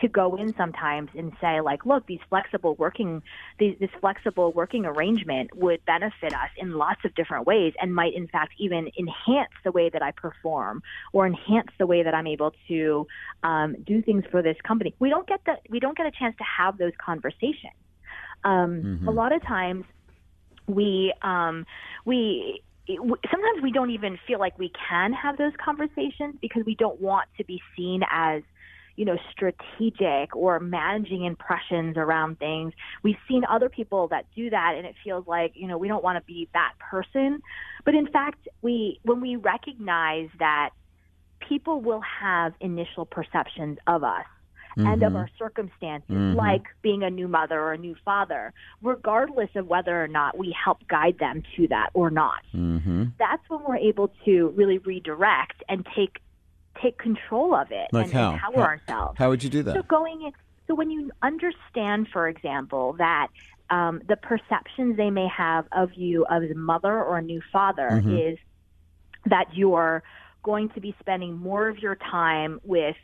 to 0.00 0.08
go 0.08 0.36
in 0.36 0.54
sometimes 0.56 1.10
and 1.16 1.32
say 1.40 1.60
like 1.60 1.84
look 1.84 2.06
these 2.06 2.20
flexible 2.28 2.74
working 2.76 3.22
these, 3.58 3.76
this 3.80 3.90
flexible 4.00 4.52
working 4.52 4.84
arrangement 4.86 5.54
would 5.56 5.84
benefit 5.84 6.32
us 6.32 6.50
in 6.56 6.72
lots 6.72 7.04
of 7.04 7.14
different 7.14 7.46
ways 7.46 7.72
and 7.80 7.94
might 7.94 8.14
in 8.14 8.28
fact 8.28 8.52
even 8.58 8.90
enhance 8.98 9.52
the 9.64 9.72
way 9.72 9.88
that 9.88 10.02
i 10.02 10.10
perform 10.12 10.82
or 11.12 11.26
enhance 11.26 11.70
the 11.78 11.86
way 11.86 12.02
that 12.02 12.14
i'm 12.14 12.26
able 12.26 12.52
to 12.68 13.06
um, 13.42 13.74
do 13.86 14.02
things 14.02 14.24
for 14.30 14.42
this 14.42 14.56
company 14.62 14.94
we 14.98 15.08
don't 15.08 15.26
get 15.26 15.40
the 15.46 15.54
we 15.68 15.80
don't 15.80 15.96
get 15.96 16.06
a 16.06 16.12
chance 16.12 16.36
to 16.36 16.44
have 16.44 16.78
those 16.78 16.92
conversations 17.04 17.74
um, 18.44 18.82
mm-hmm. 18.82 19.08
a 19.08 19.10
lot 19.10 19.32
of 19.32 19.42
times 19.42 19.84
we 20.66 21.12
um, 21.22 21.66
we 22.04 22.62
sometimes 22.88 23.62
we 23.62 23.70
don't 23.70 23.90
even 23.90 24.18
feel 24.26 24.38
like 24.38 24.58
we 24.58 24.72
can 24.88 25.12
have 25.12 25.36
those 25.36 25.52
conversations 25.62 26.36
because 26.40 26.64
we 26.64 26.74
don't 26.74 27.00
want 27.00 27.28
to 27.36 27.44
be 27.44 27.60
seen 27.76 28.02
as 28.10 28.42
you 28.98 29.04
know, 29.04 29.16
strategic 29.30 30.34
or 30.34 30.58
managing 30.58 31.24
impressions 31.24 31.96
around 31.96 32.36
things. 32.40 32.72
We've 33.04 33.16
seen 33.28 33.44
other 33.48 33.68
people 33.68 34.08
that 34.08 34.26
do 34.34 34.50
that 34.50 34.74
and 34.76 34.84
it 34.84 34.96
feels 35.04 35.24
like, 35.28 35.52
you 35.54 35.68
know, 35.68 35.78
we 35.78 35.86
don't 35.86 36.02
want 36.02 36.18
to 36.18 36.24
be 36.26 36.48
that 36.52 36.72
person. 36.80 37.40
But 37.84 37.94
in 37.94 38.08
fact, 38.08 38.48
we 38.60 38.98
when 39.04 39.20
we 39.20 39.36
recognize 39.36 40.28
that 40.40 40.70
people 41.48 41.80
will 41.80 42.00
have 42.00 42.54
initial 42.60 43.06
perceptions 43.06 43.78
of 43.86 44.02
us 44.02 44.26
mm-hmm. 44.76 44.88
and 44.88 45.02
of 45.04 45.10
mm-hmm. 45.10 45.16
our 45.18 45.30
circumstances, 45.38 46.10
mm-hmm. 46.10 46.36
like 46.36 46.64
being 46.82 47.04
a 47.04 47.10
new 47.10 47.28
mother 47.28 47.60
or 47.60 47.74
a 47.74 47.78
new 47.78 47.94
father, 48.04 48.52
regardless 48.82 49.50
of 49.54 49.68
whether 49.68 50.02
or 50.02 50.08
not 50.08 50.36
we 50.36 50.52
help 50.64 50.78
guide 50.88 51.18
them 51.20 51.44
to 51.54 51.68
that 51.68 51.90
or 51.94 52.10
not. 52.10 52.42
Mm-hmm. 52.52 53.04
That's 53.16 53.48
when 53.48 53.60
we're 53.62 53.76
able 53.76 54.10
to 54.24 54.48
really 54.56 54.78
redirect 54.78 55.62
and 55.68 55.86
take 55.94 56.18
take 56.82 56.98
control 56.98 57.54
of 57.54 57.70
it 57.70 57.88
like 57.92 58.06
and 58.06 58.12
how? 58.12 58.32
empower 58.32 58.54
how, 58.56 58.62
ourselves. 58.62 59.18
How 59.18 59.28
would 59.30 59.42
you 59.42 59.50
do 59.50 59.62
that? 59.64 59.74
So 59.74 59.82
going 59.82 60.22
in, 60.22 60.32
so 60.66 60.74
when 60.74 60.90
you 60.90 61.10
understand, 61.22 62.08
for 62.12 62.28
example, 62.28 62.94
that 62.98 63.28
um, 63.70 64.02
the 64.08 64.16
perceptions 64.16 64.96
they 64.96 65.10
may 65.10 65.28
have 65.28 65.66
of 65.72 65.94
you 65.94 66.26
as 66.30 66.50
a 66.50 66.54
mother 66.54 66.92
or 66.92 67.18
a 67.18 67.22
new 67.22 67.42
father 67.52 67.88
mm-hmm. 67.90 68.16
is 68.16 68.38
that 69.26 69.46
you're 69.54 70.02
going 70.42 70.68
to 70.70 70.80
be 70.80 70.94
spending 71.00 71.36
more 71.36 71.68
of 71.68 71.78
your 71.78 71.96
time 71.96 72.60
with 72.64 72.96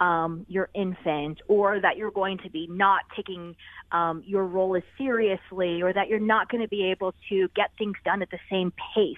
um, 0.00 0.46
your 0.48 0.68
infant, 0.74 1.40
or 1.48 1.80
that 1.80 1.96
you're 1.96 2.12
going 2.12 2.38
to 2.38 2.50
be 2.50 2.68
not 2.70 3.00
taking 3.16 3.56
um, 3.90 4.22
your 4.24 4.44
role 4.44 4.76
as 4.76 4.84
seriously, 4.96 5.82
or 5.82 5.92
that 5.92 6.08
you're 6.08 6.20
not 6.20 6.48
going 6.48 6.62
to 6.62 6.68
be 6.68 6.90
able 6.90 7.14
to 7.28 7.48
get 7.56 7.70
things 7.76 7.96
done 8.04 8.22
at 8.22 8.30
the 8.30 8.38
same 8.48 8.72
pace 8.94 9.16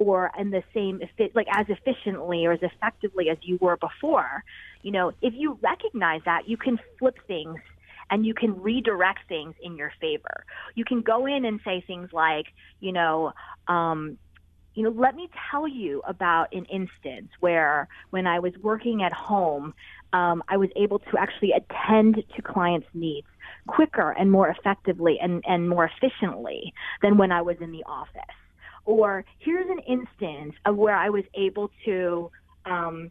or 0.00 0.32
in 0.36 0.50
the 0.50 0.64
same 0.74 1.00
like 1.34 1.46
as 1.52 1.66
efficiently 1.68 2.44
or 2.46 2.52
as 2.52 2.62
effectively 2.62 3.28
as 3.28 3.38
you 3.42 3.56
were 3.60 3.76
before 3.76 4.42
you 4.82 4.90
know 4.90 5.12
if 5.22 5.32
you 5.36 5.56
recognize 5.62 6.20
that 6.24 6.48
you 6.48 6.56
can 6.56 6.80
flip 6.98 7.16
things 7.28 7.60
and 8.10 8.26
you 8.26 8.34
can 8.34 8.60
redirect 8.60 9.20
things 9.28 9.54
in 9.62 9.76
your 9.76 9.92
favor. 10.00 10.44
You 10.74 10.84
can 10.84 11.00
go 11.00 11.26
in 11.26 11.44
and 11.44 11.60
say 11.64 11.82
things 11.86 12.10
like 12.12 12.46
you 12.80 12.92
know 12.92 13.32
um 13.68 14.18
you 14.74 14.82
know 14.82 14.90
let 14.90 15.14
me 15.14 15.28
tell 15.50 15.66
you 15.66 16.02
about 16.06 16.52
an 16.52 16.64
instance 16.66 17.28
where 17.40 17.88
when 18.10 18.26
i 18.26 18.38
was 18.38 18.52
working 18.62 19.02
at 19.02 19.12
home 19.12 19.74
um, 20.12 20.42
i 20.48 20.56
was 20.56 20.70
able 20.76 20.98
to 21.00 21.18
actually 21.18 21.52
attend 21.52 22.22
to 22.34 22.42
clients 22.42 22.86
needs 22.94 23.26
quicker 23.66 24.12
and 24.12 24.30
more 24.30 24.48
effectively 24.48 25.18
and, 25.20 25.44
and 25.46 25.68
more 25.68 25.84
efficiently 25.84 26.72
than 27.02 27.18
when 27.18 27.32
i 27.32 27.42
was 27.42 27.56
in 27.60 27.72
the 27.72 27.82
office 27.84 28.36
or 28.84 29.24
here's 29.38 29.68
an 29.68 29.80
instance 29.80 30.54
of 30.66 30.76
where 30.76 30.94
I 30.94 31.10
was 31.10 31.24
able 31.34 31.70
to 31.84 32.30
um, 32.64 33.10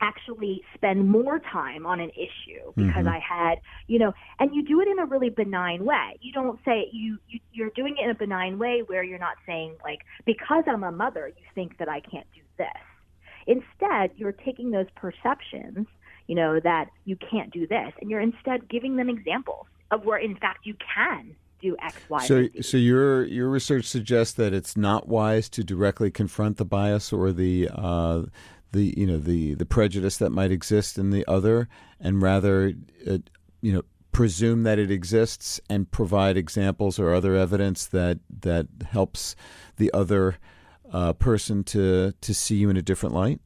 actually 0.00 0.62
spend 0.74 1.08
more 1.08 1.38
time 1.38 1.86
on 1.86 2.00
an 2.00 2.10
issue 2.10 2.72
because 2.74 3.04
mm-hmm. 3.04 3.08
I 3.08 3.18
had, 3.18 3.60
you 3.86 3.98
know, 3.98 4.12
and 4.38 4.54
you 4.54 4.64
do 4.64 4.80
it 4.80 4.88
in 4.88 4.98
a 4.98 5.06
really 5.06 5.30
benign 5.30 5.84
way. 5.84 6.18
You 6.20 6.32
don't 6.32 6.58
say 6.64 6.88
you, 6.92 7.18
you 7.28 7.40
you're 7.52 7.70
doing 7.70 7.96
it 7.98 8.04
in 8.04 8.10
a 8.10 8.14
benign 8.14 8.58
way 8.58 8.82
where 8.86 9.02
you're 9.02 9.18
not 9.18 9.36
saying 9.46 9.76
like 9.84 10.00
because 10.24 10.64
I'm 10.66 10.84
a 10.84 10.92
mother, 10.92 11.28
you 11.28 11.44
think 11.54 11.78
that 11.78 11.88
I 11.88 12.00
can't 12.00 12.26
do 12.34 12.40
this. 12.56 12.66
Instead, 13.46 14.12
you're 14.16 14.32
taking 14.32 14.70
those 14.70 14.86
perceptions, 14.94 15.86
you 16.26 16.34
know, 16.34 16.60
that 16.60 16.88
you 17.04 17.16
can't 17.16 17.50
do 17.52 17.66
this, 17.66 17.92
and 18.00 18.10
you're 18.10 18.20
instead 18.20 18.68
giving 18.68 18.96
them 18.96 19.08
examples 19.08 19.66
of 19.90 20.04
where 20.04 20.18
in 20.18 20.36
fact 20.36 20.60
you 20.64 20.74
can 20.94 21.34
do 21.60 21.76
X, 21.82 21.96
Y, 22.08 22.26
so, 22.26 22.48
so 22.60 22.76
your 22.76 23.24
your 23.26 23.48
research 23.48 23.84
suggests 23.84 24.34
that 24.34 24.52
it's 24.52 24.76
not 24.76 25.08
wise 25.08 25.48
to 25.50 25.64
directly 25.64 26.10
confront 26.10 26.56
the 26.56 26.64
bias 26.64 27.12
or 27.12 27.32
the 27.32 27.68
uh, 27.72 28.22
the 28.72 28.94
you 28.96 29.06
know 29.06 29.18
the 29.18 29.54
the 29.54 29.66
prejudice 29.66 30.16
that 30.18 30.30
might 30.30 30.50
exist 30.50 30.98
in 30.98 31.10
the 31.10 31.24
other, 31.26 31.68
and 32.00 32.22
rather 32.22 32.72
uh, 33.08 33.18
you 33.60 33.72
know 33.72 33.82
presume 34.12 34.64
that 34.64 34.78
it 34.78 34.90
exists 34.90 35.60
and 35.70 35.90
provide 35.90 36.36
examples 36.36 36.98
or 36.98 37.14
other 37.14 37.36
evidence 37.36 37.86
that 37.86 38.18
that 38.40 38.66
helps 38.90 39.36
the 39.76 39.92
other 39.92 40.36
uh, 40.92 41.12
person 41.14 41.64
to 41.64 42.12
to 42.20 42.34
see 42.34 42.56
you 42.56 42.70
in 42.70 42.76
a 42.76 42.82
different 42.82 43.14
light. 43.14 43.40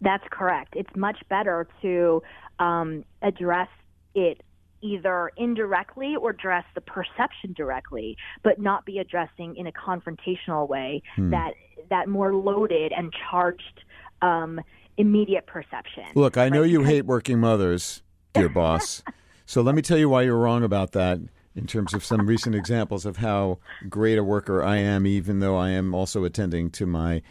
That's 0.00 0.24
correct. 0.30 0.74
It's 0.76 0.94
much 0.96 1.18
better 1.28 1.66
to 1.82 2.22
um, 2.58 3.04
address 3.22 3.68
it 4.14 4.42
either 4.84 5.32
indirectly 5.36 6.14
or 6.14 6.30
address 6.30 6.64
the 6.74 6.80
perception 6.80 7.54
directly, 7.56 8.16
but 8.42 8.60
not 8.60 8.84
be 8.84 8.98
addressing 8.98 9.56
in 9.56 9.66
a 9.66 9.72
confrontational 9.72 10.68
way 10.68 11.02
hmm. 11.16 11.30
that 11.30 11.54
that 11.90 12.08
more 12.08 12.34
loaded 12.34 12.92
and 12.92 13.12
charged 13.30 13.84
um, 14.22 14.60
immediate 14.96 15.46
perception. 15.46 16.04
Look, 16.14 16.36
I 16.36 16.48
know 16.48 16.62
you 16.62 16.78
because- 16.78 16.92
hate 16.92 17.06
working 17.06 17.40
mothers, 17.40 18.02
dear 18.32 18.48
boss. 18.54 19.02
So 19.46 19.60
let 19.62 19.74
me 19.74 19.82
tell 19.82 19.98
you 19.98 20.08
why 20.08 20.22
you're 20.22 20.38
wrong 20.38 20.62
about 20.62 20.92
that 20.92 21.18
in 21.54 21.66
terms 21.66 21.94
of 21.94 22.04
some 22.04 22.26
recent 22.26 22.54
examples 22.54 23.06
of 23.06 23.18
how 23.18 23.58
great 23.88 24.18
a 24.18 24.24
worker 24.24 24.62
I 24.62 24.76
am, 24.78 25.06
even 25.06 25.40
though 25.40 25.56
I 25.56 25.70
am 25.70 25.94
also 25.94 26.24
attending 26.24 26.70
to 26.70 26.86
my 26.86 27.22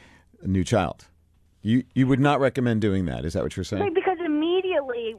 new 0.43 0.63
child. 0.63 1.07
You 1.63 1.85
you 1.95 2.07
would 2.07 2.19
not 2.19 2.41
recommend 2.41 2.81
doing 2.81 3.05
that. 3.05 3.23
Is 3.23 3.33
that 3.33 3.43
what 3.43 3.55
you're 3.55 3.63
saying? 3.63 3.93
Because 3.93 4.17
immediately 4.23 5.15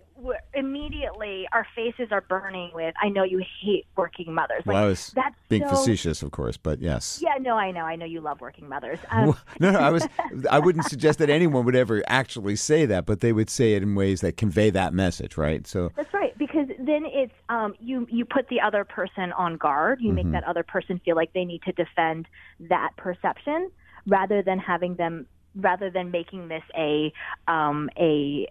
immediately 0.53 1.49
our 1.53 1.66
faces 1.74 2.09
are 2.11 2.20
burning 2.20 2.70
with 2.74 2.95
I 3.03 3.09
know 3.09 3.24
you 3.24 3.42
hate 3.62 3.86
working 3.97 4.34
mothers. 4.34 4.62
Like, 4.66 4.74
well, 4.74 4.84
I 4.84 4.86
was 4.86 5.11
that's 5.14 5.34
being 5.49 5.62
so, 5.62 5.70
facetious, 5.70 6.22
of 6.22 6.32
course, 6.32 6.59
but 6.59 6.80
yes. 6.80 7.18
Yeah, 7.22 7.36
no, 7.40 7.57
I 7.57 7.70
know, 7.70 7.80
I 7.80 7.97
know 7.97 8.05
you 8.05 8.20
love 8.20 8.42
working 8.42 8.68
mothers. 8.68 8.99
Um, 9.14 9.36
no, 9.61 9.70
no, 9.70 9.78
I 9.78 9.90
was 9.90 10.07
I 10.51 10.59
wouldn't 10.59 10.86
suggest 10.86 11.20
that 11.20 11.30
anyone 11.30 11.64
would 11.64 11.76
ever 11.76 12.03
actually 12.09 12.57
say 12.57 12.84
that, 12.86 13.07
but 13.07 13.20
they 13.20 13.32
would 13.32 13.49
say 13.49 13.74
it 13.74 13.82
in 13.82 13.95
ways 13.95 14.22
that 14.22 14.36
convey 14.36 14.70
that 14.70 14.92
message, 14.92 15.36
right? 15.36 15.66
So 15.66 15.92
That's 15.95 16.12
right, 16.12 16.36
because 16.36 16.66
then 16.78 17.05
it's 17.07 17.32
um, 17.49 17.74
you 17.80 18.07
you 18.11 18.24
put 18.24 18.49
the 18.49 18.61
other 18.61 18.84
person 18.84 19.32
on 19.32 19.57
guard. 19.57 20.01
You 20.01 20.09
mm-hmm. 20.09 20.16
make 20.16 20.32
that 20.32 20.45
other 20.45 20.64
person 20.64 21.01
feel 21.05 21.14
like 21.14 21.32
they 21.32 21.45
need 21.45 21.62
to 21.62 21.72
defend 21.72 22.26
that 22.61 22.90
perception 22.97 23.70
rather 24.07 24.42
than 24.42 24.59
having 24.59 24.97
them 24.97 25.26
rather 25.57 25.90
than 25.90 26.11
making 26.11 26.48
this 26.48 26.62
a 26.76 27.12
um, 27.46 27.90
a 27.98 28.48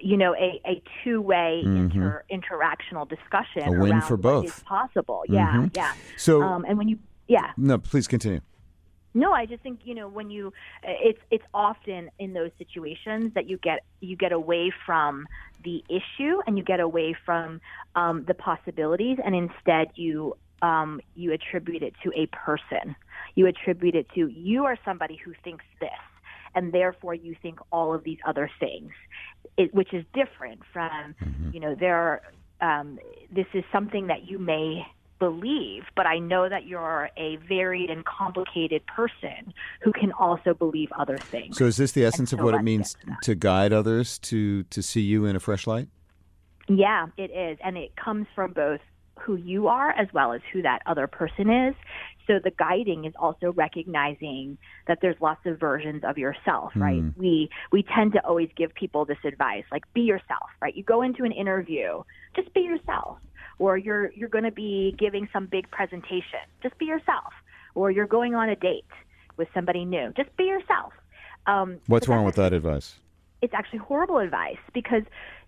you 0.00 0.16
know 0.16 0.34
a, 0.34 0.60
a 0.66 0.82
two 1.04 1.20
way 1.20 1.62
mm-hmm. 1.64 1.76
inter, 1.76 2.24
interactional 2.30 3.08
discussion 3.08 3.62
a 3.62 3.80
win 3.80 4.00
for 4.00 4.16
both. 4.16 4.64
possible. 4.64 5.24
Yeah 5.28 5.48
mm-hmm. 5.48 5.66
yeah. 5.74 5.92
So 6.16 6.42
um, 6.42 6.64
and 6.64 6.78
when 6.78 6.88
you 6.88 6.98
yeah. 7.28 7.52
No 7.56 7.78
please 7.78 8.06
continue. 8.06 8.40
No 9.14 9.32
i 9.32 9.46
just 9.46 9.62
think 9.62 9.80
you 9.84 9.94
know 9.94 10.08
when 10.08 10.30
you 10.30 10.52
it's 10.82 11.20
it's 11.30 11.44
often 11.54 12.10
in 12.18 12.34
those 12.34 12.50
situations 12.58 13.32
that 13.34 13.48
you 13.48 13.56
get 13.58 13.84
you 14.00 14.16
get 14.16 14.32
away 14.32 14.70
from 14.84 15.26
the 15.64 15.82
issue 15.88 16.38
and 16.46 16.58
you 16.58 16.62
get 16.62 16.80
away 16.80 17.16
from 17.24 17.60
um, 17.94 18.24
the 18.28 18.34
possibilities 18.34 19.18
and 19.24 19.34
instead 19.34 19.88
you 19.94 20.36
um, 20.62 21.00
you 21.14 21.32
attribute 21.32 21.82
it 21.82 21.94
to 22.02 22.12
a 22.14 22.26
person. 22.26 22.96
You 23.34 23.46
attribute 23.46 23.94
it 23.94 24.08
to 24.14 24.28
you 24.28 24.64
are 24.64 24.78
somebody 24.84 25.16
who 25.16 25.32
thinks 25.44 25.64
this 25.80 25.90
and 26.56 26.72
therefore 26.72 27.14
you 27.14 27.36
think 27.40 27.60
all 27.70 27.94
of 27.94 28.02
these 28.02 28.18
other 28.26 28.50
things, 28.58 28.90
it, 29.56 29.72
which 29.72 29.94
is 29.94 30.04
different 30.12 30.60
from, 30.72 31.14
mm-hmm. 31.22 31.50
you 31.52 31.60
know, 31.60 31.76
there. 31.78 31.96
Are, 31.96 32.22
um, 32.58 32.98
this 33.30 33.46
is 33.52 33.62
something 33.70 34.06
that 34.06 34.26
you 34.26 34.38
may 34.38 34.86
believe, 35.18 35.84
but 35.94 36.06
I 36.06 36.18
know 36.18 36.48
that 36.48 36.66
you're 36.66 37.10
a 37.16 37.36
varied 37.48 37.90
and 37.90 38.02
complicated 38.04 38.84
person 38.86 39.52
who 39.82 39.92
can 39.92 40.10
also 40.12 40.54
believe 40.54 40.90
other 40.98 41.18
things. 41.18 41.58
So, 41.58 41.66
is 41.66 41.76
this 41.76 41.92
the 41.92 42.04
essence 42.04 42.30
so 42.30 42.38
of 42.38 42.42
what 42.42 42.54
it 42.54 42.62
means 42.62 42.94
to 42.94 43.16
to 43.22 43.34
guide 43.34 43.72
others 43.72 44.18
to 44.20 44.62
to 44.64 44.82
see 44.82 45.02
you 45.02 45.26
in 45.26 45.36
a 45.36 45.40
fresh 45.40 45.66
light? 45.66 45.88
Yeah, 46.68 47.06
it 47.16 47.30
is. 47.30 47.58
And 47.62 47.76
it 47.76 47.94
comes 47.96 48.26
from 48.34 48.52
both 48.52 48.80
who 49.20 49.36
you 49.36 49.68
are 49.68 49.90
as 49.90 50.08
well 50.12 50.32
as 50.32 50.40
who 50.52 50.62
that 50.62 50.82
other 50.86 51.06
person 51.06 51.48
is. 51.50 51.74
So 52.26 52.40
the 52.42 52.50
guiding 52.50 53.04
is 53.04 53.14
also 53.18 53.52
recognizing 53.52 54.58
that 54.86 54.98
there's 55.00 55.16
lots 55.20 55.44
of 55.46 55.60
versions 55.60 56.02
of 56.04 56.18
yourself, 56.18 56.72
right? 56.74 57.02
We 57.16 57.50
we 57.70 57.84
tend 57.94 58.12
to 58.12 58.26
always 58.26 58.48
give 58.56 58.74
people 58.74 59.04
this 59.04 59.18
advice 59.24 59.64
like 59.70 59.84
be 59.94 60.02
yourself, 60.02 60.48
right? 60.60 60.74
You 60.74 60.82
go 60.82 61.02
into 61.02 61.24
an 61.24 61.32
interview, 61.32 62.02
just 62.34 62.52
be 62.54 62.60
yourself. 62.60 63.18
Or 63.58 63.78
you're 63.78 64.12
you're 64.12 64.28
going 64.28 64.44
to 64.44 64.50
be 64.50 64.94
giving 64.98 65.28
some 65.32 65.46
big 65.46 65.70
presentation, 65.70 66.40
just 66.62 66.76
be 66.78 66.84
yourself. 66.86 67.32
Or 67.74 67.90
you're 67.90 68.06
going 68.06 68.34
on 68.34 68.48
a 68.48 68.56
date 68.56 68.84
with 69.36 69.48
somebody 69.54 69.84
new, 69.84 70.12
just 70.16 70.34
be 70.36 70.44
yourself. 70.44 70.92
Um, 71.46 71.78
What's 71.86 72.08
wrong 72.08 72.24
with 72.24 72.34
that 72.36 72.52
advice? 72.52 72.98
It's 73.42 73.54
actually 73.54 73.80
horrible 73.80 74.18
advice 74.18 74.58
because 74.72 75.02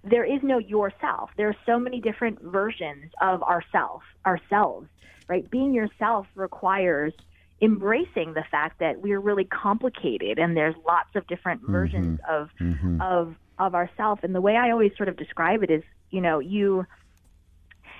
there 0.05 0.25
is 0.25 0.41
no 0.43 0.59
yourself. 0.59 1.31
There 1.37 1.49
are 1.49 1.57
so 1.67 1.79
many 1.79 2.01
different 2.01 2.41
versions 2.43 3.13
of 3.21 3.43
ourself, 3.43 4.03
ourselves, 4.27 4.89
right? 5.27 5.49
Being 5.51 5.75
yourself 5.75 6.27
requires 6.35 7.13
embracing 7.61 8.35
the 8.35 8.45
fact 8.51 8.79
that 8.79 9.01
we're 9.01 9.19
really 9.19 9.45
complicated 9.45 10.39
and 10.39 10.57
there's 10.57 10.77
lots 10.87 11.11
of 11.17 11.27
different 11.27 11.63
mm-hmm. 11.63 11.73
versions 11.73 12.21
of 12.29 12.51
mm-hmm. 12.61 13.01
of 13.01 13.35
of 13.59 13.75
ourself. 13.75 14.21
And 14.23 14.35
the 14.35 14.41
way 14.41 14.57
I 14.57 14.71
always 14.71 14.93
sort 14.97 15.09
of 15.09 15.17
describe 15.17 15.63
it 15.63 15.71
is, 15.71 15.83
you 16.11 16.21
know, 16.21 16.39
you 16.39 16.87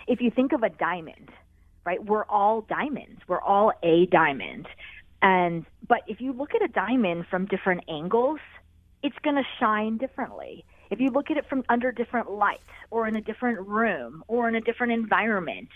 if 0.07 0.21
you 0.21 0.31
think 0.31 0.53
of 0.53 0.63
a 0.63 0.69
diamond, 0.69 1.31
right? 1.85 2.03
We're 2.05 2.25
all 2.25 2.63
diamonds. 2.63 3.21
We're 3.27 3.41
all 3.41 3.73
a 3.83 4.07
diamond. 4.07 4.69
And 5.21 5.67
but 5.87 6.03
if 6.07 6.21
you 6.21 6.33
look 6.33 6.55
at 6.55 6.63
a 6.63 6.69
diamond 6.69 7.27
from 7.29 7.47
different 7.47 7.83
angles, 7.89 8.39
it's 9.03 9.17
going 9.23 9.37
to 9.37 9.45
shine 9.61 9.99
differently. 9.99 10.65
If 10.91 11.01
you 11.01 11.11
look 11.11 11.31
at 11.31 11.37
it 11.37 11.47
from 11.49 11.65
under 11.69 11.93
different 11.93 12.31
light 12.31 12.61
or 12.91 13.07
in 13.07 13.17
a 13.17 13.21
different 13.21 13.67
room 13.67 14.25
or 14.27 14.49
in 14.49 14.55
a 14.55 14.61
different 14.61 14.93
environment, 14.93 15.69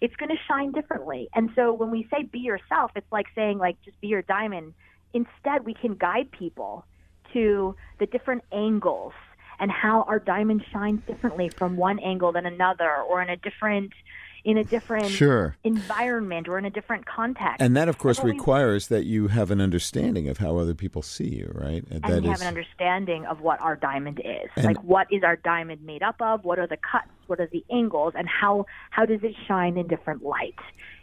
it's 0.00 0.16
going 0.16 0.30
to 0.30 0.36
shine 0.48 0.72
differently. 0.72 1.28
And 1.34 1.50
so 1.54 1.72
when 1.72 1.90
we 1.90 2.08
say 2.10 2.24
be 2.24 2.40
yourself, 2.40 2.90
it's 2.96 3.10
like 3.10 3.26
saying 3.34 3.58
like 3.58 3.80
just 3.84 4.00
be 4.00 4.08
your 4.08 4.22
diamond. 4.22 4.74
Instead, 5.14 5.64
we 5.64 5.74
can 5.74 5.94
guide 5.94 6.30
people 6.32 6.84
to 7.32 7.74
the 7.98 8.06
different 8.06 8.42
angles 8.52 9.12
and 9.58 9.70
how 9.70 10.02
our 10.02 10.18
diamond 10.18 10.62
shines 10.72 11.00
differently 11.06 11.50
from 11.58 11.76
one 11.76 11.98
angle 11.98 12.32
than 12.32 12.44
another 12.44 12.96
or 13.08 13.22
in 13.22 13.30
a 13.30 13.36
different 13.36 13.92
in 14.46 14.56
a 14.56 14.64
different 14.64 15.06
Sure. 15.06 15.56
environment 15.64 16.46
or 16.48 16.56
in 16.56 16.64
a 16.64 16.70
different 16.70 17.04
context. 17.04 17.56
And 17.60 17.76
that, 17.76 17.88
of 17.88 17.98
course, 17.98 18.22
requires 18.22 18.86
that 18.86 19.04
you 19.04 19.26
have 19.26 19.50
an 19.50 19.60
understanding 19.60 20.28
of 20.28 20.38
how 20.38 20.56
other 20.56 20.72
people 20.72 21.02
see 21.02 21.28
you, 21.28 21.50
right? 21.52 21.82
Uh, 21.90 21.94
and 21.96 22.04
that 22.04 22.22
we 22.22 22.28
have 22.28 22.40
an 22.40 22.46
understanding 22.46 23.26
of 23.26 23.40
what 23.40 23.60
our 23.60 23.74
diamond 23.74 24.20
is. 24.24 24.48
And- 24.54 24.64
like 24.64 24.80
what 24.84 25.08
is 25.10 25.24
our 25.24 25.34
diamond 25.34 25.82
made 25.82 26.04
up 26.04 26.22
of? 26.22 26.44
What 26.44 26.60
are 26.60 26.66
the 26.68 26.76
cuts? 26.76 27.08
What 27.26 27.40
are 27.40 27.48
the 27.48 27.64
angles? 27.70 28.14
And 28.16 28.28
how 28.28 28.66
how 28.90 29.04
does 29.04 29.24
it 29.24 29.34
shine 29.48 29.76
in 29.76 29.88
different 29.88 30.22
light? 30.22 30.54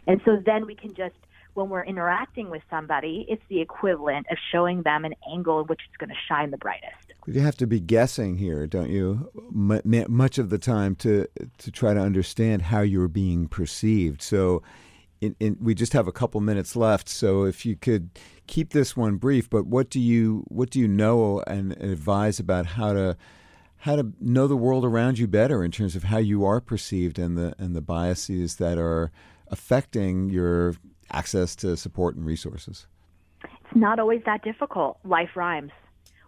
And 0.06 0.22
so 0.24 0.38
then 0.44 0.64
we 0.64 0.74
can 0.74 0.94
just 0.94 1.14
when 1.52 1.68
we're 1.68 1.84
interacting 1.84 2.50
with 2.50 2.62
somebody, 2.68 3.26
it's 3.28 3.42
the 3.48 3.60
equivalent 3.60 4.26
of 4.30 4.38
showing 4.50 4.82
them 4.82 5.04
an 5.04 5.14
angle 5.30 5.60
in 5.60 5.66
which 5.66 5.80
it's 5.86 5.96
going 5.98 6.08
to 6.10 6.16
shine 6.26 6.50
the 6.50 6.56
brightest. 6.56 7.12
You 7.26 7.40
have 7.40 7.56
to 7.56 7.66
be 7.66 7.80
guessing 7.80 8.36
here, 8.36 8.66
don't 8.66 8.90
you? 8.90 9.30
M- 9.54 10.04
much 10.08 10.38
of 10.38 10.50
the 10.50 10.58
time 10.58 10.94
to 10.96 11.26
to 11.58 11.70
try 11.70 11.94
to 11.94 12.00
understand 12.00 12.62
how 12.62 12.80
you're 12.80 13.08
being 13.08 13.48
perceived. 13.48 14.20
So, 14.20 14.62
in, 15.20 15.34
in, 15.40 15.56
we 15.60 15.74
just 15.74 15.94
have 15.94 16.06
a 16.06 16.12
couple 16.12 16.40
minutes 16.40 16.76
left. 16.76 17.08
So, 17.08 17.44
if 17.44 17.64
you 17.64 17.76
could 17.76 18.10
keep 18.46 18.70
this 18.70 18.96
one 18.96 19.16
brief, 19.16 19.48
but 19.48 19.66
what 19.66 19.88
do 19.88 20.00
you 20.00 20.44
what 20.48 20.70
do 20.70 20.78
you 20.78 20.88
know 20.88 21.42
and 21.46 21.72
advise 21.82 22.38
about 22.38 22.66
how 22.66 22.92
to 22.92 23.16
how 23.78 23.96
to 23.96 24.12
know 24.20 24.46
the 24.46 24.56
world 24.56 24.84
around 24.84 25.18
you 25.18 25.26
better 25.26 25.64
in 25.64 25.70
terms 25.70 25.96
of 25.96 26.04
how 26.04 26.18
you 26.18 26.44
are 26.44 26.60
perceived 26.60 27.18
and 27.18 27.38
the 27.38 27.54
and 27.58 27.74
the 27.74 27.82
biases 27.82 28.56
that 28.56 28.76
are 28.76 29.10
affecting 29.48 30.28
your 30.28 30.74
access 31.10 31.56
to 31.56 31.76
support 31.76 32.16
and 32.16 32.26
resources. 32.26 32.86
It's 33.42 33.76
not 33.76 33.98
always 33.98 34.22
that 34.26 34.42
difficult. 34.42 34.98
Life 35.04 35.36
rhymes. 35.36 35.72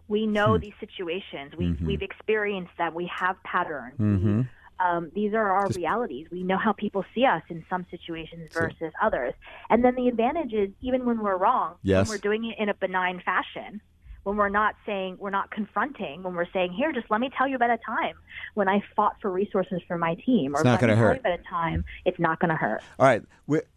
We 0.08 0.26
know 0.26 0.54
hmm. 0.54 0.60
these 0.60 0.74
situations. 0.80 1.52
We, 1.56 1.66
mm-hmm. 1.66 1.86
We've 1.86 2.02
experienced 2.02 2.72
them. 2.78 2.94
We 2.94 3.10
have 3.14 3.42
patterns. 3.42 3.94
We, 3.98 4.46
um, 4.78 5.10
these 5.14 5.32
are 5.32 5.50
our 5.50 5.68
realities. 5.68 6.26
We 6.30 6.42
know 6.42 6.58
how 6.58 6.72
people 6.72 7.04
see 7.14 7.24
us 7.24 7.42
in 7.48 7.64
some 7.70 7.86
situations 7.90 8.50
versus 8.52 8.92
others. 9.02 9.34
And 9.70 9.84
then 9.84 9.94
the 9.94 10.08
advantage 10.08 10.52
is, 10.52 10.70
even 10.82 11.06
when 11.06 11.20
we're 11.20 11.36
wrong, 11.36 11.76
Yes. 11.82 12.08
when 12.08 12.16
we're 12.16 12.20
doing 12.20 12.44
it 12.44 12.58
in 12.58 12.68
a 12.68 12.74
benign 12.74 13.22
fashion, 13.24 13.80
when 14.24 14.36
we're 14.36 14.48
not 14.48 14.74
saying, 14.84 15.16
we're 15.20 15.30
not 15.30 15.52
confronting, 15.52 16.24
when 16.24 16.34
we're 16.34 16.50
saying, 16.52 16.72
here, 16.72 16.92
just 16.92 17.06
let 17.10 17.20
me 17.20 17.30
tell 17.38 17.46
you 17.46 17.54
about 17.54 17.70
a 17.70 17.78
time 17.86 18.16
when 18.54 18.68
I 18.68 18.82
fought 18.96 19.16
for 19.22 19.30
resources 19.30 19.80
for 19.86 19.96
my 19.96 20.16
team, 20.26 20.54
or 20.54 20.58
It's 20.58 20.64
not 20.64 20.80
gonna 20.80 20.94
tell 20.94 21.04
hurt. 21.04 21.20
about 21.20 21.38
a 21.38 21.42
time, 21.48 21.84
it's 22.04 22.18
not 22.18 22.40
going 22.40 22.48
to 22.50 22.56
hurt. 22.56 22.82
All 22.98 23.06
right, 23.06 23.22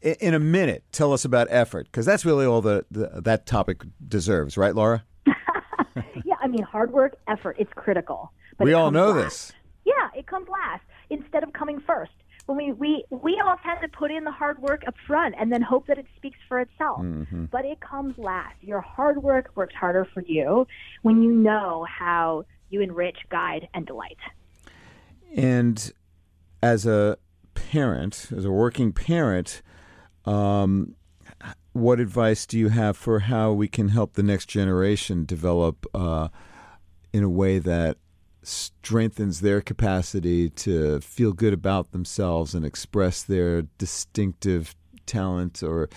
in 0.01 0.33
a 0.33 0.39
minute, 0.39 0.83
tell 0.91 1.13
us 1.13 1.23
about 1.23 1.47
effort 1.51 1.85
because 1.85 2.05
that's 2.05 2.25
really 2.25 2.47
all 2.47 2.61
the, 2.61 2.83
the 2.89 3.21
that 3.21 3.45
topic 3.45 3.83
deserves, 4.05 4.57
right, 4.57 4.73
Laura? 4.73 5.03
I 6.49 6.51
mean, 6.51 6.63
hard 6.63 6.91
work, 6.91 7.15
effort, 7.27 7.57
it's 7.59 7.71
critical. 7.75 8.31
But 8.57 8.65
we 8.65 8.71
it 8.71 8.73
all 8.73 8.89
know 8.91 9.11
last. 9.11 9.23
this. 9.23 9.53
Yeah, 9.85 10.09
it 10.15 10.25
comes 10.25 10.47
last 10.49 10.83
instead 11.09 11.43
of 11.43 11.53
coming 11.53 11.79
first. 11.79 12.11
When 12.47 12.57
we, 12.57 12.71
we, 12.71 13.03
we 13.11 13.39
all 13.45 13.57
tend 13.63 13.81
to 13.81 13.87
put 13.87 14.09
in 14.09 14.23
the 14.23 14.31
hard 14.31 14.59
work 14.59 14.81
up 14.87 14.95
front 15.05 15.35
and 15.39 15.51
then 15.51 15.61
hope 15.61 15.85
that 15.85 15.99
it 15.99 16.07
speaks 16.15 16.39
for 16.47 16.59
itself. 16.59 17.01
Mm-hmm. 17.01 17.45
But 17.45 17.65
it 17.65 17.79
comes 17.79 18.17
last. 18.17 18.55
Your 18.61 18.81
hard 18.81 19.21
work 19.21 19.51
works 19.55 19.75
harder 19.75 20.07
for 20.11 20.23
you 20.25 20.65
when 21.03 21.21
you 21.21 21.31
know 21.31 21.85
how 21.87 22.45
you 22.71 22.81
enrich, 22.81 23.17
guide, 23.29 23.67
and 23.75 23.85
delight. 23.85 24.17
And 25.35 25.91
as 26.63 26.87
a 26.87 27.17
parent, 27.53 28.29
as 28.35 28.45
a 28.45 28.51
working 28.51 28.91
parent, 28.91 29.61
um, 30.25 30.95
what 31.73 31.99
advice 31.99 32.45
do 32.45 32.57
you 32.57 32.69
have 32.69 32.97
for 32.97 33.19
how 33.19 33.51
we 33.51 33.67
can 33.67 33.89
help 33.89 34.13
the 34.13 34.23
next 34.23 34.47
generation 34.47 35.25
develop 35.25 35.85
uh, 35.93 36.29
in 37.13 37.23
a 37.23 37.29
way 37.29 37.59
that 37.59 37.97
strengthens 38.41 39.41
their 39.41 39.61
capacity 39.61 40.49
to 40.49 40.99
feel 41.01 41.33
good 41.33 41.53
about 41.53 41.91
themselves 41.91 42.55
and 42.55 42.65
express 42.65 43.21
their 43.21 43.63
distinctive 43.77 44.75
talent 45.05 45.61
or 45.61 45.89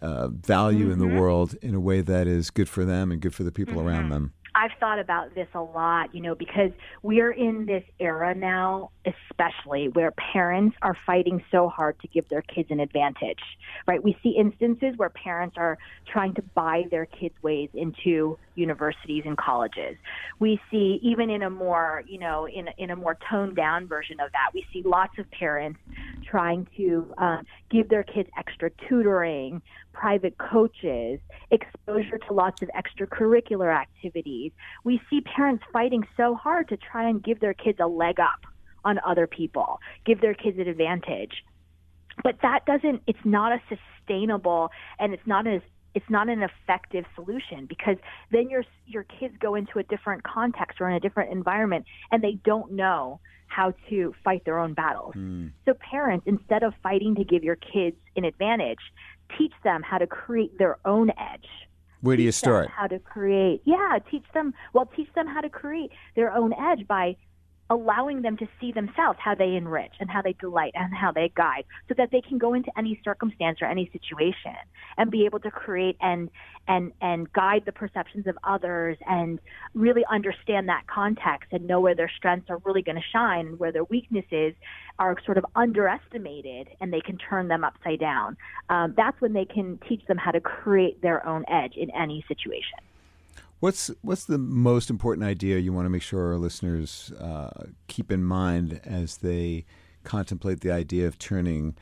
uh, 0.00 0.28
value 0.28 0.90
in 0.90 0.98
the 0.98 1.06
world 1.06 1.54
in 1.60 1.74
a 1.74 1.80
way 1.80 2.00
that 2.00 2.26
is 2.26 2.50
good 2.50 2.68
for 2.68 2.84
them 2.84 3.10
and 3.10 3.20
good 3.20 3.34
for 3.34 3.42
the 3.42 3.52
people 3.52 3.80
around 3.80 4.08
them? 4.10 4.32
I've 4.54 4.70
thought 4.78 4.98
about 4.98 5.34
this 5.34 5.48
a 5.54 5.60
lot, 5.60 6.14
you 6.14 6.22
know, 6.22 6.34
because 6.34 6.70
we're 7.02 7.32
in 7.32 7.66
this 7.66 7.82
era 7.98 8.34
now, 8.34 8.90
especially 9.04 9.88
where 9.88 10.12
parents 10.32 10.76
are 10.82 10.96
fighting 11.06 11.42
so 11.50 11.68
hard 11.68 11.98
to 12.00 12.08
give 12.08 12.28
their 12.28 12.42
kids 12.42 12.68
an 12.70 12.80
advantage, 12.80 13.40
right? 13.86 14.02
We 14.02 14.16
see 14.22 14.30
instances 14.38 14.94
where 14.96 15.10
parents 15.10 15.56
are 15.58 15.78
trying 16.06 16.34
to 16.34 16.42
buy 16.54 16.84
their 16.90 17.06
kids' 17.06 17.34
ways 17.42 17.68
into 17.74 18.38
universities 18.54 19.24
and 19.26 19.36
colleges. 19.36 19.96
We 20.38 20.60
see 20.70 20.98
even 21.02 21.30
in 21.30 21.42
a 21.42 21.50
more, 21.50 22.02
you 22.06 22.18
know, 22.18 22.46
in 22.46 22.68
in 22.78 22.90
a 22.90 22.96
more 22.96 23.16
toned 23.30 23.56
down 23.56 23.86
version 23.86 24.20
of 24.20 24.32
that, 24.32 24.50
we 24.54 24.64
see 24.72 24.82
lots 24.84 25.18
of 25.18 25.30
parents 25.30 25.78
trying 26.28 26.66
to 26.76 27.12
uh, 27.18 27.38
give 27.70 27.88
their 27.88 28.02
kids 28.02 28.28
extra 28.38 28.70
tutoring, 28.88 29.62
private 29.92 30.36
coaches, 30.38 31.20
exposure 31.50 32.18
to 32.18 32.32
lots 32.32 32.62
of 32.62 32.68
extracurricular 32.70 33.74
activities. 33.74 34.52
We 34.84 35.00
see 35.10 35.20
parents 35.20 35.64
fighting 35.72 36.04
so 36.16 36.34
hard 36.34 36.68
to 36.68 36.76
try 36.76 37.08
and 37.08 37.22
give 37.22 37.40
their 37.40 37.54
kids 37.54 37.78
a 37.80 37.86
leg 37.86 38.20
up 38.20 38.40
on 38.84 38.98
other 39.06 39.26
people, 39.26 39.80
give 40.04 40.20
their 40.20 40.34
kids 40.34 40.58
an 40.58 40.68
advantage. 40.68 41.44
But 42.22 42.36
that 42.42 42.64
doesn't, 42.66 43.02
it's 43.06 43.18
not 43.24 43.52
a 43.52 43.60
sustainable 43.68 44.70
and 44.98 45.12
it's 45.12 45.26
not 45.26 45.46
as 45.46 45.62
it's 45.94 46.08
not 46.08 46.28
an 46.28 46.42
effective 46.42 47.04
solution 47.14 47.66
because 47.66 47.96
then 48.30 48.50
your 48.50 48.64
your 48.86 49.04
kids 49.04 49.34
go 49.40 49.54
into 49.54 49.78
a 49.78 49.82
different 49.84 50.22
context 50.24 50.80
or 50.80 50.88
in 50.88 50.94
a 50.94 51.00
different 51.00 51.32
environment 51.32 51.84
and 52.10 52.22
they 52.22 52.38
don't 52.44 52.72
know 52.72 53.20
how 53.46 53.72
to 53.88 54.12
fight 54.24 54.44
their 54.44 54.58
own 54.58 54.74
battles. 54.74 55.14
Hmm. 55.14 55.48
So 55.64 55.74
parents 55.74 56.24
instead 56.26 56.62
of 56.62 56.74
fighting 56.82 57.14
to 57.16 57.24
give 57.24 57.44
your 57.44 57.56
kids 57.56 57.96
an 58.16 58.24
advantage, 58.24 58.80
teach 59.38 59.52
them 59.62 59.82
how 59.82 59.98
to 59.98 60.06
create 60.06 60.58
their 60.58 60.78
own 60.84 61.10
edge. 61.10 61.48
Where 62.00 62.16
do 62.16 62.22
you 62.22 62.32
Teach 62.32 62.42
them 62.42 62.48
start? 62.48 62.70
How 62.70 62.86
to 62.86 62.98
create? 62.98 63.62
Yeah, 63.64 63.98
teach 64.10 64.24
them. 64.34 64.52
Well, 64.72 64.90
teach 64.94 65.08
them 65.14 65.26
how 65.26 65.40
to 65.40 65.48
create 65.48 65.90
their 66.16 66.32
own 66.32 66.52
edge 66.52 66.86
by 66.86 67.16
allowing 67.70 68.22
them 68.22 68.36
to 68.36 68.46
see 68.60 68.72
themselves 68.72 69.18
how 69.22 69.34
they 69.34 69.54
enrich 69.54 69.92
and 69.98 70.10
how 70.10 70.20
they 70.20 70.34
delight 70.34 70.72
and 70.74 70.94
how 70.94 71.10
they 71.10 71.32
guide 71.34 71.64
so 71.88 71.94
that 71.96 72.10
they 72.10 72.20
can 72.20 72.36
go 72.36 72.52
into 72.52 72.70
any 72.76 73.00
circumstance 73.04 73.58
or 73.62 73.68
any 73.68 73.88
situation 73.92 74.54
and 74.98 75.10
be 75.10 75.24
able 75.24 75.40
to 75.40 75.50
create 75.50 75.96
and 76.00 76.30
and 76.68 76.92
and 77.00 77.32
guide 77.32 77.62
the 77.64 77.72
perceptions 77.72 78.26
of 78.26 78.36
others 78.44 78.98
and 79.06 79.38
really 79.74 80.02
understand 80.10 80.68
that 80.68 80.86
context 80.86 81.52
and 81.52 81.66
know 81.66 81.80
where 81.80 81.94
their 81.94 82.10
strengths 82.16 82.50
are 82.50 82.60
really 82.64 82.82
going 82.82 82.96
to 82.96 83.02
shine 83.12 83.46
and 83.46 83.58
where 83.58 83.72
their 83.72 83.84
weaknesses 83.84 84.54
are 84.98 85.16
sort 85.24 85.38
of 85.38 85.44
underestimated 85.56 86.68
and 86.80 86.92
they 86.92 87.00
can 87.00 87.18
turn 87.18 87.48
them 87.48 87.64
upside 87.64 87.98
down. 87.98 88.36
Um, 88.68 88.94
that's 88.96 89.18
when 89.20 89.32
they 89.32 89.44
can 89.44 89.78
teach 89.88 90.04
them 90.06 90.18
how 90.18 90.30
to 90.30 90.40
create 90.40 91.00
their 91.02 91.26
own 91.26 91.44
edge 91.48 91.74
in 91.76 91.90
any 91.90 92.24
situation 92.28 92.78
What's 93.60 93.90
what's 94.02 94.24
the 94.24 94.38
most 94.38 94.90
important 94.90 95.26
idea 95.26 95.58
you 95.58 95.72
want 95.72 95.86
to 95.86 95.90
make 95.90 96.02
sure 96.02 96.32
our 96.32 96.38
listeners 96.38 97.12
uh, 97.18 97.64
keep 97.88 98.12
in 98.12 98.22
mind 98.22 98.80
as 98.84 99.18
they 99.18 99.64
contemplate 100.02 100.60
the 100.60 100.70
idea 100.70 101.06
of 101.06 101.18
turning 101.18 101.74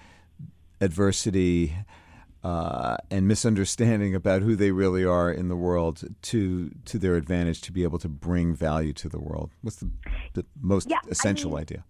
adversity 0.81 1.75
uh, 2.45 2.97
and 3.11 3.29
misunderstanding 3.29 4.15
about 4.15 4.43
who 4.43 4.57
they 4.57 4.73
really 4.73 5.05
are 5.05 5.31
in 5.31 5.49
the 5.49 5.57
world 5.57 6.05
to 6.23 6.71
to 6.85 6.99
their 6.99 7.17
advantage 7.17 7.61
to 7.63 7.73
be 7.73 7.83
able 7.83 7.99
to 7.99 8.09
bring 8.09 8.55
value 8.55 8.93
to 8.93 9.09
the 9.09 9.21
world? 9.21 9.51
What's 9.63 9.77
the, 9.77 9.91
the 10.35 10.45
most 10.61 10.91
yeah, 10.91 10.99
essential 11.09 11.53
I 11.53 11.55
mean, 11.55 11.61
idea? 11.63 11.85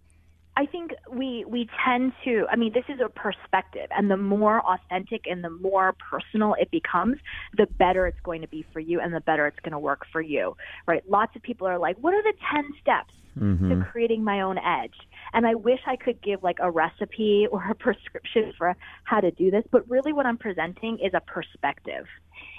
I 0.55 0.65
think 0.65 0.92
we 1.23 1.45
we 1.45 1.69
tend 1.85 2.11
to 2.25 2.45
I 2.51 2.55
mean 2.57 2.73
this 2.73 2.83
is 2.89 2.99
a 2.99 3.07
perspective 3.07 3.87
and 3.91 4.11
the 4.11 4.17
more 4.17 4.61
authentic 4.61 5.21
and 5.25 5.43
the 5.43 5.49
more 5.49 5.95
personal 6.11 6.55
it 6.59 6.69
becomes 6.69 7.17
the 7.55 7.65
better 7.79 8.05
it's 8.07 8.19
going 8.23 8.41
to 8.41 8.47
be 8.47 8.65
for 8.73 8.81
you 8.81 8.99
and 8.99 9.13
the 9.13 9.21
better 9.21 9.47
it's 9.47 9.59
going 9.63 9.71
to 9.71 9.79
work 9.79 10.01
for 10.11 10.21
you 10.21 10.55
right? 10.85 11.01
Lots 11.09 11.35
of 11.35 11.41
people 11.41 11.65
are 11.67 11.79
like 11.79 11.95
what 12.01 12.13
are 12.13 12.23
the 12.23 12.33
10 12.53 12.63
steps 12.81 13.13
Mm-hmm. 13.35 13.67
to 13.67 13.85
creating 13.91 14.23
my 14.23 14.41
own 14.41 14.59
edge? 14.59 14.93
And 15.33 15.47
I 15.47 15.55
wish 15.55 15.79
I 15.87 15.95
could 15.95 16.21
give 16.21 16.43
like 16.43 16.57
a 16.61 16.69
recipe 16.69 17.47
or 17.51 17.63
a 17.67 17.73
prescription 17.73 18.53
for 18.55 18.75
how 19.05 19.21
to 19.21 19.31
do 19.31 19.49
this 19.49 19.63
but 19.71 19.89
really 19.89 20.13
what 20.13 20.27
I'm 20.27 20.37
presenting 20.37 20.99
is 21.03 21.13
a 21.15 21.21
perspective. 21.21 22.05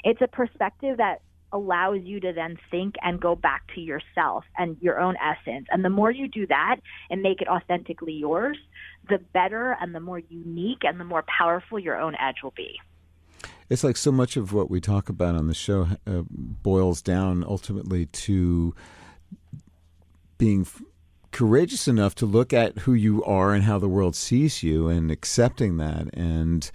It's 0.02 0.20
a 0.20 0.26
perspective 0.26 0.96
that 0.96 1.20
allows 1.54 2.00
you 2.02 2.18
to 2.20 2.32
then 2.32 2.58
think 2.70 2.96
and 3.00 3.20
go 3.20 3.36
back 3.36 3.62
to 3.74 3.80
yourself 3.80 4.44
and 4.58 4.76
your 4.80 5.00
own 5.00 5.14
essence. 5.16 5.66
And 5.70 5.84
the 5.84 5.88
more 5.90 6.10
you 6.10 6.28
do 6.28 6.46
that 6.48 6.76
and 7.08 7.22
make 7.22 7.40
it 7.40 7.48
authentically 7.48 8.12
yours, 8.12 8.58
the 9.08 9.18
better 9.32 9.76
and 9.80 9.94
the 9.94 10.00
more 10.00 10.18
unique 10.18 10.82
and 10.82 10.98
the 10.98 11.04
more 11.04 11.24
powerful 11.38 11.78
your 11.78 11.98
own 11.98 12.16
edge 12.16 12.36
will 12.42 12.54
be. 12.56 12.80
It's 13.70 13.84
like 13.84 13.96
so 13.96 14.12
much 14.12 14.36
of 14.36 14.52
what 14.52 14.68
we 14.68 14.80
talk 14.80 15.08
about 15.08 15.36
on 15.36 15.46
the 15.46 15.54
show 15.54 15.88
uh, 16.06 16.22
boils 16.28 17.00
down 17.00 17.44
ultimately 17.44 18.06
to 18.06 18.74
being 20.36 20.62
f- 20.62 20.82
courageous 21.30 21.88
enough 21.88 22.14
to 22.16 22.26
look 22.26 22.52
at 22.52 22.78
who 22.78 22.94
you 22.94 23.22
are 23.24 23.54
and 23.54 23.64
how 23.64 23.78
the 23.78 23.88
world 23.88 24.16
sees 24.16 24.62
you 24.62 24.88
and 24.88 25.10
accepting 25.10 25.76
that 25.78 26.12
and 26.14 26.70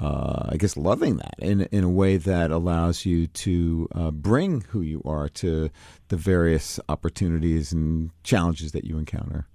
uh, 0.00 0.48
I 0.48 0.56
guess 0.56 0.76
loving 0.76 1.16
that 1.18 1.34
in 1.38 1.62
in 1.72 1.84
a 1.84 1.90
way 1.90 2.16
that 2.16 2.50
allows 2.50 3.04
you 3.04 3.26
to 3.26 3.88
uh, 3.94 4.10
bring 4.10 4.62
who 4.70 4.80
you 4.80 5.02
are 5.04 5.28
to 5.28 5.70
the 6.08 6.16
various 6.16 6.80
opportunities 6.88 7.72
and 7.72 8.10
challenges 8.24 8.72
that 8.72 8.84
you 8.84 8.98
encounter. 8.98 9.46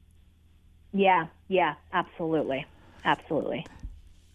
Yeah, 0.94 1.28
yeah, 1.48 1.74
absolutely, 1.94 2.66
absolutely. 3.04 3.66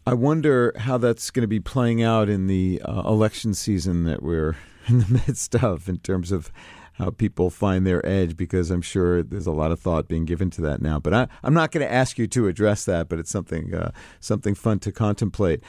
I 0.06 0.14
wonder 0.14 0.74
how 0.76 0.98
that's 0.98 1.30
going 1.30 1.42
to 1.42 1.48
be 1.48 1.60
playing 1.60 2.02
out 2.02 2.28
in 2.28 2.48
the 2.48 2.82
uh, 2.84 3.02
election 3.02 3.54
season 3.54 4.04
that 4.04 4.22
we're 4.22 4.56
in 4.88 4.98
the 5.00 5.22
midst 5.26 5.54
of, 5.54 5.88
in 5.88 5.98
terms 5.98 6.32
of 6.32 6.50
how 6.94 7.10
people 7.10 7.48
find 7.48 7.86
their 7.86 8.04
edge, 8.06 8.36
because 8.36 8.70
I'm 8.70 8.82
sure 8.82 9.22
there's 9.22 9.46
a 9.46 9.52
lot 9.52 9.72
of 9.72 9.80
thought 9.80 10.06
being 10.06 10.26
given 10.26 10.50
to 10.50 10.60
that 10.62 10.82
now. 10.82 10.98
But 10.98 11.14
I, 11.14 11.28
am 11.42 11.54
not 11.54 11.70
going 11.70 11.86
to 11.86 11.92
ask 11.92 12.18
you 12.18 12.26
to 12.28 12.46
address 12.46 12.84
that, 12.84 13.08
but 13.08 13.18
it's 13.18 13.30
something 13.30 13.74
uh, 13.74 13.92
something 14.20 14.54
fun 14.54 14.80
to 14.80 14.92
contemplate. 14.92 15.62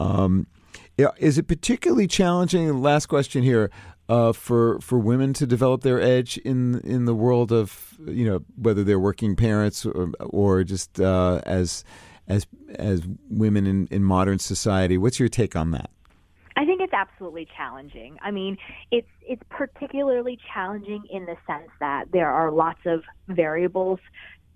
Um, 0.00 0.46
is 1.18 1.38
it 1.38 1.46
particularly 1.46 2.06
challenging? 2.06 2.82
Last 2.82 3.06
question 3.06 3.42
here. 3.42 3.70
Uh, 4.08 4.32
for 4.32 4.80
for 4.80 4.98
women 4.98 5.32
to 5.32 5.46
develop 5.46 5.82
their 5.82 6.00
edge 6.00 6.36
in 6.38 6.80
in 6.80 7.04
the 7.04 7.14
world 7.14 7.52
of 7.52 7.96
you 8.08 8.28
know 8.28 8.40
whether 8.56 8.82
they're 8.82 8.98
working 8.98 9.36
parents 9.36 9.86
or, 9.86 10.10
or 10.18 10.64
just 10.64 11.00
uh, 11.00 11.40
as 11.46 11.84
as 12.26 12.44
as 12.74 13.02
women 13.28 13.68
in, 13.68 13.86
in 13.92 14.02
modern 14.02 14.40
society. 14.40 14.98
What's 14.98 15.20
your 15.20 15.28
take 15.28 15.54
on 15.54 15.70
that? 15.70 15.90
I 16.56 16.64
think 16.64 16.80
it's 16.80 16.92
absolutely 16.92 17.46
challenging. 17.56 18.16
I 18.20 18.32
mean, 18.32 18.58
it's 18.90 19.08
it's 19.22 19.42
particularly 19.48 20.38
challenging 20.52 21.04
in 21.08 21.24
the 21.26 21.36
sense 21.46 21.70
that 21.78 22.06
there 22.12 22.30
are 22.30 22.50
lots 22.50 22.80
of 22.86 23.02
variables 23.28 24.00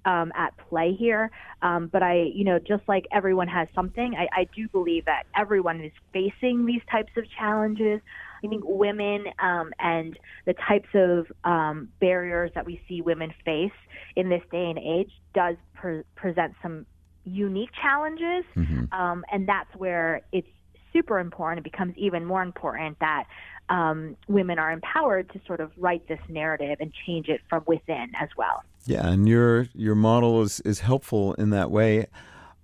um, 0.05 0.32
at 0.34 0.57
play 0.68 0.94
here. 0.94 1.30
Um, 1.62 1.88
but 1.92 2.02
I, 2.02 2.30
you 2.34 2.44
know, 2.44 2.59
just 2.59 2.82
like 2.88 3.07
everyone 3.12 3.48
has 3.48 3.68
something, 3.74 4.14
I, 4.16 4.40
I 4.40 4.48
do 4.55 4.68
believe 4.68 5.05
that 5.07 5.24
everyone 5.36 5.80
is 5.80 5.92
facing 6.12 6.66
these 6.66 6.82
types 6.90 7.12
of 7.16 7.24
challenges. 7.38 8.00
I 8.44 8.48
think 8.48 8.62
women 8.66 9.24
um, 9.38 9.72
and 9.78 10.18
the 10.44 10.55
types 10.68 10.88
of 10.94 11.26
um, 11.44 11.88
barriers 12.00 12.50
that 12.55 12.66
we 12.66 12.80
see 12.86 13.00
women 13.00 13.32
face 13.44 13.72
in 14.16 14.28
this 14.28 14.42
day 14.50 14.68
and 14.68 14.78
age 14.78 15.11
does 15.34 15.57
pre- 15.74 16.02
present 16.14 16.55
some 16.62 16.84
unique 17.24 17.70
challenges, 17.80 18.44
Mm-hmm. 18.57 18.92
um, 18.92 19.24
and 19.32 19.48
that's 19.48 19.74
where 19.76 20.20
it's 20.30 20.48
super 20.92 21.18
important. 21.18 21.66
It 21.66 21.70
becomes 21.72 21.94
even 21.96 22.24
more 22.24 22.42
important 22.42 22.98
that 23.00 23.24
um, 23.69 24.17
women 24.29 24.59
are 24.59 24.73
empowered 24.73 25.31
to 25.33 25.41
sort 25.47 25.61
of 25.61 25.71
write 25.77 26.07
this 26.09 26.21
narrative 26.29 26.77
and 26.81 26.93
change 27.07 27.29
it 27.29 27.41
from 27.49 27.62
within 27.67 28.12
as 28.21 28.29
well. 28.37 28.62
Yeah, 28.87 29.07
and 29.07 29.29
your 29.29 29.69
your 29.75 29.95
model 29.95 30.43
is 30.43 30.61
is 30.61 30.81
helpful 30.81 31.35
in 31.35 31.51
that 31.51 31.71
way, 31.71 32.07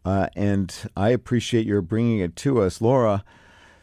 uh, 0.04 0.28
and 0.36 0.74
I 0.96 1.10
appreciate 1.10 1.66
your 1.66 1.80
bringing 1.80 2.18
it 2.18 2.36
to 2.36 2.60
us, 2.60 2.80
Laura. 2.80 3.24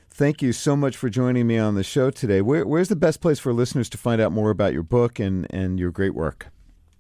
Thank 0.10 0.42
you 0.42 0.52
so 0.52 0.76
much 0.76 0.98
for 0.98 1.10
joining 1.10 1.46
me 1.46 1.60
on 1.60 1.76
the 1.76 1.84
show 1.84 2.10
today. 2.10 2.42
Where, 2.42 2.66
where's 2.66 2.90
the 2.90 2.96
best 2.96 3.22
place 3.22 3.38
for 3.38 3.54
listeners 3.54 3.88
to 3.90 4.00
find 4.00 4.20
out 4.20 4.32
more 4.32 4.50
about 4.50 4.74
your 4.74 4.82
book 4.82 5.20
and, 5.20 5.46
and 5.52 5.80
your 5.80 5.92
great 5.92 6.16
work? 6.16 6.48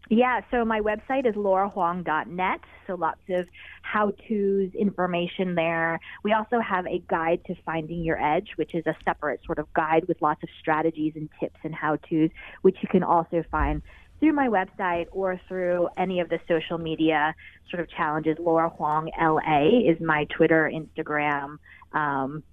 Yeah, 0.09 0.41
so 0.51 0.63
my 0.63 0.79
website 0.79 1.27
is 1.27 1.35
laurahuang.net. 1.35 2.59
So 2.85 2.95
lots 2.95 3.19
of 3.29 3.47
how 3.81 4.11
to's, 4.27 4.73
information 4.73 5.55
there. 5.55 5.99
We 6.23 6.33
also 6.33 6.59
have 6.59 6.85
a 6.87 7.03
guide 7.07 7.41
to 7.47 7.55
finding 7.65 8.03
your 8.03 8.21
edge, 8.21 8.51
which 8.55 8.73
is 8.73 8.85
a 8.85 8.95
separate 9.03 9.41
sort 9.45 9.59
of 9.59 9.71
guide 9.73 10.07
with 10.07 10.21
lots 10.21 10.43
of 10.43 10.49
strategies 10.59 11.13
and 11.15 11.29
tips 11.39 11.59
and 11.63 11.75
how 11.75 11.97
to's, 12.09 12.29
which 12.61 12.77
you 12.81 12.87
can 12.89 13.03
also 13.03 13.43
find 13.51 13.81
through 14.19 14.33
my 14.33 14.47
website 14.47 15.07
or 15.11 15.39
through 15.47 15.89
any 15.97 16.19
of 16.21 16.29
the 16.29 16.39
social 16.47 16.77
media 16.77 17.35
sort 17.69 17.81
of 17.81 17.89
challenges. 17.89 18.37
Laura 18.39 18.69
Huang 18.69 19.11
LA 19.19 19.89
is 19.89 19.99
my 19.99 20.25
Twitter, 20.35 20.71
Instagram. 20.73 21.57
Um, 21.93 22.43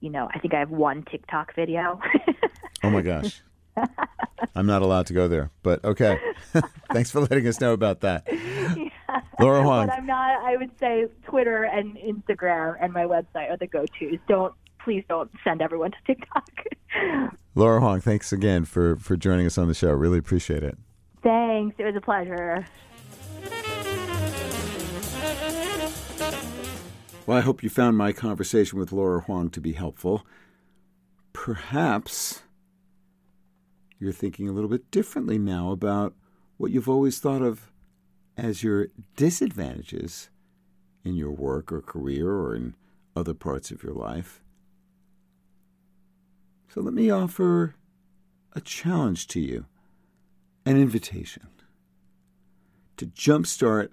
you 0.00 0.10
know, 0.10 0.28
I 0.32 0.38
think 0.38 0.54
I 0.54 0.60
have 0.60 0.70
one 0.70 1.04
TikTok 1.10 1.54
video. 1.54 2.00
Oh 2.82 2.90
my 2.90 3.00
gosh. 3.00 3.40
I'm 4.54 4.66
not 4.66 4.82
allowed 4.82 5.06
to 5.06 5.12
go 5.12 5.28
there, 5.28 5.50
but 5.62 5.84
okay. 5.84 6.18
Thanks 6.92 7.10
for 7.10 7.20
letting 7.20 7.46
us 7.46 7.60
know 7.60 7.72
about 7.72 8.00
that. 8.00 8.26
Laura 9.40 9.62
Huang. 9.62 9.86
But 9.86 9.96
I'm 9.96 10.06
not. 10.06 10.42
I 10.44 10.56
would 10.56 10.70
say 10.78 11.06
Twitter 11.24 11.64
and 11.64 11.96
Instagram 11.96 12.76
and 12.80 12.92
my 12.92 13.04
website 13.04 13.50
are 13.50 13.56
the 13.56 13.66
go-tos. 13.66 14.18
Don't 14.28 14.54
please 14.84 15.04
don't 15.08 15.30
send 15.42 15.62
everyone 15.62 15.90
to 15.90 15.96
TikTok. 16.06 16.50
Laura 17.54 17.80
Huang, 17.80 18.00
thanks 18.00 18.32
again 18.32 18.64
for, 18.64 18.96
for 18.96 19.16
joining 19.16 19.46
us 19.46 19.56
on 19.56 19.66
the 19.66 19.74
show. 19.74 19.90
Really 19.92 20.18
appreciate 20.18 20.62
it. 20.62 20.76
Thanks. 21.22 21.74
It 21.78 21.84
was 21.84 21.96
a 21.96 22.00
pleasure. 22.00 22.66
Well, 27.26 27.38
I 27.38 27.40
hope 27.40 27.62
you 27.62 27.70
found 27.70 27.96
my 27.96 28.12
conversation 28.12 28.78
with 28.78 28.92
Laura 28.92 29.22
Huang 29.22 29.48
to 29.50 29.60
be 29.60 29.72
helpful. 29.72 30.26
Perhaps 31.32 32.42
you're 34.04 34.12
thinking 34.12 34.48
a 34.48 34.52
little 34.52 34.68
bit 34.68 34.90
differently 34.90 35.38
now 35.38 35.70
about 35.70 36.14
what 36.58 36.70
you've 36.70 36.88
always 36.90 37.18
thought 37.18 37.40
of 37.40 37.72
as 38.36 38.62
your 38.62 38.88
disadvantages 39.16 40.28
in 41.04 41.14
your 41.14 41.30
work 41.30 41.72
or 41.72 41.80
career 41.80 42.30
or 42.30 42.54
in 42.54 42.74
other 43.16 43.32
parts 43.32 43.70
of 43.70 43.82
your 43.82 43.94
life. 43.94 44.42
So 46.68 46.82
let 46.82 46.92
me 46.92 47.08
offer 47.08 47.76
a 48.52 48.60
challenge 48.60 49.26
to 49.28 49.40
you, 49.40 49.64
an 50.66 50.76
invitation 50.76 51.48
to 52.98 53.06
jumpstart 53.06 53.88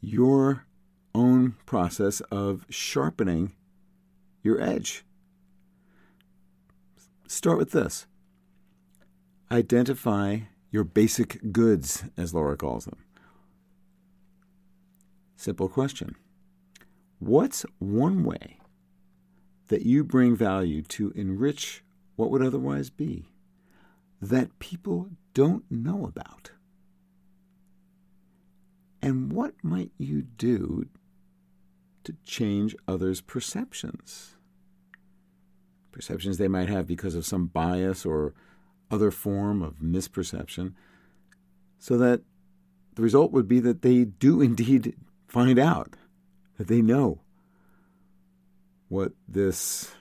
your 0.00 0.66
own 1.14 1.56
process 1.66 2.20
of 2.30 2.64
sharpening 2.70 3.52
your 4.42 4.60
edge. 4.60 5.04
Start 7.26 7.58
with 7.58 7.72
this 7.72 8.06
identify 9.50 10.40
your 10.70 10.84
basic 10.84 11.52
goods, 11.52 12.04
as 12.16 12.34
Laura 12.34 12.56
calls 12.56 12.84
them. 12.84 12.98
Simple 15.36 15.68
question 15.68 16.16
What's 17.18 17.64
one 17.78 18.24
way 18.24 18.58
that 19.68 19.82
you 19.82 20.04
bring 20.04 20.36
value 20.36 20.82
to 20.82 21.12
enrich 21.14 21.82
what 22.16 22.30
would 22.30 22.42
otherwise 22.42 22.90
be 22.90 23.26
that 24.20 24.58
people 24.58 25.10
don't 25.34 25.64
know 25.70 26.06
about? 26.06 26.50
And 29.02 29.32
what 29.32 29.54
might 29.62 29.92
you 29.98 30.22
do 30.22 30.86
to 32.04 32.16
change 32.24 32.74
others' 32.88 33.20
perceptions? 33.20 34.36
Perceptions 35.92 36.38
they 36.38 36.48
might 36.48 36.68
have 36.68 36.86
because 36.86 37.14
of 37.14 37.26
some 37.26 37.46
bias 37.46 38.04
or 38.04 38.34
other 38.90 39.10
form 39.10 39.62
of 39.62 39.76
misperception, 39.76 40.74
so 41.78 41.96
that 41.98 42.22
the 42.94 43.02
result 43.02 43.32
would 43.32 43.48
be 43.48 43.60
that 43.60 43.82
they 43.82 44.04
do 44.04 44.40
indeed 44.42 44.94
find 45.28 45.58
out, 45.58 45.96
that 46.58 46.68
they 46.68 46.82
know 46.82 47.20
what 48.88 49.12
this 49.28 49.92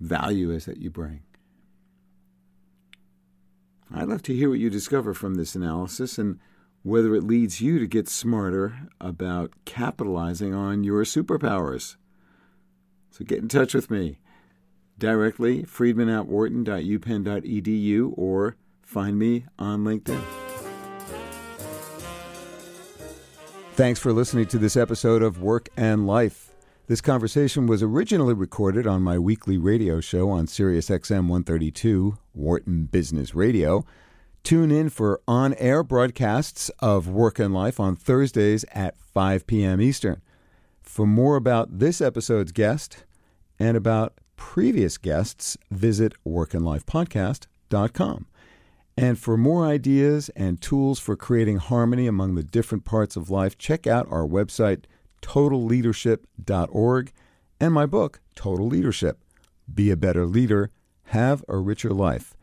value 0.00 0.50
is 0.50 0.66
that 0.66 0.78
you 0.78 0.90
bring. 0.90 1.22
I'd 3.92 4.08
love 4.08 4.22
to 4.22 4.34
hear 4.34 4.50
what 4.50 4.58
you 4.58 4.70
discover 4.70 5.14
from 5.14 5.34
this 5.34 5.54
analysis 5.54 6.18
and 6.18 6.38
whether 6.82 7.14
it 7.14 7.24
leads 7.24 7.60
you 7.60 7.78
to 7.78 7.86
get 7.86 8.08
smarter 8.08 8.88
about 9.00 9.52
capitalizing 9.64 10.52
on 10.52 10.84
your 10.84 11.04
superpowers. 11.04 11.96
So 13.10 13.24
get 13.24 13.38
in 13.38 13.48
touch 13.48 13.72
with 13.72 13.90
me 13.90 14.18
directly, 14.98 15.64
friedman 15.64 16.08
at 16.08 16.26
wharton.upenn.edu, 16.26 18.12
or 18.16 18.56
find 18.82 19.18
me 19.18 19.46
on 19.58 19.84
LinkedIn. 19.84 20.22
Thanks 23.72 23.98
for 23.98 24.12
listening 24.12 24.46
to 24.46 24.58
this 24.58 24.76
episode 24.76 25.22
of 25.22 25.42
Work 25.42 25.68
and 25.76 26.06
Life. 26.06 26.52
This 26.86 27.00
conversation 27.00 27.66
was 27.66 27.82
originally 27.82 28.34
recorded 28.34 28.86
on 28.86 29.02
my 29.02 29.18
weekly 29.18 29.58
radio 29.58 30.00
show 30.00 30.30
on 30.30 30.46
Sirius 30.46 30.90
XM 30.90 31.28
132, 31.28 32.18
Wharton 32.34 32.84
Business 32.84 33.34
Radio. 33.34 33.84
Tune 34.44 34.70
in 34.70 34.90
for 34.90 35.20
on 35.26 35.54
air 35.54 35.82
broadcasts 35.82 36.68
of 36.80 37.08
Work 37.08 37.38
and 37.38 37.54
Life 37.54 37.80
on 37.80 37.96
Thursdays 37.96 38.64
at 38.72 39.00
5 39.00 39.46
p.m. 39.46 39.80
Eastern. 39.80 40.20
For 40.82 41.06
more 41.06 41.36
about 41.36 41.78
this 41.78 42.02
episode's 42.02 42.52
guest 42.52 43.04
and 43.58 43.76
about 43.76 44.12
previous 44.36 44.98
guests, 44.98 45.56
visit 45.70 46.12
workandlifepodcast.com. 46.26 48.26
And 48.96 49.18
for 49.18 49.36
more 49.36 49.66
ideas 49.66 50.30
and 50.36 50.60
tools 50.60 51.00
for 51.00 51.16
creating 51.16 51.56
harmony 51.56 52.06
among 52.06 52.36
the 52.36 52.44
different 52.44 52.84
parts 52.84 53.16
of 53.16 53.30
life, 53.30 53.58
check 53.58 53.86
out 53.86 54.06
our 54.10 54.26
website, 54.26 54.84
totalleadership.org, 55.20 57.12
and 57.60 57.72
my 57.72 57.86
book, 57.86 58.20
Total 58.36 58.66
Leadership 58.66 59.18
Be 59.72 59.90
a 59.90 59.96
Better 59.96 60.26
Leader, 60.26 60.70
Have 61.04 61.42
a 61.48 61.56
Richer 61.56 61.90
Life. 61.90 62.36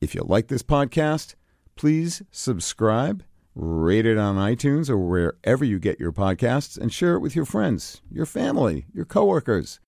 If 0.00 0.14
you 0.14 0.22
like 0.22 0.48
this 0.48 0.62
podcast, 0.62 1.34
please 1.76 2.22
subscribe, 2.30 3.22
rate 3.54 4.06
it 4.06 4.18
on 4.18 4.36
iTunes 4.36 4.90
or 4.90 4.98
wherever 4.98 5.64
you 5.64 5.78
get 5.78 6.00
your 6.00 6.12
podcasts, 6.12 6.76
and 6.76 6.92
share 6.92 7.14
it 7.14 7.20
with 7.20 7.36
your 7.36 7.44
friends, 7.44 8.02
your 8.10 8.26
family, 8.26 8.86
your 8.92 9.04
coworkers. 9.04 9.78